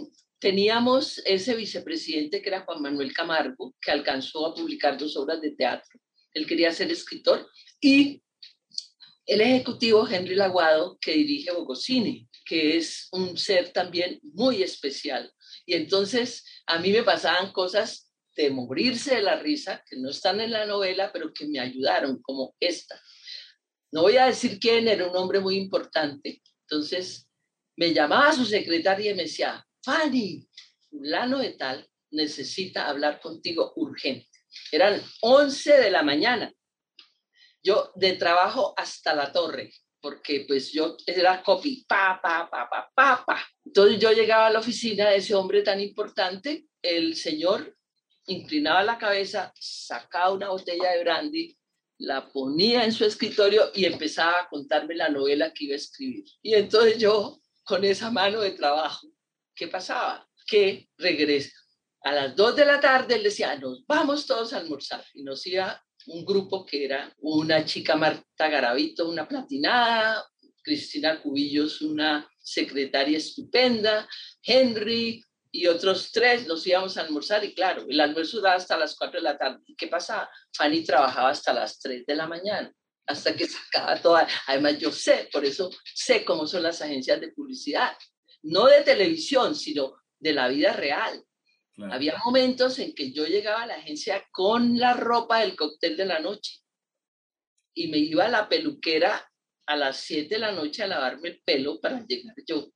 teníamos 0.43 1.23
ese 1.25 1.55
vicepresidente 1.55 2.43
que 2.43 2.49
era 2.49 2.63
Juan 2.63 2.83
Manuel 2.83 3.15
Camargo, 3.15 3.77
que 3.81 3.93
alcanzó 3.93 4.45
a 4.45 4.55
publicar 4.55 4.99
dos 4.99 5.17
obras 5.17 5.41
de 5.41 5.53
teatro, 5.53 6.01
él 6.35 6.49
quería 6.49 6.73
ser 6.73 6.91
escritor, 6.91 7.49
y 7.81 8.21
el 9.25 9.41
ejecutivo 9.41 10.07
Henry 10.09 10.35
Laguado, 10.35 10.99
que 11.01 11.13
dirige 11.13 11.53
Bogocine, 11.53 12.29
que 12.45 12.77
es 12.77 13.07
un 13.13 13.39
ser 13.39 13.73
también 13.73 14.19
muy 14.35 14.65
especial. 14.65 15.33
Y 15.65 15.75
entonces 15.75 16.45
a 16.67 16.81
mí 16.81 16.91
me 16.91 17.05
pasaban 17.05 17.53
cosas 17.53 18.11
de 18.35 18.51
morirse 18.51 19.15
de 19.15 19.23
la 19.23 19.37
risa, 19.39 19.85
que 19.89 19.97
no 19.97 20.11
están 20.11 20.41
en 20.41 20.51
la 20.51 20.67
novela, 20.67 21.13
pero 21.13 21.33
que 21.33 21.47
me 21.47 21.61
ayudaron, 21.61 22.21
como 22.21 22.57
esta. 22.59 23.01
No 23.93 24.03
voy 24.03 24.17
a 24.17 24.27
decir 24.27 24.59
quién, 24.59 24.89
era 24.89 25.09
un 25.09 25.17
hombre 25.17 25.39
muy 25.39 25.55
importante. 25.55 26.43
Entonces 26.63 27.29
me 27.77 27.95
llamaba 27.95 28.33
su 28.33 28.45
secretaria 28.45 29.13
y 29.13 29.15
me 29.15 29.23
decía, 29.23 29.65
Fanny, 29.85 30.49
fulano 30.89 31.39
de 31.39 31.53
tal 31.53 31.89
necesita 32.11 32.89
hablar 32.89 33.21
contigo 33.21 33.73
urgente. 33.77 34.29
Eran 34.71 35.03
11 35.23 35.81
de 35.81 35.91
la 35.91 36.03
mañana. 36.03 36.53
Yo 37.63 37.93
de 37.95 38.13
trabajo 38.15 38.75
hasta 38.77 39.15
la 39.15 39.33
torre, 39.33 39.73
porque 40.01 40.45
pues 40.47 40.73
yo 40.73 40.97
era 41.07 41.43
copy, 41.43 41.85
pa, 41.89 42.21
pa, 42.23 42.49
pa, 42.51 42.69
pa, 42.69 42.91
pa, 42.95 43.25
pa. 43.25 43.49
Entonces 43.65 43.99
yo 44.01 44.13
llegaba 44.13 44.49
a 44.49 44.51
la 44.51 44.59
oficina 44.59 45.09
de 45.09 45.17
ese 45.17 45.35
hombre 45.35 45.63
tan 45.63 45.81
importante, 45.81 46.67
el 46.83 47.17
señor 47.17 47.77
inclinaba 48.27 48.83
la 48.83 48.99
cabeza, 48.99 49.53
sacaba 49.59 50.33
una 50.33 50.49
botella 50.51 50.93
de 50.93 51.03
brandy, 51.03 51.59
la 51.99 52.33
ponía 52.33 52.85
en 52.85 52.93
su 52.93 53.05
escritorio 53.05 53.71
y 53.75 53.85
empezaba 53.85 54.41
a 54.41 54.49
contarme 54.49 54.97
la 54.97 55.09
novela 55.09 55.53
que 55.53 55.65
iba 55.65 55.75
a 55.75 55.77
escribir. 55.77 56.25
Y 56.43 56.55
entonces 56.55 56.99
yo, 56.99 57.41
con 57.63 57.85
esa 57.85 58.11
mano 58.11 58.41
de 58.41 58.53
trabajo, 58.53 59.12
¿qué 59.55 59.69
pasaba? 59.69 60.29
Que 60.47 60.89
regresa. 60.99 61.57
A 62.05 62.13
las 62.13 62.35
dos 62.35 62.57
de 62.57 62.65
la 62.65 62.81
tarde 62.81 63.15
él 63.15 63.23
decía, 63.23 63.57
nos 63.57 63.87
vamos 63.87 64.27
todos 64.27 64.53
a 64.53 64.59
almorzar. 64.59 65.05
Y 65.15 65.23
nos 65.23 65.47
iba 65.47 65.83
un 66.07 66.25
grupo 66.25 66.67
que 66.67 66.85
era 66.85 67.15
una 67.19 67.65
chica 67.65 67.97
Marta 67.97 68.49
Garavito, 68.49 69.09
una 69.09 69.29
platinada, 69.29 70.25
Cristina 70.63 71.21
Cubillos, 71.21 71.81
una 71.83 72.29
secretaria 72.39 73.19
estupenda, 73.19 74.09
Henry 74.43 75.23
y 75.55 75.67
otros 75.67 76.11
tres 76.11 76.47
nos 76.47 76.67
íbamos 76.67 76.97
a 76.97 77.03
almorzar 77.03 77.45
y 77.45 77.55
claro, 77.55 77.85
el 77.89 78.01
almuerzo 78.01 78.41
daba 78.41 78.57
hasta 78.57 78.79
las 78.79 78.97
cuatro 78.97 79.21
de 79.21 79.25
la 79.25 79.37
tarde. 79.37 79.61
¿Y 79.67 79.77
qué 79.77 79.87
pasaba? 79.87 80.31
Fanny 80.57 80.83
trabajaba 80.83 81.29
hasta 81.29 81.53
las 81.53 81.79
tres 81.79 82.07
de 82.07 82.15
la 82.15 82.27
mañana, 82.27 82.73
hasta 83.07 83.37
que 83.37 83.47
sacaba 83.47 84.01
toda. 84.01 84.27
Además, 84.47 84.79
yo 84.79 84.91
sé, 84.91 85.29
por 85.31 85.45
eso 85.45 85.71
sé 85.95 86.25
cómo 86.25 86.47
son 86.47 86.63
las 86.63 86.81
agencias 86.81 87.21
de 87.21 87.33
publicidad, 87.33 87.95
no 88.43 88.67
de 88.67 88.83
televisión, 88.83 89.55
sino 89.55 89.95
de 90.19 90.33
la 90.33 90.49
vida 90.49 90.73
real. 90.73 91.25
Había 91.91 92.17
momentos 92.25 92.79
en 92.79 92.95
que 92.95 93.13
yo 93.13 93.27
llegaba 93.27 93.63
a 93.63 93.67
la 93.67 93.75
agencia 93.75 94.25
con 94.31 94.79
la 94.79 94.95
ropa 94.95 95.41
del 95.41 95.57
cóctel 95.57 95.97
de 95.97 96.05
la 96.05 96.21
noche 96.21 96.61
y 97.75 97.89
me 97.89 97.99
iba 97.99 98.27
a 98.27 98.29
la 98.29 98.49
peluquera 98.49 99.29
a 99.67 99.77
las 99.77 99.97
7 99.99 100.35
de 100.35 100.39
la 100.39 100.53
noche 100.53 100.83
a 100.83 100.87
lavarme 100.87 101.31
el 101.31 101.43
pelo 101.45 101.81
para 101.81 102.05
llegar 102.07 102.35
yo. 102.47 102.69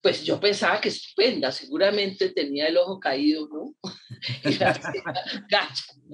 Pues 0.00 0.24
yo 0.24 0.40
pensaba 0.40 0.80
que 0.80 0.88
estupenda, 0.88 1.52
seguramente 1.52 2.30
tenía 2.30 2.68
el 2.68 2.78
ojo 2.78 2.98
caído, 2.98 3.48
¿no? 3.48 3.74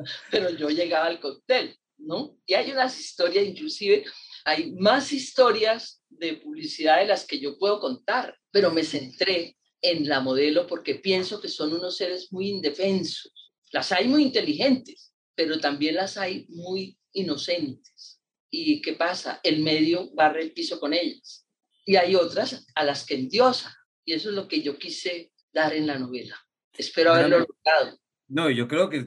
pero 0.31 0.51
yo 0.51 0.71
llegaba 0.71 1.07
al 1.07 1.21
cóctel, 1.21 1.79
¿no? 1.99 2.37
Y 2.47 2.55
hay 2.55 2.73
unas 2.73 2.99
historias, 2.99 3.45
inclusive 3.45 4.05
hay 4.45 4.73
más 4.73 5.13
historias 5.13 6.03
de 6.09 6.35
publicidad 6.35 6.99
de 7.01 7.07
las 7.07 7.27
que 7.27 7.41
yo 7.41 7.59
puedo 7.59 7.81
contar, 7.81 8.39
pero 8.51 8.71
me 8.71 8.85
centré 8.85 9.57
en 9.81 10.09
la 10.09 10.21
modelo 10.21 10.67
porque 10.67 10.97
pienso 10.97 11.41
que 11.41 11.49
son 11.49 11.73
unos 11.73 11.97
seres 11.97 12.33
muy 12.33 12.49
indefensos. 12.49 13.33
Las 13.73 13.91
hay 13.93 14.07
muy 14.07 14.23
inteligentes, 14.23 15.13
pero 15.35 15.59
también 15.59 15.97
las 15.97 16.17
hay 16.17 16.47
muy 16.49 16.99
inocentes. 17.13 18.21
¿Y 18.51 18.81
qué 18.81 18.93
pasa? 18.93 19.41
El 19.43 19.63
medio 19.63 20.11
barre 20.15 20.43
el 20.43 20.53
piso 20.53 20.79
con 20.79 20.95
ellas. 20.95 21.47
Y 21.85 21.97
hay 21.97 22.15
otras 22.15 22.67
a 22.75 22.85
las 22.85 23.05
que 23.05 23.15
endiosa. 23.15 23.75
Y 24.05 24.13
eso 24.13 24.29
es 24.29 24.35
lo 24.35 24.47
que 24.47 24.63
yo 24.63 24.79
quise 24.79 25.33
dar 25.53 25.75
en 25.75 25.87
la 25.87 25.99
novela. 25.99 26.39
Espero 26.73 27.13
haberlo 27.13 27.41
logrado. 27.41 27.99
No, 28.27 28.49
yo 28.49 28.67
creo 28.69 28.89
que 28.89 29.07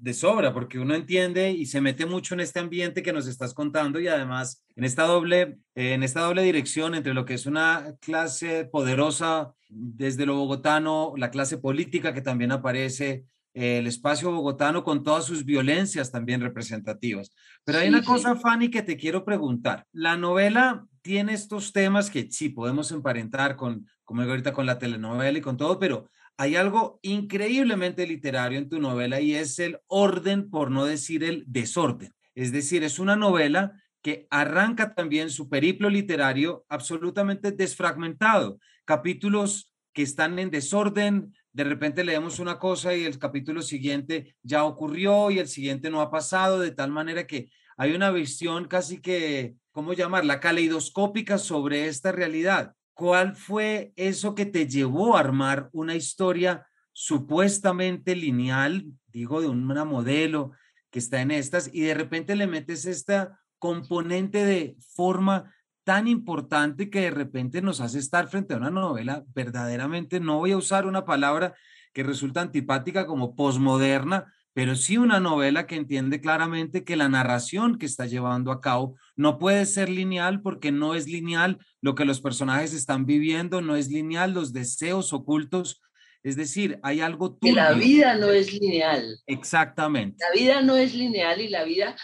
de 0.00 0.14
sobra, 0.14 0.52
porque 0.52 0.78
uno 0.78 0.94
entiende 0.94 1.50
y 1.52 1.66
se 1.66 1.80
mete 1.80 2.04
mucho 2.04 2.34
en 2.34 2.40
este 2.40 2.60
ambiente 2.60 3.02
que 3.02 3.14
nos 3.14 3.26
estás 3.26 3.54
contando 3.54 3.98
y 3.98 4.08
además 4.08 4.62
en 4.76 4.84
esta 4.84 5.04
doble, 5.04 5.58
en 5.74 6.02
esta 6.02 6.20
doble 6.20 6.42
dirección 6.42 6.94
entre 6.94 7.14
lo 7.14 7.24
que 7.24 7.34
es 7.34 7.46
una 7.46 7.96
clase 8.00 8.66
poderosa 8.66 9.54
desde 9.70 10.26
lo 10.26 10.36
bogotano, 10.36 11.14
la 11.16 11.30
clase 11.30 11.56
política 11.56 12.12
que 12.12 12.20
también 12.20 12.52
aparece, 12.52 13.24
el 13.54 13.86
espacio 13.86 14.30
bogotano 14.30 14.84
con 14.84 15.02
todas 15.02 15.24
sus 15.24 15.44
violencias 15.44 16.12
también 16.12 16.40
representativas. 16.40 17.30
Pero 17.64 17.78
hay 17.78 17.88
una 17.88 18.04
cosa, 18.04 18.36
Fanny, 18.36 18.70
que 18.70 18.82
te 18.82 18.96
quiero 18.96 19.24
preguntar. 19.24 19.86
La 19.92 20.16
novela 20.16 20.86
tiene 21.02 21.32
estos 21.32 21.72
temas 21.72 22.10
que 22.10 22.30
sí 22.30 22.50
podemos 22.50 22.92
emparentar 22.92 23.56
con, 23.56 23.86
como 24.04 24.20
digo 24.20 24.32
ahorita, 24.32 24.52
con 24.52 24.66
la 24.66 24.78
telenovela 24.78 25.38
y 25.38 25.42
con 25.42 25.56
todo, 25.56 25.78
pero 25.78 26.08
hay 26.38 26.54
algo 26.54 27.00
increíblemente 27.02 28.06
literario 28.06 28.58
en 28.60 28.68
tu 28.68 28.78
novela 28.78 29.20
y 29.20 29.34
es 29.34 29.58
el 29.58 29.80
orden, 29.88 30.48
por 30.48 30.70
no 30.70 30.84
decir 30.84 31.24
el 31.24 31.42
desorden. 31.48 32.14
Es 32.36 32.52
decir, 32.52 32.84
es 32.84 33.00
una 33.00 33.16
novela 33.16 33.72
que 34.02 34.28
arranca 34.30 34.94
también 34.94 35.30
su 35.30 35.48
periplo 35.48 35.90
literario 35.90 36.64
absolutamente 36.68 37.50
desfragmentado. 37.50 38.60
Capítulos 38.84 39.72
que 39.92 40.02
están 40.02 40.38
en 40.38 40.50
desorden, 40.50 41.34
de 41.52 41.64
repente 41.64 42.04
leemos 42.04 42.38
una 42.38 42.60
cosa 42.60 42.94
y 42.94 43.04
el 43.04 43.18
capítulo 43.18 43.60
siguiente 43.60 44.36
ya 44.44 44.62
ocurrió 44.64 45.32
y 45.32 45.40
el 45.40 45.48
siguiente 45.48 45.90
no 45.90 46.00
ha 46.00 46.08
pasado, 46.08 46.60
de 46.60 46.70
tal 46.70 46.92
manera 46.92 47.26
que 47.26 47.50
hay 47.76 47.94
una 47.94 48.12
visión 48.12 48.68
casi 48.68 49.00
que, 49.00 49.56
¿cómo 49.72 49.92
llamarla? 49.92 50.38
Caleidoscópica 50.38 51.36
sobre 51.36 51.88
esta 51.88 52.12
realidad. 52.12 52.74
¿Cuál 52.98 53.36
fue 53.36 53.92
eso 53.94 54.34
que 54.34 54.44
te 54.44 54.66
llevó 54.66 55.16
a 55.16 55.20
armar 55.20 55.70
una 55.72 55.94
historia 55.94 56.66
supuestamente 56.92 58.16
lineal, 58.16 58.86
digo, 59.12 59.40
de 59.40 59.46
una 59.46 59.84
modelo 59.84 60.50
que 60.90 60.98
está 60.98 61.20
en 61.20 61.30
estas, 61.30 61.70
y 61.72 61.82
de 61.82 61.94
repente 61.94 62.34
le 62.34 62.48
metes 62.48 62.86
esta 62.86 63.38
componente 63.60 64.44
de 64.44 64.76
forma 64.96 65.54
tan 65.84 66.08
importante 66.08 66.90
que 66.90 67.02
de 67.02 67.12
repente 67.12 67.62
nos 67.62 67.80
hace 67.80 68.00
estar 68.00 68.26
frente 68.26 68.54
a 68.54 68.56
una 68.56 68.70
novela 68.70 69.24
verdaderamente, 69.32 70.18
no 70.18 70.38
voy 70.38 70.50
a 70.50 70.56
usar 70.56 70.84
una 70.84 71.04
palabra 71.04 71.54
que 71.92 72.02
resulta 72.02 72.40
antipática 72.40 73.06
como 73.06 73.36
posmoderna, 73.36 74.34
pero 74.58 74.74
sí 74.74 74.96
una 74.96 75.20
novela 75.20 75.68
que 75.68 75.76
entiende 75.76 76.20
claramente 76.20 76.82
que 76.82 76.96
la 76.96 77.08
narración 77.08 77.78
que 77.78 77.86
está 77.86 78.06
llevando 78.06 78.50
a 78.50 78.60
cabo 78.60 78.96
no 79.14 79.38
puede 79.38 79.64
ser 79.66 79.88
lineal 79.88 80.42
porque 80.42 80.72
no 80.72 80.96
es 80.96 81.06
lineal 81.06 81.64
lo 81.80 81.94
que 81.94 82.04
los 82.04 82.20
personajes 82.20 82.72
están 82.72 83.06
viviendo, 83.06 83.60
no 83.60 83.76
es 83.76 83.88
lineal 83.88 84.32
los 84.32 84.52
deseos 84.52 85.12
ocultos. 85.12 85.80
Es 86.24 86.34
decir, 86.34 86.80
hay 86.82 87.00
algo 87.00 87.36
turbio. 87.36 87.54
La 87.54 87.70
vida 87.70 88.16
no 88.16 88.30
es 88.30 88.52
lineal. 88.52 89.20
Exactamente. 89.28 90.16
La 90.28 90.36
vida 90.36 90.60
no 90.60 90.74
es 90.74 90.92
lineal 90.92 91.40
y 91.40 91.46
la 91.50 91.62
vida 91.62 91.94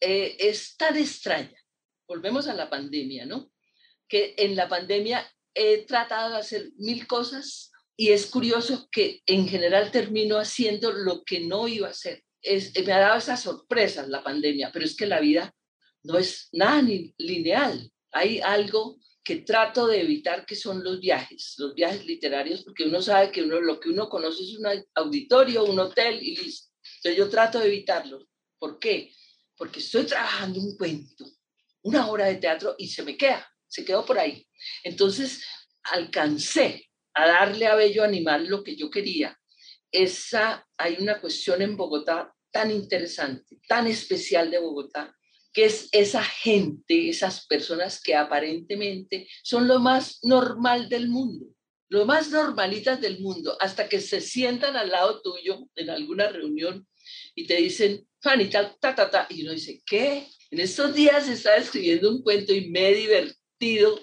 eh, 0.00 0.36
es 0.40 0.76
tan 0.76 0.96
extraña. 0.96 1.60
Volvemos 2.08 2.48
a 2.48 2.54
la 2.54 2.68
pandemia, 2.68 3.24
¿no? 3.24 3.52
Que 4.08 4.34
en 4.36 4.56
la 4.56 4.68
pandemia 4.68 5.24
he 5.54 5.86
tratado 5.86 6.30
de 6.30 6.38
hacer 6.38 6.72
mil 6.76 7.06
cosas 7.06 7.69
y 8.00 8.12
es 8.12 8.24
curioso 8.24 8.88
que 8.90 9.22
en 9.26 9.46
general 9.46 9.90
termino 9.90 10.38
haciendo 10.38 10.90
lo 10.90 11.22
que 11.22 11.40
no 11.40 11.68
iba 11.68 11.88
a 11.88 11.90
hacer. 11.90 12.24
Es, 12.40 12.72
me 12.86 12.94
ha 12.94 12.98
dado 12.98 13.18
esas 13.18 13.42
sorpresas 13.42 14.08
la 14.08 14.24
pandemia, 14.24 14.70
pero 14.72 14.86
es 14.86 14.96
que 14.96 15.04
la 15.04 15.20
vida 15.20 15.54
no 16.04 16.16
es 16.16 16.48
nada 16.52 16.80
ni 16.80 17.14
lineal. 17.18 17.92
Hay 18.10 18.40
algo 18.40 18.98
que 19.22 19.42
trato 19.42 19.86
de 19.86 20.00
evitar 20.00 20.46
que 20.46 20.56
son 20.56 20.82
los 20.82 20.98
viajes, 20.98 21.56
los 21.58 21.74
viajes 21.74 22.06
literarios, 22.06 22.64
porque 22.64 22.84
uno 22.84 23.02
sabe 23.02 23.30
que 23.30 23.42
uno, 23.42 23.60
lo 23.60 23.78
que 23.78 23.90
uno 23.90 24.08
conoce 24.08 24.44
es 24.44 24.56
un 24.56 24.64
auditorio, 24.94 25.64
un 25.64 25.78
hotel 25.78 26.22
y 26.22 26.36
listo. 26.36 26.70
Entonces 26.96 27.18
yo 27.18 27.28
trato 27.28 27.58
de 27.58 27.66
evitarlo. 27.66 28.26
¿Por 28.58 28.78
qué? 28.78 29.12
Porque 29.58 29.80
estoy 29.80 30.04
trabajando 30.04 30.58
un 30.58 30.74
cuento, 30.78 31.26
una 31.82 32.10
obra 32.10 32.28
de 32.28 32.36
teatro 32.36 32.76
y 32.78 32.88
se 32.88 33.02
me 33.02 33.18
queda, 33.18 33.46
se 33.68 33.84
quedó 33.84 34.06
por 34.06 34.18
ahí. 34.18 34.48
Entonces 34.84 35.44
alcancé 35.82 36.89
a 37.14 37.26
darle 37.26 37.66
a 37.66 37.74
Bello 37.74 38.04
Animal 38.04 38.46
lo 38.46 38.62
que 38.62 38.76
yo 38.76 38.90
quería. 38.90 39.38
Esa, 39.92 40.66
hay 40.76 40.96
una 41.00 41.20
cuestión 41.20 41.62
en 41.62 41.76
Bogotá 41.76 42.32
tan 42.50 42.70
interesante, 42.70 43.58
tan 43.68 43.86
especial 43.86 44.50
de 44.50 44.58
Bogotá, 44.58 45.14
que 45.52 45.64
es 45.64 45.88
esa 45.92 46.22
gente, 46.22 47.08
esas 47.08 47.46
personas 47.46 48.00
que 48.00 48.14
aparentemente 48.14 49.28
son 49.42 49.66
lo 49.66 49.80
más 49.80 50.20
normal 50.22 50.88
del 50.88 51.08
mundo, 51.08 51.46
lo 51.88 52.06
más 52.06 52.30
normalitas 52.30 53.00
del 53.00 53.20
mundo, 53.20 53.56
hasta 53.60 53.88
que 53.88 54.00
se 54.00 54.20
sientan 54.20 54.76
al 54.76 54.90
lado 54.90 55.20
tuyo 55.22 55.68
en 55.74 55.90
alguna 55.90 56.28
reunión 56.28 56.86
y 57.34 57.46
te 57.46 57.56
dicen, 57.56 58.06
Fanny, 58.20 58.48
ta, 58.48 58.76
ta, 58.78 58.94
ta, 58.94 59.10
ta, 59.10 59.26
y 59.28 59.42
uno 59.42 59.52
dice, 59.52 59.82
¿qué? 59.84 60.26
En 60.50 60.60
estos 60.60 60.94
días 60.94 61.28
estaba 61.28 61.56
escribiendo 61.56 62.10
un 62.10 62.22
cuento 62.22 62.52
y 62.52 62.70
me 62.70 62.90
he 62.90 62.94
divertido 62.94 63.98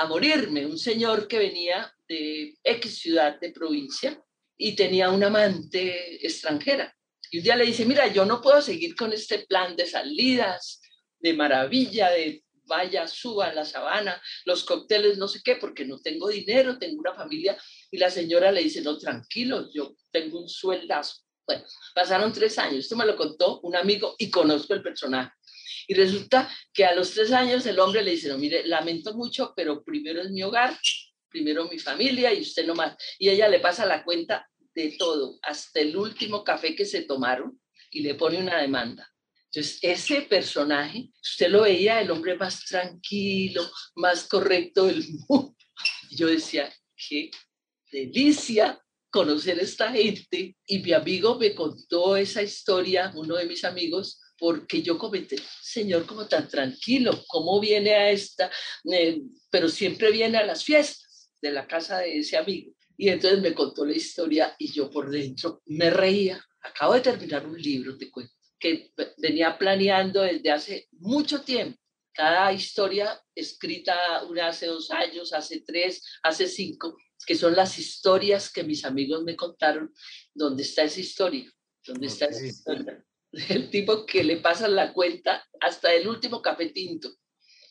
a 0.00 0.06
morirme. 0.06 0.64
Un 0.66 0.78
señor 0.78 1.26
que 1.26 1.38
venía 1.38 1.92
de 2.08 2.56
X 2.62 2.98
ciudad 2.98 3.38
de 3.40 3.50
provincia 3.50 4.22
y 4.56 4.76
tenía 4.76 5.10
una 5.10 5.26
amante 5.26 6.24
extranjera. 6.24 6.94
Y 7.30 7.38
un 7.38 7.44
día 7.44 7.56
le 7.56 7.66
dice, 7.66 7.84
mira, 7.84 8.06
yo 8.06 8.24
no 8.24 8.40
puedo 8.40 8.62
seguir 8.62 8.94
con 8.94 9.12
este 9.12 9.40
plan 9.40 9.76
de 9.76 9.86
salidas, 9.86 10.80
de 11.18 11.34
maravilla, 11.34 12.10
de 12.10 12.44
vaya, 12.64 13.08
suba 13.08 13.52
la 13.52 13.64
sabana, 13.64 14.20
los 14.44 14.62
cócteles, 14.62 15.18
no 15.18 15.26
sé 15.26 15.40
qué, 15.42 15.56
porque 15.56 15.84
no 15.84 15.98
tengo 16.00 16.28
dinero, 16.28 16.78
tengo 16.78 17.00
una 17.00 17.14
familia. 17.14 17.58
Y 17.90 17.98
la 17.98 18.10
señora 18.10 18.52
le 18.52 18.62
dice, 18.62 18.82
no, 18.82 18.98
tranquilo, 18.98 19.68
yo 19.72 19.96
tengo 20.12 20.38
un 20.40 20.48
sueldazo. 20.48 21.22
Bueno, 21.46 21.64
pasaron 21.94 22.32
tres 22.32 22.58
años, 22.58 22.80
esto 22.80 22.94
me 22.94 23.06
lo 23.06 23.16
contó 23.16 23.60
un 23.62 23.74
amigo 23.74 24.14
y 24.18 24.30
conozco 24.30 24.74
el 24.74 24.82
personaje. 24.82 25.32
Y 25.90 25.94
resulta 25.94 26.54
que 26.72 26.84
a 26.84 26.94
los 26.94 27.12
tres 27.12 27.32
años 27.32 27.64
el 27.64 27.80
hombre 27.80 28.04
le 28.04 28.10
dice, 28.10 28.28
no, 28.28 28.36
mire, 28.36 28.66
lamento 28.66 29.14
mucho, 29.14 29.54
pero 29.56 29.82
primero 29.82 30.20
es 30.20 30.30
mi 30.30 30.42
hogar, 30.42 30.78
primero 31.30 31.66
mi 31.66 31.78
familia 31.78 32.32
y 32.32 32.42
usted 32.42 32.66
no 32.66 32.74
más. 32.74 32.94
Y 33.18 33.30
ella 33.30 33.48
le 33.48 33.58
pasa 33.58 33.86
la 33.86 34.04
cuenta 34.04 34.46
de 34.74 34.96
todo, 34.98 35.38
hasta 35.42 35.80
el 35.80 35.96
último 35.96 36.44
café 36.44 36.76
que 36.76 36.84
se 36.84 37.02
tomaron 37.02 37.58
y 37.90 38.02
le 38.02 38.14
pone 38.14 38.36
una 38.36 38.60
demanda. 38.60 39.10
Entonces, 39.46 39.78
ese 39.80 40.20
personaje, 40.20 41.10
usted 41.22 41.48
lo 41.48 41.62
veía 41.62 42.02
el 42.02 42.10
hombre 42.10 42.36
más 42.36 42.66
tranquilo, 42.66 43.68
más 43.94 44.24
correcto 44.24 44.84
del 44.84 45.02
mundo. 45.28 45.56
Yo 46.10 46.26
decía, 46.26 46.70
qué 47.08 47.30
delicia 47.90 48.78
conocer 49.10 49.58
esta 49.58 49.90
gente. 49.90 50.54
Y 50.66 50.78
mi 50.80 50.92
amigo 50.92 51.38
me 51.38 51.54
contó 51.54 52.18
esa 52.18 52.42
historia, 52.42 53.10
uno 53.14 53.36
de 53.36 53.46
mis 53.46 53.64
amigos, 53.64 54.20
porque 54.38 54.82
yo 54.82 54.96
comenté, 54.96 55.36
señor, 55.60 56.06
como 56.06 56.26
tan 56.26 56.48
tranquilo, 56.48 57.24
¿cómo 57.26 57.58
viene 57.60 57.94
a 57.94 58.10
esta? 58.10 58.50
Eh, 58.90 59.20
pero 59.50 59.68
siempre 59.68 60.12
viene 60.12 60.38
a 60.38 60.46
las 60.46 60.64
fiestas 60.64 61.30
de 61.42 61.52
la 61.52 61.66
casa 61.66 61.98
de 61.98 62.18
ese 62.18 62.36
amigo. 62.36 62.72
Y 62.96 63.08
entonces 63.08 63.40
me 63.40 63.54
contó 63.54 63.84
la 63.84 63.96
historia 63.96 64.54
y 64.58 64.72
yo 64.72 64.90
por 64.90 65.10
dentro 65.10 65.62
me 65.66 65.90
reía. 65.90 66.44
Acabo 66.62 66.94
de 66.94 67.00
terminar 67.00 67.46
un 67.46 67.60
libro, 67.60 67.96
te 67.96 68.10
cuento, 68.10 68.32
que 68.58 68.92
venía 69.18 69.56
planeando 69.56 70.22
desde 70.22 70.50
hace 70.50 70.88
mucho 70.92 71.42
tiempo. 71.42 71.78
Cada 72.12 72.52
historia 72.52 73.20
escrita 73.34 74.24
una 74.24 74.48
hace 74.48 74.66
dos 74.66 74.90
años, 74.90 75.32
hace 75.32 75.60
tres, 75.60 76.02
hace 76.22 76.48
cinco, 76.48 76.96
que 77.24 77.36
son 77.36 77.54
las 77.54 77.78
historias 77.78 78.50
que 78.52 78.64
mis 78.64 78.84
amigos 78.84 79.22
me 79.22 79.36
contaron. 79.36 79.92
¿Dónde 80.34 80.64
está 80.64 80.82
esa 80.82 81.00
historia? 81.00 81.48
¿Dónde 81.86 82.08
está 82.08 82.26
esa 82.26 82.44
historia? 82.44 83.04
El 83.48 83.70
tipo 83.70 84.06
que 84.06 84.24
le 84.24 84.38
pasa 84.38 84.68
la 84.68 84.92
cuenta 84.92 85.44
hasta 85.60 85.92
el 85.92 86.08
último 86.08 86.40
café 86.40 86.70
tinto 86.70 87.10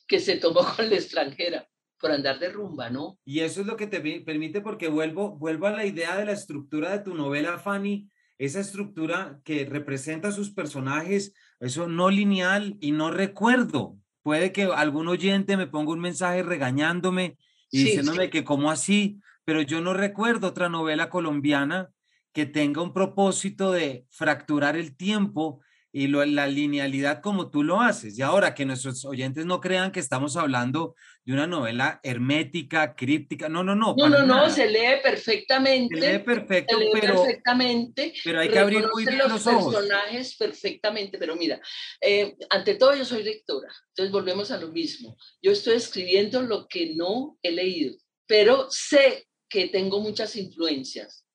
que 0.08 0.20
se 0.20 0.38
tomó 0.38 0.62
con 0.76 0.90
la 0.90 0.96
extranjera 0.96 1.68
por 2.00 2.12
andar 2.12 2.40
de 2.40 2.50
rumba, 2.50 2.90
¿no? 2.90 3.20
Y 3.26 3.40
eso 3.40 3.62
es 3.62 3.68
lo 3.68 3.76
que 3.76 3.88
te 3.88 4.00
permite, 4.22 4.62
porque 4.62 4.88
vuelvo, 4.88 5.36
vuelvo 5.38 5.68
a 5.68 5.72
la 5.72 5.86
idea 5.86 6.16
de 6.16 6.26
la 6.26 6.32
estructura 6.32 6.92
de 6.92 7.04
tu 7.04 7.16
novela, 7.16 7.58
Fanny, 7.58 8.08
esa 8.38 8.60
estructura 8.60 9.42
que 9.44 9.66
representa 9.66 10.28
a 10.28 10.32
sus 10.32 10.52
personajes, 10.52 11.34
eso 11.60 11.88
no 11.88 12.12
lineal 12.12 12.78
y 12.80 12.92
no 12.92 13.10
recuerdo. 13.10 13.98
Puede 14.22 14.52
que 14.52 14.64
algún 14.66 15.08
oyente 15.08 15.58
me 15.58 15.66
ponga 15.66 15.92
un 15.92 16.00
mensaje 16.00 16.44
regañándome 16.44 17.38
y 17.72 17.84
diciéndome 17.84 18.30
que 18.30 18.44
cómo 18.44 18.70
así, 18.70 19.20
pero 19.44 19.62
yo 19.62 19.82
no 19.82 19.94
recuerdo 19.94 20.48
otra 20.48 20.70
novela 20.70 21.10
colombiana 21.10 21.90
que 22.34 22.46
tenga 22.46 22.82
un 22.82 22.94
propósito 22.94 23.72
de 23.72 24.06
fracturar 24.10 24.76
el 24.76 24.96
tiempo 24.96 25.62
y 25.98 26.08
la 26.08 26.46
linealidad 26.46 27.22
como 27.22 27.50
tú 27.50 27.64
lo 27.64 27.82
haces. 27.82 28.20
Y 28.20 28.22
ahora 28.22 28.54
que 28.54 28.66
nuestros 28.66 29.04
oyentes 29.04 29.48
no 29.48 29.60
crean 29.60 29.92
que 29.92 30.00
estamos 30.00 30.36
hablando 30.38 30.96
de 31.26 31.34
una 31.34 31.48
novela 31.48 32.00
hermética, 32.04 32.96
críptica. 32.96 33.50
No, 33.50 33.64
no, 33.64 33.74
no. 33.74 33.96
No, 33.98 34.08
no, 34.08 34.24
no, 34.24 34.48
se 34.50 34.70
lee 34.70 35.02
perfectamente. 35.02 36.00
Se 36.00 36.14
lee 36.14 36.20
perfecto, 36.20 36.78
pero, 36.94 37.16
perfectamente. 37.24 38.14
Pero 38.24 38.40
hay 38.40 38.50
que 38.50 38.60
abrir 38.60 38.86
muy 38.94 39.06
bien 39.06 39.18
los, 39.18 39.44
los 39.44 39.44
personajes 39.44 40.36
perfectamente. 40.38 41.18
Pero 41.18 41.36
mira, 41.36 41.60
eh, 42.02 42.36
ante 42.52 42.76
todo 42.76 42.94
yo 42.94 43.04
soy 43.04 43.24
lectora. 43.24 43.74
Entonces 43.90 44.12
volvemos 44.12 44.52
a 44.52 44.60
lo 44.60 44.68
mismo. 44.68 45.18
Yo 45.42 45.52
estoy 45.52 45.78
escribiendo 45.78 46.44
lo 46.44 46.68
que 46.68 46.94
no 46.96 47.40
he 47.42 47.52
leído, 47.52 47.96
pero 48.28 48.68
sé 48.70 49.28
que 49.50 49.68
tengo 49.68 50.00
muchas 50.02 50.36
influencias 50.36 51.27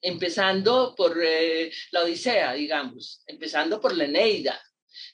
empezando 0.00 0.94
por 0.96 1.18
eh, 1.22 1.72
la 1.92 2.02
Odisea, 2.02 2.54
digamos, 2.54 3.22
empezando 3.26 3.80
por 3.80 3.96
la 3.96 4.04
Eneida. 4.04 4.60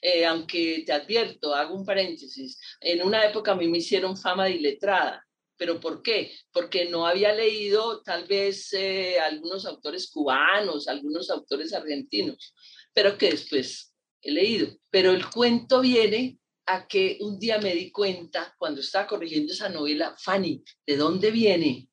Eh, 0.01 0.25
aunque 0.25 0.83
te 0.85 0.93
advierto, 0.93 1.53
hago 1.53 1.75
un 1.75 1.85
paréntesis, 1.85 2.59
en 2.81 3.03
una 3.03 3.25
época 3.25 3.51
a 3.51 3.55
mí 3.55 3.67
me 3.67 3.79
hicieron 3.79 4.17
fama 4.17 4.45
de 4.45 4.55
iletrada. 4.55 5.23
¿Pero 5.57 5.79
por 5.79 6.03
qué? 6.03 6.31
Porque 6.51 6.85
no 6.85 7.07
había 7.07 7.33
leído 7.33 8.03
tal 8.03 8.25
vez 8.25 8.71
eh, 8.73 9.19
algunos 9.19 9.65
autores 9.65 10.09
cubanos, 10.11 10.87
algunos 10.87 11.31
autores 11.31 11.73
argentinos, 11.73 12.53
pero 12.93 13.17
que 13.17 13.31
después 13.31 13.91
he 14.21 14.31
leído. 14.31 14.77
Pero 14.91 15.11
el 15.11 15.27
cuento 15.29 15.81
viene 15.81 16.37
a 16.67 16.87
que 16.87 17.17
un 17.21 17.39
día 17.39 17.57
me 17.57 17.73
di 17.73 17.91
cuenta, 17.91 18.53
cuando 18.59 18.81
estaba 18.81 19.07
corrigiendo 19.07 19.53
esa 19.53 19.69
novela, 19.69 20.15
Fanny, 20.19 20.63
¿de 20.85 20.97
dónde 20.97 21.31
viene 21.31 21.89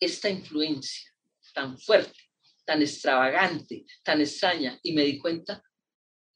esta 0.00 0.30
influencia 0.30 1.12
tan 1.52 1.78
fuerte? 1.78 2.21
Tan 2.64 2.82
extravagante, 2.82 3.84
tan 4.02 4.20
extraña, 4.20 4.78
y 4.82 4.92
me 4.92 5.04
di 5.04 5.18
cuenta 5.18 5.62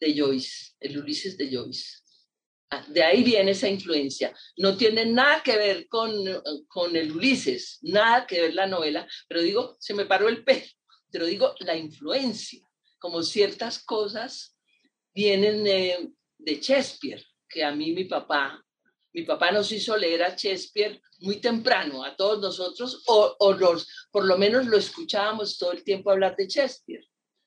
de 0.01 0.19
Joyce, 0.19 0.75
el 0.81 0.99
Ulises 0.99 1.37
de 1.37 1.51
Joyce. 1.51 1.99
Ah, 2.71 2.85
de 2.89 3.03
ahí 3.03 3.23
viene 3.23 3.53
esa 3.53 3.69
influencia. 3.69 4.35
No 4.57 4.77
tiene 4.77 5.07
nada 5.07 5.43
que 5.43 5.57
ver 5.57 5.87
con, 5.89 6.13
con 6.67 6.97
el 6.97 7.13
Ulises, 7.13 7.79
nada 7.83 8.27
que 8.27 8.43
ver 8.43 8.55
la 8.55 8.67
novela, 8.67 9.07
pero 9.29 9.41
digo, 9.41 9.77
se 9.79 9.95
me 9.95 10.07
paró 10.07 10.29
el 10.29 10.45
pelo, 10.45 10.67
pero 11.11 11.27
digo 11.27 11.55
la 11.61 11.77
influencia, 11.77 12.69
como 12.99 13.23
ciertas 13.23 13.83
cosas 13.85 14.57
vienen 15.15 15.63
de, 15.63 16.11
de 16.39 16.61
Shakespeare, 16.61 17.25
que 17.49 17.65
a 17.65 17.71
mí 17.71 17.93
mi 17.93 18.05
papá 18.05 18.66
mi 19.17 19.23
papá 19.23 19.51
nos 19.51 19.73
hizo 19.73 19.97
leer 19.97 20.23
a 20.23 20.37
Shakespeare 20.37 21.01
muy 21.21 21.41
temprano, 21.41 22.05
a 22.05 22.15
todos 22.15 22.39
nosotros, 22.39 23.03
o, 23.07 23.35
o 23.39 23.57
por 24.11 24.27
lo 24.27 24.37
menos 24.37 24.67
lo 24.67 24.77
escuchábamos 24.77 25.57
todo 25.57 25.73
el 25.73 25.83
tiempo 25.83 26.11
hablar 26.11 26.37
de 26.37 26.47
Shakespeare. 26.47 27.03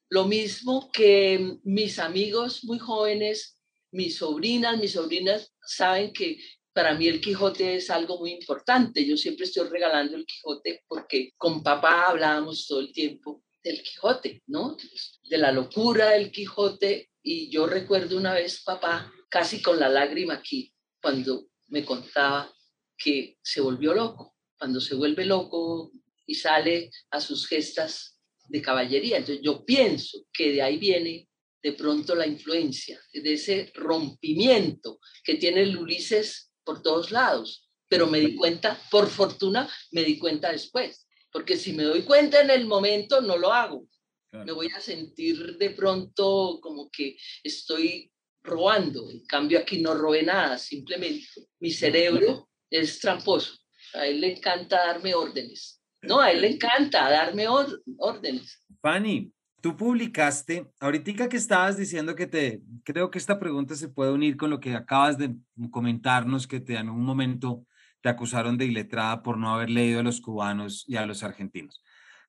Lo 0.10 0.26
mismo 0.26 0.90
que 0.92 1.60
mis 1.64 2.00
amigos 2.00 2.64
muy 2.64 2.80
jóvenes, 2.80 3.60
mis 3.92 4.18
sobrinas, 4.18 4.80
mis 4.80 4.94
sobrinas 4.94 5.54
saben 5.62 6.12
que 6.12 6.40
para 6.74 6.96
mí 6.96 7.08
el 7.08 7.22
Quijote 7.22 7.76
es 7.76 7.92
algo 7.92 8.18
muy 8.18 8.32
importante. 8.32 9.06
Yo 9.06 9.16
siempre 9.16 9.46
estoy 9.46 9.70
regalando 9.70 10.18
el 10.18 10.26
Quijote 10.26 10.84
porque 10.88 11.34
con 11.38 11.62
papá 11.62 12.08
hablábamos 12.08 12.66
todo 12.66 12.80
el 12.80 12.92
tiempo 12.92 13.44
del 13.64 13.84
Quijote, 13.84 14.42
¿no? 14.48 14.76
De 15.22 15.38
la 15.38 15.52
locura 15.52 16.10
del 16.10 16.32
Quijote. 16.32 17.12
Y 17.22 17.52
yo 17.52 17.68
recuerdo 17.68 18.18
una 18.18 18.34
vez 18.34 18.64
papá 18.64 19.14
casi 19.30 19.62
con 19.62 19.80
la 19.80 19.88
lágrima 19.88 20.34
aquí, 20.34 20.74
cuando 21.00 21.50
me 21.70 21.86
contaba 21.86 22.54
que 22.98 23.38
se 23.42 23.62
volvió 23.62 23.94
loco. 23.94 24.36
Cuando 24.58 24.82
se 24.82 24.96
vuelve 24.96 25.26
loco 25.26 25.92
y 26.26 26.36
sale 26.36 26.92
a 27.12 27.22
sus 27.22 27.48
gestas 27.48 28.20
de 28.48 28.62
caballería. 28.62 29.18
Entonces 29.18 29.44
yo 29.44 29.64
pienso 29.66 30.26
que 30.34 30.52
de 30.52 30.62
ahí 30.62 30.78
viene 30.78 31.28
de 31.62 31.74
pronto 31.74 32.16
la 32.16 32.28
influencia, 32.28 33.00
de 33.14 33.34
ese 33.34 33.72
rompimiento 33.76 35.00
que 35.24 35.36
tiene 35.36 35.62
el 35.62 35.78
Ulises 35.78 36.52
por 36.64 36.82
todos 36.82 37.12
lados. 37.12 37.70
Pero 37.88 38.08
me 38.08 38.20
di 38.20 38.36
cuenta, 38.36 38.80
por 38.92 39.10
fortuna, 39.10 39.68
me 39.92 40.04
di 40.04 40.20
cuenta 40.20 40.52
después. 40.52 41.08
Porque 41.32 41.58
si 41.58 41.74
me 41.74 41.84
doy 41.84 42.04
cuenta 42.04 42.42
en 42.42 42.50
el 42.50 42.66
momento, 42.66 43.22
no 43.22 43.38
lo 43.38 43.52
hago. 43.52 43.88
Me 44.32 44.52
voy 44.52 44.68
a 44.76 44.80
sentir 44.80 45.58
de 45.58 45.72
pronto 45.72 46.60
como 46.62 46.90
que 46.92 47.18
estoy 47.44 48.12
robando. 48.44 49.10
En 49.10 49.26
cambio, 49.26 49.60
aquí 49.60 49.82
no 49.82 49.94
robé 49.94 50.24
nada, 50.24 50.58
simplemente 50.58 51.26
mi 51.60 51.72
cerebro 51.72 52.50
es 52.70 53.00
tramposo. 53.00 53.54
A 53.94 54.06
él 54.06 54.22
le 54.22 54.38
encanta 54.38 54.78
darme 54.78 55.16
órdenes. 55.16 55.82
No, 56.02 56.22
a 56.22 56.32
él 56.32 56.42
le 56.42 56.52
encanta 56.52 57.10
darme 57.10 57.48
órdenes. 57.48 58.64
Fanny, 58.82 59.34
tú 59.62 59.76
publicaste, 59.76 60.72
ahorita 60.80 61.28
que 61.28 61.38
estabas 61.38 61.78
diciendo 61.78 62.16
que 62.16 62.28
te, 62.28 62.62
creo 62.84 63.12
que 63.12 63.18
esta 63.18 63.40
pregunta 63.40 63.76
se 63.76 63.90
puede 63.90 64.12
unir 64.12 64.38
con 64.38 64.50
lo 64.50 64.60
que 64.60 64.76
acabas 64.76 65.18
de 65.18 65.36
comentarnos, 65.72 66.48
que 66.48 66.60
te, 66.60 66.76
en 66.76 66.90
un 66.90 67.04
momento 67.04 67.66
te 68.02 68.10
acusaron 68.10 68.58
de 68.58 68.66
iletrada 68.66 69.22
por 69.22 69.38
no 69.38 69.54
haber 69.54 69.70
leído 69.70 70.00
a 70.00 70.04
los 70.04 70.22
cubanos 70.22 70.86
y 70.88 70.96
a 70.96 71.06
los 71.06 71.24
argentinos. 71.24 71.84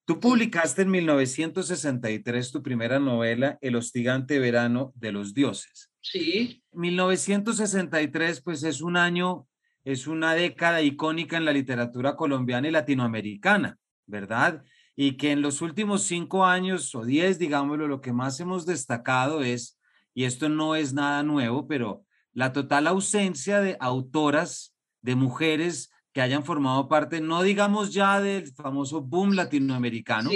Tú 0.04 0.18
publicaste 0.18 0.82
en 0.82 0.90
1963 0.90 2.50
tu 2.50 2.62
primera 2.62 2.98
novela, 2.98 3.58
El 3.60 3.76
hostigante 3.76 4.40
verano 4.40 4.92
de 4.96 5.12
los 5.12 5.34
dioses. 5.34 5.89
Sí. 6.00 6.62
1963, 6.72 8.40
pues 8.42 8.62
es 8.62 8.80
un 8.80 8.96
año, 8.96 9.46
es 9.84 10.06
una 10.06 10.34
década 10.34 10.82
icónica 10.82 11.36
en 11.36 11.44
la 11.44 11.52
literatura 11.52 12.16
colombiana 12.16 12.68
y 12.68 12.70
latinoamericana, 12.70 13.78
¿verdad? 14.06 14.62
Y 14.96 15.16
que 15.16 15.32
en 15.32 15.42
los 15.42 15.62
últimos 15.62 16.02
cinco 16.02 16.44
años 16.44 16.94
o 16.94 17.04
diez, 17.04 17.38
digámoslo, 17.38 17.88
lo 17.88 18.00
que 18.00 18.12
más 18.12 18.40
hemos 18.40 18.66
destacado 18.66 19.42
es, 19.42 19.78
y 20.14 20.24
esto 20.24 20.48
no 20.48 20.74
es 20.74 20.92
nada 20.92 21.22
nuevo, 21.22 21.66
pero 21.66 22.04
la 22.32 22.52
total 22.52 22.86
ausencia 22.86 23.60
de 23.60 23.76
autoras, 23.80 24.74
de 25.02 25.14
mujeres 25.14 25.90
que 26.12 26.20
hayan 26.20 26.44
formado 26.44 26.88
parte, 26.88 27.20
no 27.20 27.42
digamos 27.42 27.92
ya 27.92 28.20
del 28.20 28.52
famoso 28.52 29.00
boom 29.00 29.34
latinoamericano, 29.34 30.30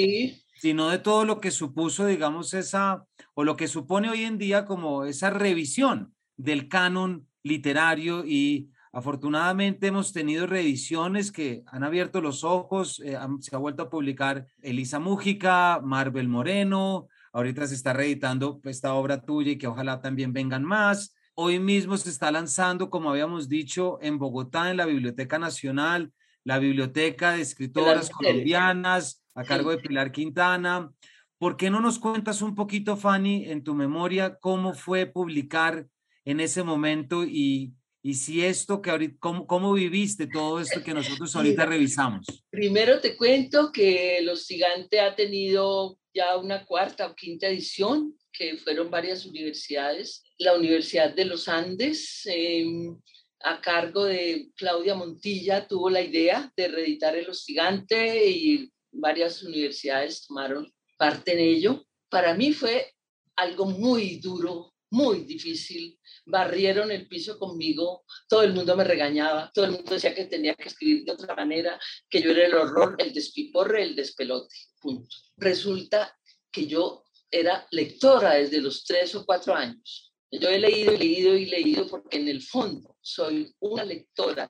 sino 0.56 0.88
de 0.88 0.98
todo 0.98 1.24
lo 1.24 1.40
que 1.40 1.50
supuso, 1.50 2.06
digamos, 2.06 2.54
esa 2.54 3.04
o 3.34 3.44
lo 3.44 3.56
que 3.56 3.68
supone 3.68 4.08
hoy 4.08 4.24
en 4.24 4.38
día 4.38 4.64
como 4.64 5.04
esa 5.04 5.30
revisión 5.30 6.14
del 6.36 6.68
canon 6.68 7.28
literario 7.42 8.24
y 8.24 8.70
afortunadamente 8.92 9.88
hemos 9.88 10.12
tenido 10.12 10.46
revisiones 10.46 11.32
que 11.32 11.64
han 11.66 11.82
abierto 11.82 12.20
los 12.20 12.44
ojos, 12.44 13.00
eh, 13.04 13.18
se 13.40 13.54
ha 13.54 13.58
vuelto 13.58 13.82
a 13.82 13.90
publicar 13.90 14.46
Elisa 14.62 15.00
Mújica, 15.00 15.80
Marvel 15.82 16.28
Moreno, 16.28 17.08
ahorita 17.32 17.66
se 17.66 17.74
está 17.74 17.92
reeditando 17.92 18.60
esta 18.64 18.94
obra 18.94 19.20
tuya 19.20 19.52
y 19.52 19.58
que 19.58 19.66
ojalá 19.66 20.00
también 20.00 20.32
vengan 20.32 20.64
más. 20.64 21.14
Hoy 21.34 21.58
mismo 21.58 21.96
se 21.96 22.10
está 22.10 22.30
lanzando, 22.30 22.88
como 22.90 23.10
habíamos 23.10 23.48
dicho, 23.48 23.98
en 24.00 24.18
Bogotá, 24.18 24.70
en 24.70 24.76
la 24.76 24.86
Biblioteca 24.86 25.40
Nacional, 25.40 26.12
la 26.44 26.60
Biblioteca 26.60 27.32
de 27.32 27.40
Escritoras 27.40 28.10
Colombianas, 28.10 29.24
a 29.34 29.42
cargo 29.42 29.70
de 29.70 29.78
Pilar 29.78 30.12
Quintana. 30.12 30.92
¿Por 31.38 31.56
qué 31.56 31.70
no 31.70 31.80
nos 31.80 31.98
cuentas 31.98 32.42
un 32.42 32.54
poquito, 32.54 32.96
Fanny, 32.96 33.46
en 33.50 33.64
tu 33.64 33.74
memoria, 33.74 34.38
cómo 34.40 34.74
fue 34.74 35.06
publicar 35.06 35.86
en 36.24 36.40
ese 36.40 36.62
momento 36.62 37.24
y, 37.24 37.74
y 38.02 38.14
si 38.14 38.44
esto 38.44 38.80
que 38.80 38.90
ahorita, 38.90 39.16
cómo, 39.18 39.46
cómo 39.46 39.72
viviste 39.72 40.26
todo 40.26 40.60
esto 40.60 40.82
que 40.82 40.94
nosotros 40.94 41.34
ahorita 41.34 41.66
revisamos? 41.66 42.26
Primero 42.50 43.00
te 43.00 43.16
cuento 43.16 43.72
que 43.72 44.20
Los 44.22 44.46
Gigantes 44.46 45.00
ha 45.00 45.14
tenido 45.14 45.98
ya 46.14 46.36
una 46.36 46.64
cuarta 46.64 47.08
o 47.08 47.14
quinta 47.14 47.48
edición, 47.48 48.16
que 48.32 48.56
fueron 48.56 48.90
varias 48.90 49.26
universidades. 49.26 50.24
La 50.38 50.54
Universidad 50.54 51.14
de 51.14 51.24
los 51.24 51.48
Andes, 51.48 52.22
em, 52.26 52.96
a 53.40 53.60
cargo 53.60 54.04
de 54.04 54.50
Claudia 54.56 54.94
Montilla, 54.94 55.66
tuvo 55.66 55.90
la 55.90 56.00
idea 56.00 56.52
de 56.56 56.68
reeditar 56.68 57.16
El 57.16 57.28
Hostigante 57.28 58.28
y 58.28 58.70
varias 58.92 59.42
universidades 59.42 60.26
tomaron 60.26 60.72
parte 60.96 61.32
en 61.32 61.40
ello. 61.40 61.86
Para 62.08 62.34
mí 62.34 62.52
fue 62.52 62.94
algo 63.36 63.66
muy 63.66 64.16
duro, 64.18 64.74
muy 64.90 65.20
difícil. 65.20 65.98
Barrieron 66.26 66.90
el 66.90 67.08
piso 67.08 67.38
conmigo, 67.38 68.04
todo 68.28 68.42
el 68.42 68.54
mundo 68.54 68.76
me 68.76 68.84
regañaba, 68.84 69.50
todo 69.52 69.66
el 69.66 69.72
mundo 69.72 69.94
decía 69.94 70.14
que 70.14 70.26
tenía 70.26 70.54
que 70.54 70.68
escribir 70.68 71.04
de 71.04 71.12
otra 71.12 71.34
manera, 71.34 71.78
que 72.08 72.22
yo 72.22 72.30
era 72.30 72.46
el 72.46 72.54
horror, 72.54 72.96
el 72.98 73.12
despiporre, 73.12 73.82
el 73.82 73.96
despelote, 73.96 74.54
punto. 74.80 75.16
Resulta 75.36 76.16
que 76.50 76.66
yo 76.66 77.04
era 77.30 77.66
lectora 77.72 78.34
desde 78.34 78.60
los 78.60 78.84
tres 78.84 79.14
o 79.14 79.26
cuatro 79.26 79.54
años. 79.54 80.12
Yo 80.30 80.48
he 80.48 80.58
leído 80.58 80.92
y 80.92 80.98
leído 80.98 81.36
y 81.36 81.46
leído 81.46 81.86
porque 81.88 82.18
en 82.18 82.28
el 82.28 82.42
fondo 82.42 82.96
soy 83.00 83.52
una 83.60 83.84
lectora 83.84 84.48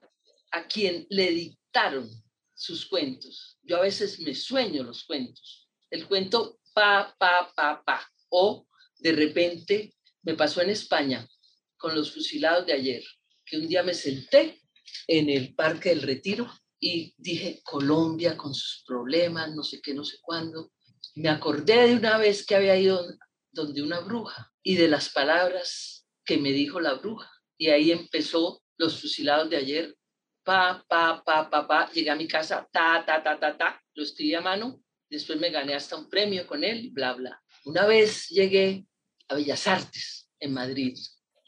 a 0.51 0.67
quien 0.67 1.05
le 1.09 1.31
dictaron 1.31 2.09
sus 2.53 2.85
cuentos. 2.87 3.57
Yo 3.63 3.77
a 3.77 3.81
veces 3.81 4.19
me 4.19 4.33
sueño 4.33 4.83
los 4.83 5.03
cuentos. 5.03 5.64
El 5.95 6.07
cuento 6.09 6.59
pa, 6.73 7.15
pa, 7.17 7.53
pa, 7.55 7.81
pa. 7.85 8.05
O 8.27 8.67
de 8.99 9.13
repente 9.13 9.95
me 10.23 10.33
pasó 10.33 10.61
en 10.61 10.69
España 10.69 11.25
con 11.77 11.95
los 11.95 12.13
fusilados 12.13 12.65
de 12.65 12.73
ayer, 12.73 13.01
que 13.45 13.57
un 13.57 13.69
día 13.69 13.81
me 13.81 13.93
senté 13.93 14.59
en 15.07 15.29
el 15.29 15.55
Parque 15.55 15.89
del 15.89 16.01
Retiro 16.01 16.51
y 16.81 17.15
dije, 17.17 17.61
Colombia 17.63 18.35
con 18.35 18.53
sus 18.53 18.83
problemas, 18.85 19.55
no 19.55 19.63
sé 19.63 19.79
qué, 19.81 19.93
no 19.93 20.03
sé 20.03 20.17
cuándo. 20.21 20.73
Me 21.15 21.29
acordé 21.29 21.87
de 21.87 21.95
una 21.95 22.17
vez 22.17 22.45
que 22.45 22.55
había 22.55 22.77
ido 22.77 23.01
donde 23.53 23.81
una 23.81 24.01
bruja 24.01 24.51
y 24.63 24.75
de 24.75 24.89
las 24.89 25.07
palabras 25.07 26.05
que 26.25 26.37
me 26.37 26.51
dijo 26.51 26.81
la 26.81 26.95
bruja. 26.95 27.31
Y 27.57 27.69
ahí 27.69 27.93
empezó 27.93 28.61
los 28.75 28.99
fusilados 28.99 29.49
de 29.49 29.55
ayer. 29.55 29.95
Pa, 30.43 30.83
pa, 30.89 31.23
pa, 31.25 31.49
pa, 31.49 31.65
pa. 31.65 31.89
Llegué 31.93 32.09
a 32.09 32.17
mi 32.17 32.27
casa, 32.27 32.67
ta, 32.69 33.01
ta, 33.05 33.23
ta, 33.23 33.39
ta, 33.39 33.57
ta. 33.57 33.81
Lo 33.93 34.03
escribí 34.03 34.33
a 34.33 34.41
mano. 34.41 34.84
Después 35.09 35.39
me 35.39 35.49
gané 35.49 35.75
hasta 35.75 35.95
un 35.95 36.09
premio 36.09 36.47
con 36.47 36.63
él, 36.63 36.89
bla, 36.91 37.13
bla. 37.13 37.41
Una 37.65 37.85
vez 37.85 38.27
llegué 38.29 38.85
a 39.27 39.35
Bellas 39.35 39.67
Artes 39.67 40.29
en 40.39 40.53
Madrid 40.53 40.97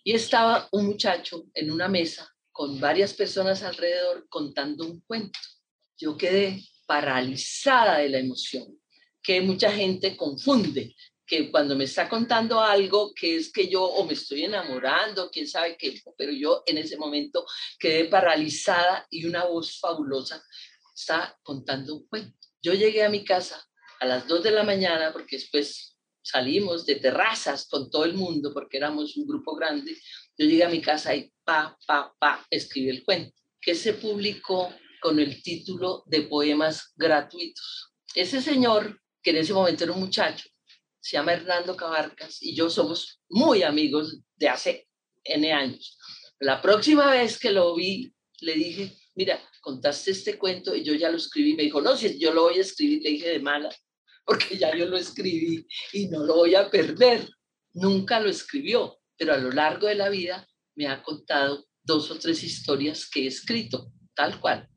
y 0.04 0.14
estaba 0.14 0.68
un 0.72 0.86
muchacho 0.86 1.46
en 1.54 1.72
una 1.72 1.88
mesa 1.88 2.30
con 2.52 2.80
varias 2.80 3.14
personas 3.14 3.64
alrededor 3.64 4.28
contando 4.30 4.86
un 4.86 5.02
cuento. 5.02 5.40
Yo 5.98 6.18
quedé 6.18 6.64
paralizada 6.86 8.00
de 8.00 8.10
la 8.10 8.20
emoción, 8.20 8.80
que 9.22 9.42
mucha 9.42 9.72
gente 9.72 10.16
confunde 10.16 10.96
que 11.28 11.52
cuando 11.52 11.76
me 11.76 11.84
está 11.84 12.08
contando 12.08 12.62
algo 12.62 13.14
que 13.14 13.36
es 13.36 13.52
que 13.52 13.68
yo 13.68 13.84
o 13.84 14.06
me 14.06 14.14
estoy 14.14 14.46
enamorando, 14.46 15.30
quién 15.30 15.46
sabe 15.46 15.78
qué, 15.78 16.02
pero 16.18 16.32
yo 16.32 16.64
en 16.66 16.78
ese 16.78 16.96
momento 16.96 17.46
quedé 17.78 18.06
paralizada 18.06 19.06
y 19.10 19.26
una 19.26 19.44
voz 19.44 19.78
fabulosa 19.78 20.42
está 20.96 21.38
contando 21.44 21.96
un 21.96 22.08
cuento. 22.08 22.47
Yo 22.68 22.74
llegué 22.74 23.02
a 23.02 23.10
mi 23.10 23.24
casa 23.24 23.66
a 24.02 24.06
las 24.06 24.28
2 24.28 24.44
de 24.44 24.52
la 24.52 24.64
mañana 24.64 25.14
porque 25.14 25.38
después 25.38 25.98
salimos 26.22 26.86
de 26.86 26.96
terrazas 26.96 27.66
con 27.66 27.90
todo 27.90 28.04
el 28.04 28.14
mundo 28.14 28.54
porque 28.54 28.76
éramos 28.76 29.16
un 29.16 29.26
grupo 29.26 29.56
grande. 29.56 29.96
Yo 30.38 30.46
llegué 30.46 30.66
a 30.66 30.70
mi 30.70 30.82
casa 30.82 31.16
y 31.16 31.32
pa, 31.46 31.78
pa, 31.88 32.14
pa, 32.20 32.46
escribí 32.50 32.90
el 32.90 33.06
cuento, 33.06 33.34
que 33.62 33.74
se 33.74 33.94
publicó 33.94 34.76
con 35.02 35.18
el 35.18 35.42
título 35.42 36.04
de 36.08 36.24
Poemas 36.24 36.92
Gratuitos. 36.98 37.94
Ese 38.14 38.42
señor, 38.42 39.00
que 39.24 39.30
en 39.30 39.38
ese 39.38 39.54
momento 39.54 39.86
era 39.86 39.94
un 39.94 40.02
muchacho, 40.02 40.50
se 41.00 41.16
llama 41.16 41.32
Hernando 41.32 41.74
Cabarcas 41.78 42.42
y 42.42 42.54
yo 42.54 42.70
somos 42.70 43.22
muy 43.30 43.64
amigos 43.64 44.20
de 44.36 44.50
hace 44.50 44.90
N 45.24 45.54
años. 45.54 45.98
La 46.40 46.62
próxima 46.62 47.12
vez 47.12 47.40
que 47.40 47.52
lo 47.52 47.74
vi, 47.76 48.14
le 48.42 48.56
dije, 48.56 48.94
mira, 49.16 49.40
contaste 49.68 50.12
este 50.12 50.38
cuento 50.38 50.74
y 50.74 50.82
yo 50.82 50.94
ya 50.94 51.10
lo 51.10 51.18
escribí. 51.18 51.54
Me 51.54 51.64
dijo, 51.64 51.82
no, 51.82 51.98
si 51.98 52.18
yo 52.18 52.34
lo 52.34 52.44
voy 52.44 52.58
a 52.58 52.62
escribir, 52.62 53.02
le 53.04 53.10
dije 53.10 53.30
de 53.32 53.40
mala 53.40 53.70
porque 54.26 54.58
ya 54.58 54.74
yo 54.74 54.86
lo 54.86 54.96
escribí 54.96 55.68
y 55.92 56.08
no 56.08 56.24
lo 56.24 56.36
voy 56.36 56.56
a 56.56 56.70
perder. 56.70 57.28
Nunca 57.74 58.22
lo 58.22 58.30
escribió, 58.30 58.98
pero 59.18 59.34
a 59.34 59.38
lo 59.38 59.52
largo 59.52 59.88
de 59.88 59.96
la 59.96 60.08
vida 60.08 60.48
me 60.76 60.88
ha 60.88 61.04
contado 61.04 61.66
dos 61.84 62.10
o 62.12 62.18
tres 62.18 62.44
historias 62.44 63.10
que 63.10 63.26
he 63.26 63.28
escrito, 63.28 63.92
tal 64.16 64.40
cual. 64.40 64.70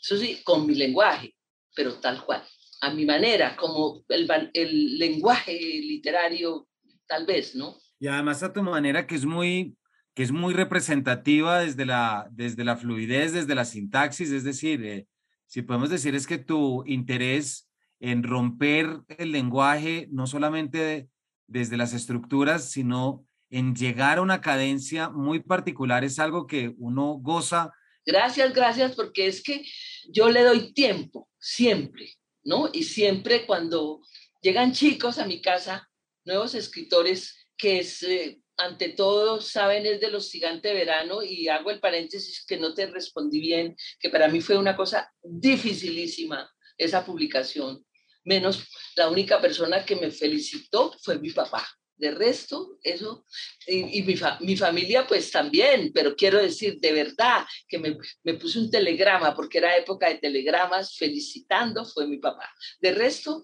Eso 0.00 0.16
sí, 0.16 0.40
con 0.42 0.66
mi 0.66 0.74
lenguaje, 0.74 1.36
pero 1.74 2.00
tal 2.00 2.24
cual. 2.24 2.42
A 2.80 2.94
mi 2.94 3.04
manera, 3.04 3.54
como 3.56 4.04
el, 4.08 4.26
el 4.54 4.98
lenguaje 4.98 5.52
literario, 5.52 6.66
tal 7.06 7.26
vez, 7.26 7.54
¿no? 7.54 7.76
Y 7.98 8.06
además 8.06 8.42
a 8.42 8.52
tu 8.54 8.62
manera 8.62 9.06
que 9.06 9.16
es 9.16 9.26
muy, 9.26 9.76
que 10.20 10.24
es 10.24 10.32
muy 10.32 10.52
representativa 10.52 11.60
desde 11.60 11.86
la, 11.86 12.28
desde 12.30 12.62
la 12.62 12.76
fluidez, 12.76 13.32
desde 13.32 13.54
la 13.54 13.64
sintaxis, 13.64 14.30
es 14.30 14.44
decir, 14.44 14.84
eh, 14.84 15.06
si 15.46 15.62
podemos 15.62 15.88
decir 15.88 16.14
es 16.14 16.26
que 16.26 16.36
tu 16.36 16.84
interés 16.84 17.70
en 18.00 18.22
romper 18.22 19.00
el 19.16 19.32
lenguaje, 19.32 20.08
no 20.10 20.26
solamente 20.26 21.08
desde 21.46 21.78
las 21.78 21.94
estructuras, 21.94 22.70
sino 22.70 23.24
en 23.48 23.74
llegar 23.74 24.18
a 24.18 24.20
una 24.20 24.42
cadencia 24.42 25.08
muy 25.08 25.40
particular, 25.40 26.04
es 26.04 26.18
algo 26.18 26.46
que 26.46 26.74
uno 26.76 27.14
goza. 27.14 27.72
Gracias, 28.04 28.52
gracias, 28.52 28.94
porque 28.94 29.26
es 29.26 29.42
que 29.42 29.64
yo 30.12 30.28
le 30.28 30.42
doy 30.42 30.74
tiempo, 30.74 31.30
siempre, 31.38 32.12
¿no? 32.44 32.68
Y 32.74 32.82
siempre 32.82 33.46
cuando 33.46 34.02
llegan 34.42 34.72
chicos 34.72 35.16
a 35.16 35.26
mi 35.26 35.40
casa, 35.40 35.88
nuevos 36.26 36.54
escritores, 36.54 37.48
que 37.56 37.78
es, 37.78 38.02
eh, 38.02 38.39
ante 38.60 38.90
todo 38.90 39.40
saben 39.40 39.86
es 39.86 40.00
de 40.00 40.10
los 40.10 40.30
gigantes 40.30 40.72
verano, 40.74 41.22
y 41.22 41.48
hago 41.48 41.70
el 41.70 41.80
paréntesis 41.80 42.44
que 42.46 42.58
no 42.58 42.74
te 42.74 42.86
respondí 42.86 43.40
bien, 43.40 43.74
que 43.98 44.10
para 44.10 44.28
mí 44.28 44.40
fue 44.40 44.58
una 44.58 44.76
cosa 44.76 45.10
dificilísima 45.22 46.50
esa 46.76 47.04
publicación, 47.04 47.84
menos 48.24 48.66
la 48.96 49.08
única 49.08 49.40
persona 49.40 49.84
que 49.84 49.96
me 49.96 50.10
felicitó 50.10 50.94
fue 51.02 51.18
mi 51.18 51.30
papá. 51.30 51.66
De 51.96 52.10
resto, 52.12 52.78
eso, 52.82 53.26
y, 53.66 54.02
mi, 54.02 54.14
mi, 54.40 54.56
familia 54.56 55.06
pues 55.06 55.30
también, 55.30 55.92
pero 55.92 56.16
quiero 56.16 56.38
decir, 56.38 56.80
de 56.80 56.92
verdad, 56.92 57.44
que 57.68 57.78
me, 57.78 57.98
me 58.22 58.34
puse 58.34 58.58
un 58.58 58.70
telegrama, 58.70 59.34
porque 59.34 59.58
era 59.58 59.76
época 59.76 60.08
de 60.08 60.16
telegramas, 60.16 60.96
felicitando, 60.96 61.84
fue 61.84 62.06
mi 62.06 62.16
papá. 62.16 62.50
De 62.80 62.92
resto, 62.92 63.42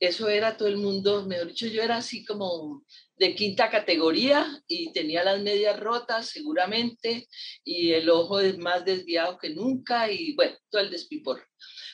eso 0.00 0.26
era 0.26 0.56
todo 0.56 0.68
el 0.68 0.78
mundo, 0.78 1.26
mejor 1.26 1.48
dicho, 1.48 1.66
yo 1.66 1.82
era 1.82 1.98
así 1.98 2.24
como 2.24 2.82
de 3.18 3.34
quinta 3.34 3.70
categoría 3.70 4.62
y 4.66 4.92
tenía 4.92 5.24
las 5.24 5.42
medias 5.42 5.78
rotas 5.78 6.28
seguramente 6.28 7.28
y 7.64 7.92
el 7.92 8.08
ojo 8.10 8.38
más 8.58 8.84
desviado 8.84 9.38
que 9.38 9.50
nunca 9.50 10.10
y 10.10 10.34
bueno, 10.34 10.56
todo 10.70 10.82
el 10.82 10.90
despipor. 10.90 11.44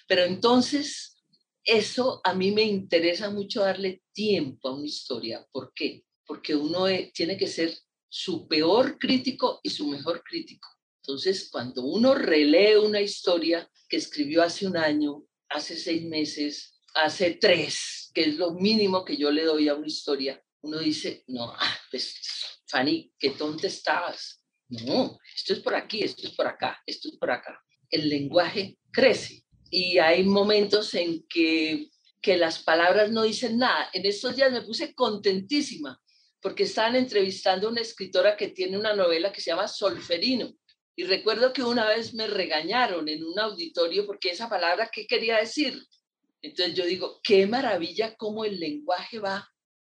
Pero 0.07 0.25
entonces 0.25 1.17
eso 1.65 2.21
a 2.25 2.35
mí 2.35 2.53
me 2.53 2.63
interesa 2.63 3.31
mucho 3.31 3.63
darle 3.63 4.03
tiempo 4.13 4.69
a 4.69 4.75
una 4.75 4.87
historia. 4.87 5.47
¿Por 5.51 5.73
qué? 5.75 6.05
Porque 6.27 6.55
uno 6.55 6.87
e, 6.87 7.11
tiene 7.15 7.37
que 7.37 7.47
ser 7.47 7.75
su 8.09 8.47
peor 8.47 8.99
crítico 8.99 9.61
y 9.63 9.71
su 9.71 9.89
mejor 9.89 10.23
crítico. 10.23 10.69
Entonces, 11.03 11.49
cuando 11.51 11.85
uno 11.85 12.15
relee 12.15 12.79
una 12.79 13.01
historia 13.01 13.69
que 13.89 13.97
escribió 13.97 14.43
hace 14.43 14.67
un 14.67 14.77
año, 14.77 15.25
hace 15.49 15.77
seis 15.77 16.05
meses, 16.05 16.81
hace 16.95 17.33
tres, 17.33 18.11
que 18.15 18.23
es 18.23 18.37
lo 18.37 18.53
mínimo 18.53 19.05
que 19.05 19.17
yo 19.17 19.31
le 19.31 19.45
doy 19.45 19.69
a 19.69 19.75
una 19.75 19.87
historia, 19.87 20.43
uno 20.65 20.79
dice, 20.79 21.25
no, 21.27 21.53
ah, 21.53 21.79
pues, 21.91 22.19
Fanny, 22.67 23.13
qué 23.19 23.31
tonta 23.31 23.67
estabas. 23.67 24.43
No, 24.69 25.19
esto 25.37 25.53
es 25.53 25.61
por 25.61 25.75
aquí, 25.75 26.03
esto 26.03 26.27
es 26.27 26.35
por 26.35 26.47
acá, 26.47 26.83
esto 26.87 27.09
es 27.09 27.17
por 27.19 27.31
acá. 27.31 27.63
El 27.91 28.09
lenguaje 28.09 28.79
crece 28.91 29.45
y 29.71 29.99
hay 29.99 30.25
momentos 30.25 30.95
en 30.95 31.27
que, 31.29 31.91
que 32.23 32.39
las 32.39 32.61
palabras 32.63 33.11
no 33.11 33.25
dicen 33.25 33.59
nada. 33.59 33.91
En 33.93 34.07
estos 34.07 34.37
días 34.37 34.51
me 34.51 34.63
puse 34.63 34.95
contentísima 34.95 36.01
porque 36.41 36.63
estaban 36.63 36.97
entrevistando 36.97 37.69
a 37.69 37.71
una 37.71 37.83
escritora 37.83 38.35
que 38.35 38.49
tiene 38.49 38.79
una 38.79 38.95
novela 38.95 39.33
que 39.33 39.43
se 39.43 39.51
llama 39.51 39.69
Solferino. 39.69 40.51
Y 40.97 41.05
recuerdo 41.05 41.53
que 41.53 41.63
una 41.63 41.87
vez 41.89 42.15
me 42.15 42.27
regañaron 42.27 43.07
en 43.09 43.23
un 43.23 43.39
auditorio 43.39 44.07
porque 44.07 44.31
esa 44.31 44.49
palabra, 44.49 44.89
¿qué 44.91 45.07
quería 45.07 45.37
decir? 45.37 45.79
Entonces 46.41 46.75
yo 46.75 46.87
digo, 46.87 47.21
qué 47.23 47.47
maravilla 47.47 48.15
cómo 48.17 48.47
el 48.47 48.59
lenguaje 48.59 49.19
va 49.19 49.47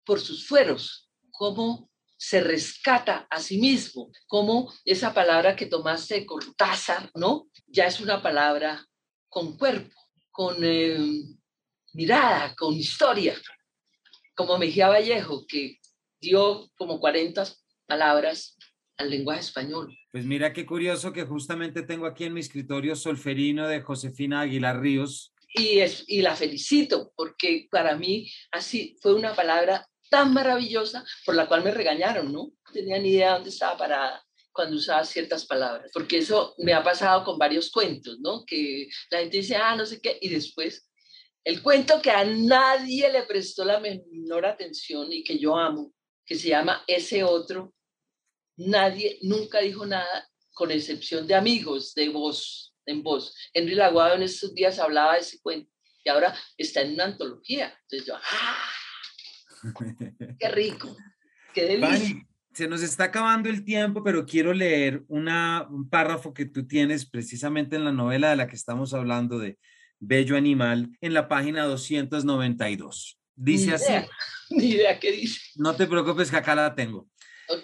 por 0.07 0.21
sus 0.21 0.47
fueros, 0.47 1.11
cómo 1.33 1.91
se 2.17 2.41
rescata 2.41 3.27
a 3.29 3.41
sí 3.41 3.59
mismo, 3.59 4.11
cómo 4.27 4.73
esa 4.85 5.13
palabra 5.13 5.55
que 5.55 5.67
tomaste 5.67 6.15
de 6.15 6.27
Cortázar, 6.27 7.11
¿no? 7.15 7.49
Ya 7.67 7.87
es 7.87 8.01
una 8.01 8.23
palabra 8.23 8.87
con 9.29 9.59
cuerpo, 9.59 9.95
con 10.31 10.57
eh, 10.63 10.99
mirada, 11.93 12.55
con 12.55 12.73
historia, 12.73 13.35
como 14.35 14.57
Mejía 14.57 14.89
Vallejo, 14.89 15.45
que 15.47 15.79
dio 16.21 16.71
como 16.77 17.01
40 17.01 17.45
palabras 17.87 18.57
al 18.97 19.11
lenguaje 19.11 19.41
español. 19.41 19.95
Pues 20.11 20.25
mira 20.25 20.53
qué 20.53 20.65
curioso 20.65 21.13
que 21.13 21.25
justamente 21.25 21.83
tengo 21.83 22.07
aquí 22.07 22.25
en 22.25 22.33
mi 22.33 22.41
escritorio 22.41 22.97
Solferino 22.97 23.69
de 23.69 23.83
Josefina 23.83 24.41
Aguilar 24.41 24.81
Ríos. 24.81 25.35
Y, 25.55 25.81
es, 25.81 26.05
y 26.07 26.23
la 26.23 26.35
felicito 26.35 27.13
porque 27.15 27.69
para 27.71 27.97
mí 27.97 28.31
así 28.53 28.97
fue 29.01 29.15
una 29.15 29.35
palabra 29.35 29.87
tan 30.09 30.33
maravillosa 30.33 31.05
por 31.25 31.35
la 31.35 31.47
cual 31.47 31.65
me 31.65 31.71
regañaron, 31.71 32.33
¿no? 32.33 32.53
No 32.65 32.73
tenía 32.73 32.99
ni 32.99 33.11
idea 33.11 33.35
dónde 33.35 33.51
estaba 33.51 33.77
parada 33.77 34.23
cuando 34.53 34.77
usaba 34.77 35.05
ciertas 35.05 35.45
palabras, 35.45 35.91
porque 35.93 36.19
eso 36.19 36.55
me 36.59 36.73
ha 36.73 36.83
pasado 36.83 37.25
con 37.25 37.39
varios 37.39 37.71
cuentos, 37.71 38.19
¿no? 38.21 38.45
Que 38.47 38.89
la 39.11 39.19
gente 39.19 39.37
dice, 39.37 39.57
ah, 39.57 39.77
no 39.77 39.85
sé 39.85 40.01
qué, 40.01 40.19
y 40.21 40.29
después 40.31 40.89
el 41.45 41.63
cuento 41.63 42.01
que 42.03 42.11
a 42.11 42.25
nadie 42.25 43.13
le 43.13 43.23
prestó 43.23 43.65
la 43.65 43.79
menor 43.79 44.47
atención 44.47 45.13
y 45.13 45.23
que 45.23 45.39
yo 45.39 45.57
amo, 45.57 45.93
que 46.25 46.35
se 46.35 46.49
llama 46.49 46.83
Ese 46.89 47.23
Otro, 47.23 47.73
nadie 48.57 49.19
nunca 49.23 49.61
dijo 49.61 49.87
nada, 49.87 50.29
con 50.55 50.71
excepción 50.71 51.27
de 51.27 51.35
amigos, 51.35 51.95
de 51.95 52.09
voz, 52.09 52.75
en 52.87 53.03
voz. 53.03 53.33
Henry 53.53 53.75
Laguado 53.75 54.15
en 54.15 54.23
estos 54.23 54.55
días 54.55 54.79
hablaba 54.79 55.15
de 55.15 55.21
ese 55.21 55.41
cuento 55.41 55.71
y 56.03 56.09
ahora 56.09 56.35
está 56.57 56.81
en 56.81 56.95
una 56.95 57.05
antología. 57.05 57.79
Entonces 57.83 58.09
yo, 58.09 58.17
¡ah! 58.17 58.71
Qué 60.39 60.49
rico, 60.49 60.97
qué 61.55 61.65
delicia. 61.65 62.27
se 62.53 62.69
nos 62.69 62.83
está 62.83 63.05
acabando 63.05 63.49
el 63.49 63.65
tiempo, 63.65 64.03
pero 64.03 64.27
quiero 64.27 64.53
leer 64.53 65.05
una, 65.09 65.67
un 65.71 65.89
párrafo 65.89 66.33
que 66.35 66.47
tú 66.47 66.67
tienes 66.67 67.09
precisamente 67.09 67.77
en 67.77 67.85
la 67.85 67.93
novela 67.93 68.31
de 68.31 68.37
la 68.37 68.47
que 68.47 68.57
estamos 68.57 68.95
hablando 68.95 69.39
de 69.39 69.59
Bello 69.99 70.37
Animal, 70.37 70.97
en 71.01 71.15
la 71.15 71.29
página 71.29 71.65
292. 71.65 73.19
Dice 73.35 73.75
así. 73.75 73.93
Ni 74.51 74.71
idea 74.71 74.99
qué 74.99 75.13
dice. 75.13 75.41
No 75.57 75.75
te 75.75 75.87
preocupes 75.87 76.31
que 76.31 76.37
acá 76.37 76.55
la 76.55 76.75
tengo. 76.75 77.09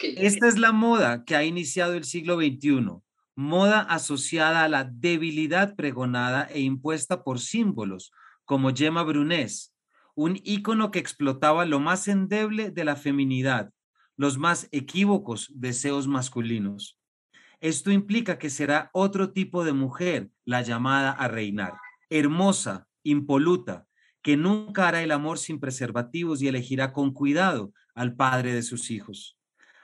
Esta 0.00 0.48
es 0.48 0.58
la 0.58 0.72
moda 0.72 1.24
que 1.24 1.34
ha 1.34 1.44
iniciado 1.44 1.94
el 1.94 2.04
siglo 2.04 2.36
XXI, 2.36 3.00
moda 3.34 3.80
asociada 3.80 4.64
a 4.64 4.68
la 4.68 4.84
debilidad 4.84 5.74
pregonada 5.74 6.48
e 6.50 6.60
impuesta 6.60 7.24
por 7.24 7.40
símbolos 7.40 8.12
como 8.44 8.74
Gemma 8.74 9.02
Brunés, 9.02 9.71
un 10.14 10.38
ícono 10.44 10.90
que 10.90 10.98
explotaba 10.98 11.64
lo 11.64 11.80
más 11.80 12.08
endeble 12.08 12.70
de 12.70 12.84
la 12.84 12.96
feminidad, 12.96 13.72
los 14.16 14.38
más 14.38 14.68
equívocos 14.72 15.50
deseos 15.54 16.06
masculinos. 16.06 16.98
Esto 17.60 17.90
implica 17.90 18.38
que 18.38 18.50
será 18.50 18.90
otro 18.92 19.32
tipo 19.32 19.64
de 19.64 19.72
mujer 19.72 20.30
la 20.44 20.62
llamada 20.62 21.12
a 21.12 21.28
reinar, 21.28 21.74
hermosa, 22.10 22.88
impoluta, 23.04 23.86
que 24.22 24.36
nunca 24.36 24.88
hará 24.88 25.02
el 25.02 25.10
amor 25.10 25.38
sin 25.38 25.60
preservativos 25.60 26.42
y 26.42 26.48
elegirá 26.48 26.92
con 26.92 27.12
cuidado 27.12 27.72
al 27.94 28.14
padre 28.14 28.52
de 28.54 28.62
sus 28.62 28.90
hijos. 28.90 29.38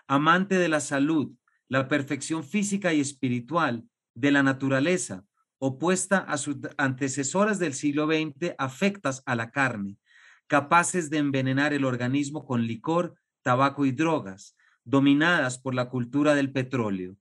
Amante 0.07 0.57
de 0.57 0.69
la 0.69 0.81
salud, 0.81 1.33
la 1.69 1.89
perfección 1.89 2.45
física 2.45 2.93
y 2.95 3.01
espiritual, 3.01 3.85
de 4.15 4.33
la 4.33 4.43
naturaleza, 4.43 5.25
opuesta 5.59 6.19
a 6.19 6.37
sus 6.39 6.57
antecesoras 6.77 7.59
del 7.59 7.75
siglo 7.75 8.07
XX, 8.07 8.55
afectas 8.59 9.23
a 9.27 9.35
la 9.35 9.51
carne, 9.51 9.97
capaces 10.49 11.11
de 11.11 11.19
envenenar 11.19 11.73
el 11.73 11.85
organismo 11.85 12.45
con 12.45 12.67
licor, 12.67 13.15
tabaco 13.43 13.85
y 13.85 13.93
drogas, 13.93 14.57
dominadas 14.83 15.59
por 15.59 15.75
la 15.75 15.89
cultura 15.89 16.35
del 16.35 16.51
petróleo. 16.51 17.17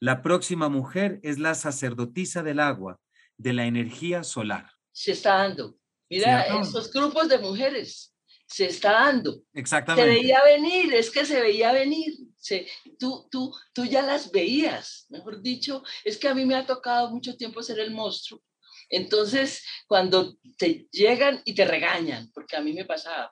La 0.00 0.20
próxima 0.20 0.68
mujer 0.68 1.20
es 1.22 1.38
la 1.38 1.54
sacerdotisa 1.54 2.42
del 2.42 2.60
agua, 2.60 3.00
de 3.38 3.54
la 3.54 3.64
energía 3.64 4.24
solar. 4.24 4.70
Se 4.92 5.12
está 5.12 5.36
dando. 5.36 5.78
Mira, 6.10 6.42
esos 6.60 6.92
grupos 6.92 7.28
de 7.28 7.38
mujeres 7.38 8.14
se 8.46 8.66
está 8.66 8.92
dando. 8.92 9.42
Exactamente. 9.54 10.08
Se 10.08 10.20
veía 10.20 10.42
venir, 10.44 10.92
es 10.92 11.10
que 11.10 11.24
se 11.24 11.40
veía 11.40 11.72
venir. 11.72 12.14
Se, 12.36 12.66
tú, 12.98 13.28
tú, 13.30 13.52
tú 13.72 13.84
ya 13.84 14.02
las 14.02 14.30
veías, 14.30 15.06
mejor 15.08 15.40
dicho, 15.40 15.82
es 16.04 16.16
que 16.16 16.28
a 16.28 16.34
mí 16.34 16.44
me 16.44 16.54
ha 16.54 16.66
tocado 16.66 17.10
mucho 17.10 17.36
tiempo 17.36 17.62
ser 17.62 17.78
el 17.80 17.92
monstruo 17.92 18.40
entonces, 18.88 19.64
cuando 19.86 20.36
te 20.58 20.86
llegan 20.92 21.42
y 21.44 21.54
te 21.54 21.64
regañan, 21.64 22.30
porque 22.32 22.56
a 22.56 22.60
mí 22.60 22.72
me 22.72 22.84
pasaba, 22.84 23.30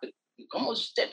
¿cómo 0.49 0.71
usted? 0.71 1.11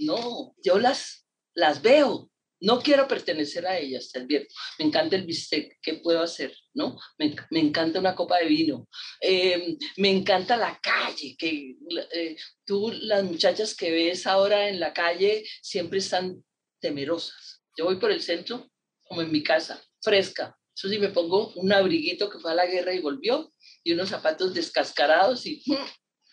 No, 0.00 0.54
yo 0.62 0.78
las, 0.78 1.26
las 1.54 1.82
veo, 1.82 2.30
no 2.60 2.80
quiero 2.80 3.08
pertenecer 3.08 3.66
a 3.66 3.78
ellas, 3.78 4.10
te 4.12 4.20
advierto. 4.20 4.54
Me 4.78 4.84
encanta 4.84 5.16
el 5.16 5.24
bistec, 5.24 5.78
¿qué 5.80 5.94
puedo 5.94 6.20
hacer? 6.20 6.54
¿No? 6.74 6.98
Me, 7.18 7.34
encanta 7.58 7.98
una 7.98 8.14
copa 8.14 8.38
de 8.38 8.46
vino. 8.46 8.86
Em, 9.20 9.78
me 9.96 10.10
encanta 10.10 10.56
la 10.56 10.78
calle, 10.80 11.36
que 11.38 11.76
eh, 12.12 12.36
tú, 12.66 12.92
las 12.92 13.24
muchachas 13.24 13.74
que 13.74 13.90
ves 13.90 14.26
ahora 14.26 14.68
en 14.68 14.78
la 14.78 14.92
calle, 14.92 15.44
siempre 15.62 16.00
están 16.00 16.44
temerosas. 16.80 17.62
Yo 17.76 17.86
voy 17.86 17.96
por 17.96 18.12
el 18.12 18.20
centro, 18.20 18.70
como 19.08 19.22
en 19.22 19.32
mi 19.32 19.42
casa, 19.42 19.82
fresca, 20.02 20.59
eso 20.80 20.88
sí, 20.88 20.98
me 20.98 21.10
pongo 21.10 21.52
un 21.56 21.70
abriguito 21.74 22.30
que 22.30 22.38
fue 22.38 22.52
a 22.52 22.54
la 22.54 22.64
guerra 22.64 22.94
y 22.94 23.00
volvió, 23.00 23.52
y 23.84 23.92
unos 23.92 24.08
zapatos 24.08 24.54
descascarados 24.54 25.44
y 25.44 25.62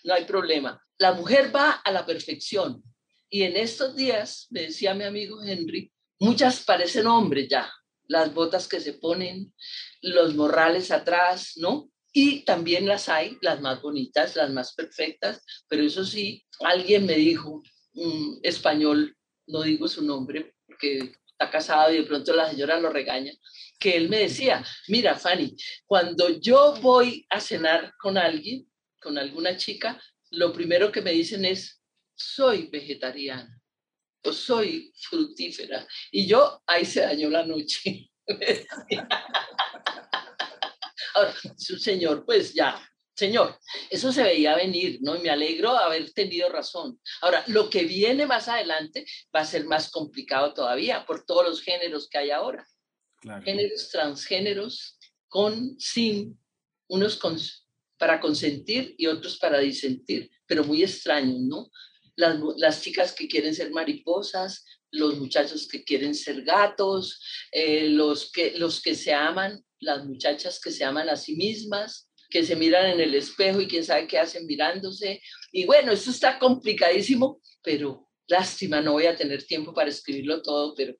no 0.05 0.13
hay 0.13 0.23
problema. 0.23 0.81
La 0.97 1.11
mujer 1.11 1.53
va 1.53 1.71
a 1.71 1.91
la 1.91 2.05
perfección. 2.05 2.81
Y 3.29 3.43
en 3.43 3.57
estos 3.57 3.93
días, 3.97 4.47
me 4.49 4.61
decía 4.61 4.93
mi 4.93 5.03
amigo 5.03 5.43
Henry, 5.43 5.91
muchas 6.21 6.63
parecen 6.63 7.07
hombres 7.07 7.49
ya. 7.49 7.69
Las 8.05 8.33
botas 8.33 8.69
que 8.69 8.79
se 8.79 8.93
ponen, 8.93 9.53
los 10.01 10.33
morrales 10.33 10.91
atrás, 10.91 11.57
¿no? 11.57 11.91
Y 12.13 12.45
también 12.45 12.87
las 12.87 13.09
hay, 13.09 13.37
las 13.41 13.59
más 13.59 13.81
bonitas, 13.81 14.37
las 14.37 14.49
más 14.49 14.73
perfectas, 14.73 15.43
pero 15.67 15.83
eso 15.83 16.05
sí, 16.05 16.45
alguien 16.61 17.05
me 17.05 17.15
dijo, 17.15 17.61
un 17.95 18.39
español, 18.43 19.13
no 19.45 19.63
digo 19.63 19.89
su 19.89 20.05
nombre, 20.05 20.55
porque 20.65 21.11
está 21.37 21.51
casado 21.51 21.93
y 21.93 21.97
de 21.97 22.03
pronto 22.03 22.33
la 22.33 22.49
señora 22.49 22.79
lo 22.79 22.89
regaña, 22.89 23.31
que 23.79 23.95
él 23.95 24.09
me 24.09 24.17
decía, 24.17 24.65
mira, 24.87 25.15
Fanny, 25.15 25.55
cuando 25.85 26.29
yo 26.29 26.75
voy 26.81 27.27
a 27.29 27.39
cenar 27.39 27.93
con 27.99 28.17
alguien, 28.17 28.67
con 28.99 29.19
alguna 29.19 29.55
chica, 29.55 30.01
lo 30.31 30.51
primero 30.51 30.91
que 30.91 31.03
me 31.03 31.11
dicen 31.11 31.45
es, 31.45 31.79
soy 32.15 32.69
vegetariana 32.71 33.61
o 34.23 34.33
soy 34.33 34.91
fructífera. 34.99 35.87
Y 36.11 36.25
yo, 36.27 36.63
ahí 36.65 36.83
se 36.85 37.01
dañó 37.01 37.29
la 37.29 37.45
noche. 37.45 38.09
Ahora, 41.13 41.35
su 41.55 41.77
señor, 41.77 42.25
pues 42.25 42.55
ya, 42.55 42.81
señor, 43.17 43.59
eso 43.89 44.11
se 44.11 44.23
veía 44.23 44.55
venir, 44.55 44.99
¿no? 45.01 45.15
Y 45.15 45.19
me 45.19 45.29
alegro 45.29 45.71
haber 45.71 46.13
tenido 46.13 46.49
razón. 46.49 46.99
Ahora, 47.21 47.43
lo 47.47 47.69
que 47.69 47.83
viene 47.83 48.25
más 48.25 48.47
adelante 48.47 49.05
va 49.35 49.41
a 49.41 49.45
ser 49.45 49.65
más 49.65 49.89
complicado 49.89 50.53
todavía 50.53 51.05
por 51.05 51.25
todos 51.25 51.45
los 51.45 51.61
géneros 51.61 52.07
que 52.07 52.19
hay 52.19 52.31
ahora 52.31 52.65
géneros 53.43 53.89
transgéneros 53.89 54.97
con, 55.27 55.79
sin, 55.79 56.39
unos 56.87 57.19
para 57.97 58.19
consentir 58.19 58.95
y 58.97 59.07
otros 59.07 59.37
para 59.37 59.59
disentir, 59.59 60.29
pero 60.45 60.63
muy 60.63 60.83
extraños, 60.83 61.39
¿no? 61.41 61.71
Las, 62.15 62.39
las, 62.57 62.81
chicas 62.81 63.13
que 63.13 63.27
quieren 63.27 63.53
ser 63.53 63.71
mariposas, 63.71 64.65
los 64.91 65.17
muchachos 65.17 65.67
que 65.67 65.83
quieren 65.83 66.15
ser 66.15 66.43
gatos, 66.43 67.21
eh, 67.51 67.89
los, 67.89 68.31
que, 68.31 68.57
los 68.57 68.81
que 68.81 68.95
se 68.95 69.13
aman, 69.13 69.63
las 69.79 70.05
muchachas 70.05 70.59
que 70.59 70.71
se 70.71 70.83
aman 70.83 71.09
a 71.09 71.15
sí 71.15 71.35
mismas, 71.35 72.06
que 72.29 72.43
se 72.43 72.55
miran 72.55 72.87
en 72.87 72.99
el 72.99 73.15
espejo 73.15 73.61
y 73.61 73.67
quién 73.67 73.83
sabe 73.83 74.07
qué 74.07 74.19
hacen 74.19 74.45
mirándose. 74.45 75.21
Y 75.51 75.65
bueno, 75.65 75.91
esto 75.91 76.11
está 76.11 76.39
complicadísimo, 76.39 77.41
pero 77.63 78.07
lástima, 78.27 78.81
no 78.81 78.93
voy 78.93 79.05
a 79.05 79.15
tener 79.15 79.43
tiempo 79.43 79.73
para 79.73 79.89
escribirlo 79.89 80.41
todo, 80.41 80.73
pero 80.75 80.93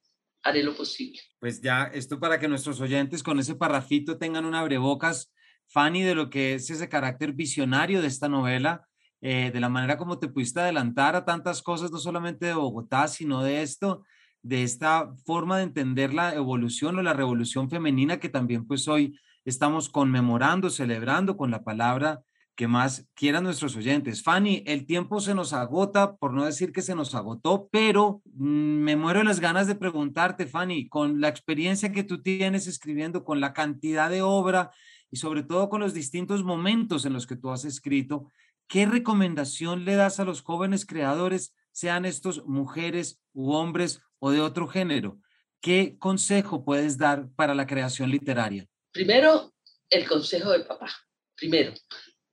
haré 0.44 0.64
lo 0.64 0.76
posible. 0.76 1.20
Pues 1.40 1.62
ya, 1.62 1.92
esto 1.94 2.20
para 2.20 2.40
que 2.40 2.48
nuestros 2.48 2.80
oyentes 2.80 3.24
con 3.24 3.40
ese 3.40 3.56
parrafito 3.56 4.18
tengan 4.18 4.46
un 4.46 4.56
abrebocas, 4.56 5.34
Fanny, 5.68 6.04
de 6.04 6.16
lo 6.16 6.30
que 6.30 6.56
es 6.56 6.70
ese 6.70 6.88
carácter 6.88 7.34
visionario 7.34 8.02
de 8.02 8.08
esta 8.08 8.30
novela, 8.30 8.88
eh, 9.20 9.52
de 9.52 9.60
la 9.60 9.70
manera 9.70 9.98
como 9.98 10.20
te 10.20 10.30
pudiste 10.30 10.60
adelantar 10.60 11.16
a 11.16 11.26
tantas 11.26 11.62
cosas, 11.62 11.92
no 11.92 11.98
solamente 11.98 12.46
de 12.46 12.54
Bogotá, 12.54 13.08
sino 13.08 13.44
de 13.44 13.62
esto, 13.64 14.06
de 14.42 14.64
esta 14.64 15.14
forma 15.26 15.58
de 15.58 15.64
entender 15.64 16.14
la 16.14 16.34
evolución 16.34 16.98
o 16.98 17.02
la 17.02 17.14
revolución 17.14 17.70
femenina 17.70 18.20
que 18.20 18.30
también 18.30 18.66
pues 18.66 18.88
hoy 18.88 19.20
estamos 19.50 19.88
conmemorando, 19.88 20.70
celebrando 20.70 21.38
con 21.38 21.52
la 21.52 21.64
palabra 21.64 22.22
que 22.58 22.68
más 22.68 23.08
quieran 23.14 23.46
nuestros 23.46 23.78
oyentes. 23.78 24.22
Fanny, 24.22 24.62
el 24.66 24.86
tiempo 24.86 25.22
se 25.22 25.34
nos 25.34 25.54
agota, 25.54 26.18
por 26.18 26.34
no 26.34 26.44
decir 26.44 26.74
que 26.74 26.82
se 26.82 26.96
nos 26.96 27.16
agotó, 27.16 27.70
pero 27.72 28.22
mm, 28.26 28.46
me 28.84 28.98
muero 28.98 29.24
las 29.24 29.40
ganas 29.40 29.68
de 29.68 29.76
preguntarte, 29.76 30.48
Fanny, 30.48 30.90
con 30.90 31.22
la 31.22 31.30
experiencia 31.30 31.94
que 31.94 32.04
tú 32.04 32.22
tienes 32.22 32.68
escribiendo, 32.68 33.24
con 33.24 33.40
la 33.40 33.54
cantidad 33.54 34.10
de 34.10 34.22
obra 34.22 34.72
y 35.10 35.16
sobre 35.16 35.44
todo 35.44 35.70
con 35.70 35.80
los 35.80 35.94
distintos 35.94 36.44
momentos 36.44 37.06
en 37.06 37.14
los 37.14 37.26
que 37.26 37.38
tú 37.38 37.50
has 37.50 37.64
escrito, 37.64 38.30
¿qué 38.68 38.86
recomendación 38.86 39.86
le 39.86 39.96
das 39.96 40.20
a 40.20 40.26
los 40.26 40.42
jóvenes 40.42 40.86
creadores, 40.86 41.56
sean 41.72 42.04
estos 42.04 42.46
mujeres 42.48 43.22
u 43.34 43.52
hombres 43.54 44.02
o 44.20 44.32
de 44.32 44.42
otro 44.42 44.68
género? 44.68 45.20
¿Qué 45.62 45.96
consejo 46.00 46.66
puedes 46.66 46.98
dar 46.98 47.30
para 47.38 47.56
la 47.56 47.66
creación 47.66 48.10
literaria? 48.10 48.68
Primero, 48.92 49.54
el 49.90 50.08
consejo 50.08 50.52
de 50.52 50.62
papá. 50.62 50.90
Primero, 51.36 51.74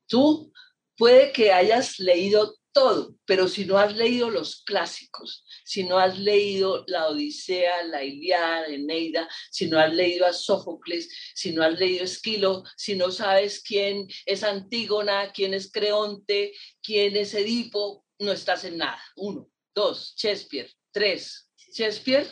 Tú 0.06 0.52
puede 0.96 1.32
que 1.32 1.52
hayas 1.52 1.98
leído 1.98 2.56
todo, 2.72 3.16
pero 3.24 3.48
si 3.48 3.64
no 3.64 3.78
has 3.78 3.96
leído 3.96 4.30
los 4.30 4.62
clásicos, 4.64 5.44
si 5.64 5.84
no 5.84 5.98
has 5.98 6.18
leído 6.18 6.84
la 6.88 7.08
Odisea, 7.08 7.84
la 7.84 8.02
Iliada, 8.02 8.66
Eneida, 8.66 9.28
si 9.50 9.68
no 9.68 9.78
has 9.78 9.92
leído 9.94 10.26
a 10.26 10.32
Sófocles, 10.32 11.08
si 11.34 11.52
no 11.52 11.62
has 11.62 11.78
leído 11.78 12.04
Esquilo, 12.04 12.64
si 12.76 12.96
no 12.96 13.10
sabes 13.12 13.62
quién 13.62 14.08
es 14.26 14.42
Antígona, 14.42 15.32
quién 15.32 15.54
es 15.54 15.70
Creonte, 15.70 16.52
quién 16.82 17.16
es 17.16 17.34
Edipo, 17.34 18.04
no 18.18 18.32
estás 18.32 18.64
en 18.64 18.78
nada. 18.78 19.00
Uno, 19.16 19.48
dos, 19.74 20.14
Shakespeare, 20.16 20.70
tres, 20.92 21.48
Shakespeare, 21.72 22.28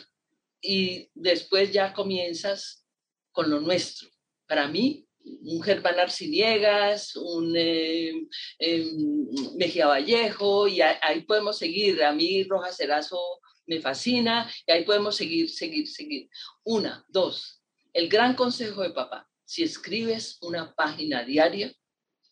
y 0.61 1.09
después 1.13 1.71
ya 1.71 1.93
comienzas 1.93 2.85
con 3.31 3.49
lo 3.49 3.59
nuestro. 3.59 4.12
Para 4.53 4.67
mí, 4.67 5.03
un 5.45 5.63
Germán 5.63 5.99
Arciniegas, 5.99 7.15
un 7.15 7.55
em, 7.57 8.27
Mejía 9.55 9.87
Vallejo, 9.87 10.67
y 10.67 10.79
ahí 10.79 11.21
podemos 11.21 11.57
seguir. 11.57 12.03
A 12.03 12.13
mí 12.13 12.43
Rojas 12.43 12.77
Cerazo 12.77 13.19
me 13.65 13.81
fascina, 13.81 14.47
y 14.67 14.71
ahí 14.71 14.85
podemos 14.85 15.15
seguir, 15.15 15.49
seguir, 15.49 15.87
seguir. 15.87 16.29
Una, 16.63 17.03
dos, 17.07 17.63
el 17.93 18.07
gran 18.07 18.35
consejo 18.35 18.83
de 18.83 18.91
papá. 18.91 19.27
Si 19.43 19.63
escribes 19.63 20.37
una 20.41 20.71
página 20.75 21.23
diaria, 21.23 21.73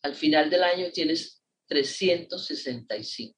al 0.03 0.13
final 0.13 0.51
del 0.51 0.61
año 0.61 0.91
tienes 0.91 1.41
365. 1.69 3.33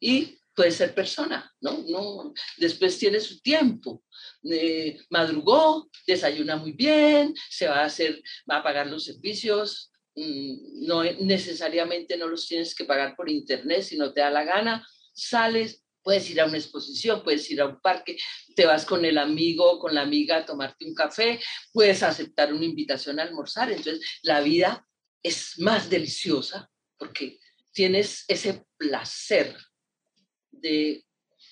Y 0.00 0.38
puede 0.54 0.70
ser 0.70 0.94
persona, 0.94 1.50
¿no? 1.60 1.84
no 1.88 2.32
después 2.58 2.98
tiene 2.98 3.20
su 3.20 3.40
tiempo. 3.40 4.04
Eh, 4.44 4.98
madrugó, 5.10 5.90
desayuna 6.06 6.56
muy 6.56 6.72
bien, 6.72 7.34
se 7.48 7.66
va 7.68 7.80
a 7.80 7.86
hacer, 7.86 8.22
va 8.50 8.58
a 8.58 8.62
pagar 8.62 8.86
los 8.86 9.04
servicios, 9.04 9.92
mm, 10.14 10.86
no 10.86 11.04
necesariamente 11.04 12.16
no 12.16 12.26
los 12.26 12.46
tienes 12.46 12.74
que 12.74 12.84
pagar 12.84 13.16
por 13.16 13.30
internet 13.30 13.82
si 13.82 13.96
no 13.96 14.12
te 14.12 14.20
da 14.20 14.30
la 14.30 14.44
gana, 14.44 14.86
sales, 15.14 15.84
puedes 16.02 16.28
ir 16.30 16.40
a 16.40 16.46
una 16.46 16.58
exposición, 16.58 17.22
puedes 17.22 17.48
ir 17.50 17.60
a 17.60 17.66
un 17.66 17.80
parque, 17.80 18.18
te 18.56 18.66
vas 18.66 18.84
con 18.84 19.04
el 19.04 19.18
amigo, 19.18 19.78
con 19.78 19.94
la 19.94 20.02
amiga 20.02 20.38
a 20.38 20.44
tomarte 20.44 20.84
un 20.84 20.94
café, 20.94 21.40
puedes 21.72 22.02
aceptar 22.02 22.52
una 22.52 22.64
invitación 22.64 23.20
a 23.20 23.22
almorzar, 23.22 23.70
entonces 23.70 24.04
la 24.22 24.40
vida 24.40 24.86
es 25.22 25.58
más 25.58 25.88
deliciosa 25.88 26.68
porque 26.98 27.38
tienes 27.72 28.24
ese 28.28 28.64
placer 28.76 29.56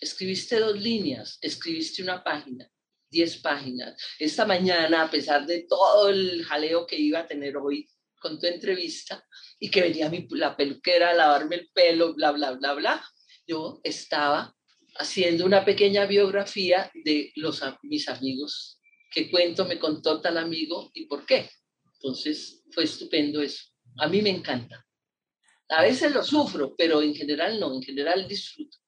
escribiste 0.01 0.59
dos 0.59 0.81
líneas, 0.81 1.39
escribiste 1.41 2.03
una 2.03 2.23
página, 2.23 2.69
diez 3.11 3.39
páginas. 3.39 4.01
Esta 4.19 4.47
mañana, 4.47 5.03
a 5.03 5.11
pesar 5.11 5.47
de 5.47 5.67
todo 5.69 6.09
el 6.09 6.45
jaleo 6.45 6.87
que 6.87 6.97
iba 6.97 7.21
a 7.21 7.27
tener 7.27 7.57
hoy 7.57 7.89
con 8.21 8.39
tu 8.39 8.47
entrevista 8.47 9.25
y 9.59 9.71
que 9.71 9.83
venía 9.83 10.09
mi, 10.09 10.27
la 10.31 10.57
peluquera 10.57 11.11
a 11.11 11.15
lavarme 11.15 11.57
el 11.57 11.71
pelo, 11.73 12.15
bla, 12.15 12.33
bla, 12.33 12.53
bla, 12.53 12.75
bla, 12.75 13.05
yo 13.47 13.81
estaba 13.83 14.55
haciendo 14.97 15.45
una 15.45 15.65
pequeña 15.65 16.07
biografía 16.07 16.91
de 17.05 17.33
los, 17.37 17.63
mis 17.83 18.09
amigos. 18.09 18.79
¿Qué 19.11 19.31
cuento 19.31 19.65
me 19.65 19.79
contó 19.79 20.21
tal 20.21 20.39
amigo 20.39 20.91
y 20.95 21.07
por 21.07 21.27
qué? 21.27 21.51
Entonces 21.95 22.63
fue 22.71 22.85
estupendo 22.85 23.43
eso. 23.43 23.65
A 23.99 24.09
mí 24.09 24.23
me 24.23 24.31
encanta. 24.31 24.87
A 25.69 25.83
veces 25.83 26.13
lo 26.13 26.23
sufro, 26.23 26.75
pero 26.77 27.03
en 27.03 27.15
general 27.15 27.59
no, 27.59 27.75
en 27.75 27.83
general 27.83 28.27
disfruto 28.27 28.80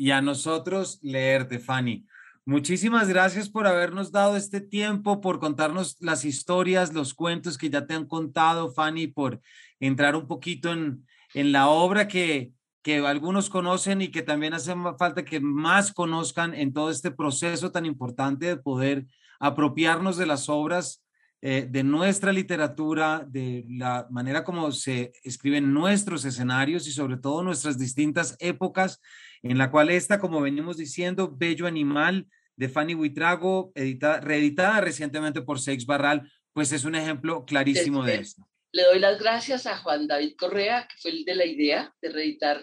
y 0.00 0.12
a 0.12 0.22
nosotros 0.22 0.98
leerte, 1.02 1.58
Fanny. 1.58 2.06
Muchísimas 2.46 3.06
gracias 3.06 3.50
por 3.50 3.66
habernos 3.66 4.10
dado 4.10 4.34
este 4.34 4.62
tiempo, 4.62 5.20
por 5.20 5.40
contarnos 5.40 5.98
las 6.00 6.24
historias, 6.24 6.94
los 6.94 7.12
cuentos 7.12 7.58
que 7.58 7.68
ya 7.68 7.86
te 7.86 7.92
han 7.92 8.06
contado, 8.06 8.72
Fanny, 8.72 9.08
por 9.08 9.42
entrar 9.78 10.16
un 10.16 10.26
poquito 10.26 10.72
en, 10.72 11.06
en 11.34 11.52
la 11.52 11.68
obra 11.68 12.08
que, 12.08 12.50
que 12.80 13.06
algunos 13.06 13.50
conocen 13.50 14.00
y 14.00 14.08
que 14.08 14.22
también 14.22 14.54
hace 14.54 14.74
falta 14.98 15.22
que 15.22 15.38
más 15.38 15.92
conozcan 15.92 16.54
en 16.54 16.72
todo 16.72 16.90
este 16.90 17.10
proceso 17.10 17.70
tan 17.70 17.84
importante 17.84 18.46
de 18.46 18.56
poder 18.56 19.04
apropiarnos 19.38 20.16
de 20.16 20.24
las 20.24 20.48
obras 20.48 21.04
eh, 21.42 21.66
de 21.68 21.82
nuestra 21.82 22.32
literatura, 22.32 23.24
de 23.26 23.64
la 23.68 24.06
manera 24.10 24.44
como 24.44 24.72
se 24.72 25.12
escriben 25.24 25.72
nuestros 25.72 26.24
escenarios 26.24 26.86
y 26.86 26.92
sobre 26.92 27.16
todo 27.16 27.42
nuestras 27.42 27.78
distintas 27.78 28.36
épocas, 28.40 29.00
en 29.42 29.56
la 29.56 29.70
cual 29.70 29.90
está, 29.90 30.20
como 30.20 30.42
venimos 30.42 30.76
diciendo, 30.76 31.34
Bello 31.34 31.66
Animal 31.66 32.26
de 32.56 32.68
Fanny 32.68 32.94
Huitrago, 32.94 33.72
editada, 33.74 34.20
reeditada 34.20 34.82
recientemente 34.82 35.40
por 35.40 35.60
Seix 35.60 35.86
Barral, 35.86 36.30
pues 36.52 36.72
es 36.72 36.84
un 36.84 36.94
ejemplo 36.94 37.46
clarísimo 37.46 38.04
de 38.04 38.16
esto. 38.16 38.46
Le 38.72 38.84
doy 38.84 38.98
las 38.98 39.18
gracias 39.18 39.66
a 39.66 39.78
Juan 39.78 40.06
David 40.06 40.34
Correa, 40.36 40.86
que 40.86 40.96
fue 41.00 41.10
el 41.10 41.24
de 41.24 41.34
la 41.34 41.46
idea 41.46 41.94
de 42.02 42.10
reeditar 42.10 42.62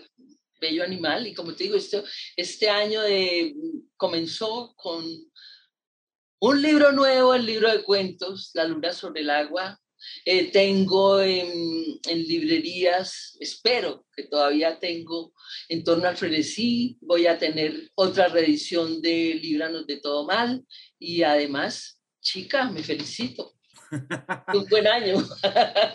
Bello 0.61 0.84
Animal. 0.84 1.25
Y 1.25 1.34
como 1.34 1.55
te 1.55 1.63
digo, 1.63 1.75
esto, 1.75 2.03
este 2.36 2.69
año 2.69 3.01
de, 3.01 3.55
comenzó 3.95 4.73
con 4.75 5.03
un 6.39 6.61
libro 6.61 6.91
nuevo, 6.91 7.33
el 7.33 7.45
libro 7.45 7.71
de 7.71 7.83
cuentos, 7.83 8.51
La 8.53 8.65
luna 8.65 8.93
sobre 8.93 9.21
el 9.21 9.29
agua. 9.29 9.79
Eh, 10.25 10.51
tengo 10.51 11.19
en, 11.19 11.99
librerías, 12.05 13.35
espero 13.39 14.05
que 14.15 14.23
todavía 14.23 14.79
tengo 14.79 15.33
en 15.69 15.83
torno 15.83 16.07
al 16.07 16.15
frenesí, 16.15 16.97
voy 17.01 17.25
a 17.25 17.39
tener 17.39 17.89
otra 17.95 18.27
reedición 18.27 19.01
de 19.01 19.39
Líbranos 19.41 19.88
de 19.88 19.97
todo 19.97 20.25
mal 20.25 20.63
y 20.99 21.23
además, 21.23 21.99
chica, 22.21 22.69
me 22.69 22.83
felicito. 22.83 23.55
Un 24.53 24.65
buen 24.69 24.85
año. 24.85 25.15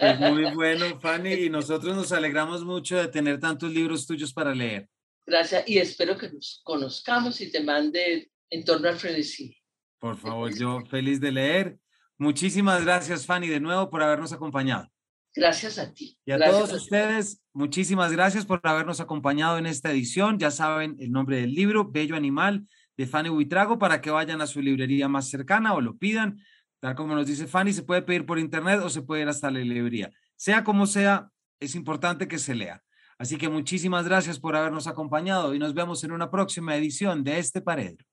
Es 0.00 0.18
muy 0.18 0.52
bueno, 0.52 0.98
Fanny, 0.98 1.34
y 1.34 1.50
nosotros 1.50 1.94
nos 1.94 2.10
alegramos 2.10 2.64
mucho 2.64 2.96
de 2.96 3.08
tener 3.08 3.38
tantos 3.38 3.72
libros 3.72 4.06
tuyos 4.06 4.32
para 4.32 4.52
leer. 4.52 4.88
Gracias, 5.24 5.62
y 5.68 5.78
espero 5.78 6.18
que 6.18 6.28
nos 6.28 6.60
conozcamos 6.64 7.40
y 7.40 7.52
te 7.52 7.60
mande 7.60 8.32
en 8.50 8.64
torno 8.64 8.88
al 8.88 8.98
frenesí. 8.98 9.61
Por 10.02 10.16
favor, 10.16 10.52
yo 10.52 10.80
feliz 10.90 11.20
de 11.20 11.30
leer. 11.30 11.78
Muchísimas 12.18 12.84
gracias, 12.84 13.24
Fanny, 13.24 13.46
de 13.46 13.60
nuevo 13.60 13.88
por 13.88 14.02
habernos 14.02 14.32
acompañado. 14.32 14.88
Gracias 15.32 15.78
a 15.78 15.92
ti. 15.92 16.18
Y 16.26 16.32
a 16.32 16.40
todos 16.40 16.72
ustedes, 16.72 17.40
muchísimas 17.52 18.10
gracias 18.10 18.44
por 18.44 18.60
habernos 18.64 18.98
acompañado 18.98 19.58
en 19.58 19.66
esta 19.66 19.92
edición. 19.92 20.40
Ya 20.40 20.50
saben 20.50 20.96
el 20.98 21.12
nombre 21.12 21.36
del 21.36 21.54
libro, 21.54 21.88
Bello 21.88 22.16
Animal, 22.16 22.66
de 22.96 23.06
Fanny 23.06 23.28
Huitrago, 23.28 23.78
para 23.78 24.00
que 24.00 24.10
vayan 24.10 24.40
a 24.40 24.48
su 24.48 24.60
librería 24.60 25.06
más 25.06 25.30
cercana 25.30 25.72
o 25.72 25.80
lo 25.80 25.96
pidan. 25.96 26.42
Tal 26.80 26.96
como 26.96 27.14
nos 27.14 27.28
dice 27.28 27.46
Fanny, 27.46 27.72
se 27.72 27.84
puede 27.84 28.02
pedir 28.02 28.26
por 28.26 28.40
internet 28.40 28.80
o 28.82 28.90
se 28.90 29.02
puede 29.02 29.22
ir 29.22 29.28
hasta 29.28 29.52
la 29.52 29.60
librería. 29.60 30.10
Sea 30.34 30.64
como 30.64 30.88
sea, 30.88 31.30
es 31.60 31.76
importante 31.76 32.26
que 32.26 32.40
se 32.40 32.56
lea. 32.56 32.82
Así 33.18 33.38
que 33.38 33.48
muchísimas 33.48 34.04
gracias 34.06 34.40
por 34.40 34.56
habernos 34.56 34.88
acompañado 34.88 35.54
y 35.54 35.60
nos 35.60 35.74
vemos 35.74 36.02
en 36.02 36.10
una 36.10 36.28
próxima 36.28 36.74
edición 36.74 37.22
de 37.22 37.38
este 37.38 37.60
Paredro. 37.60 38.04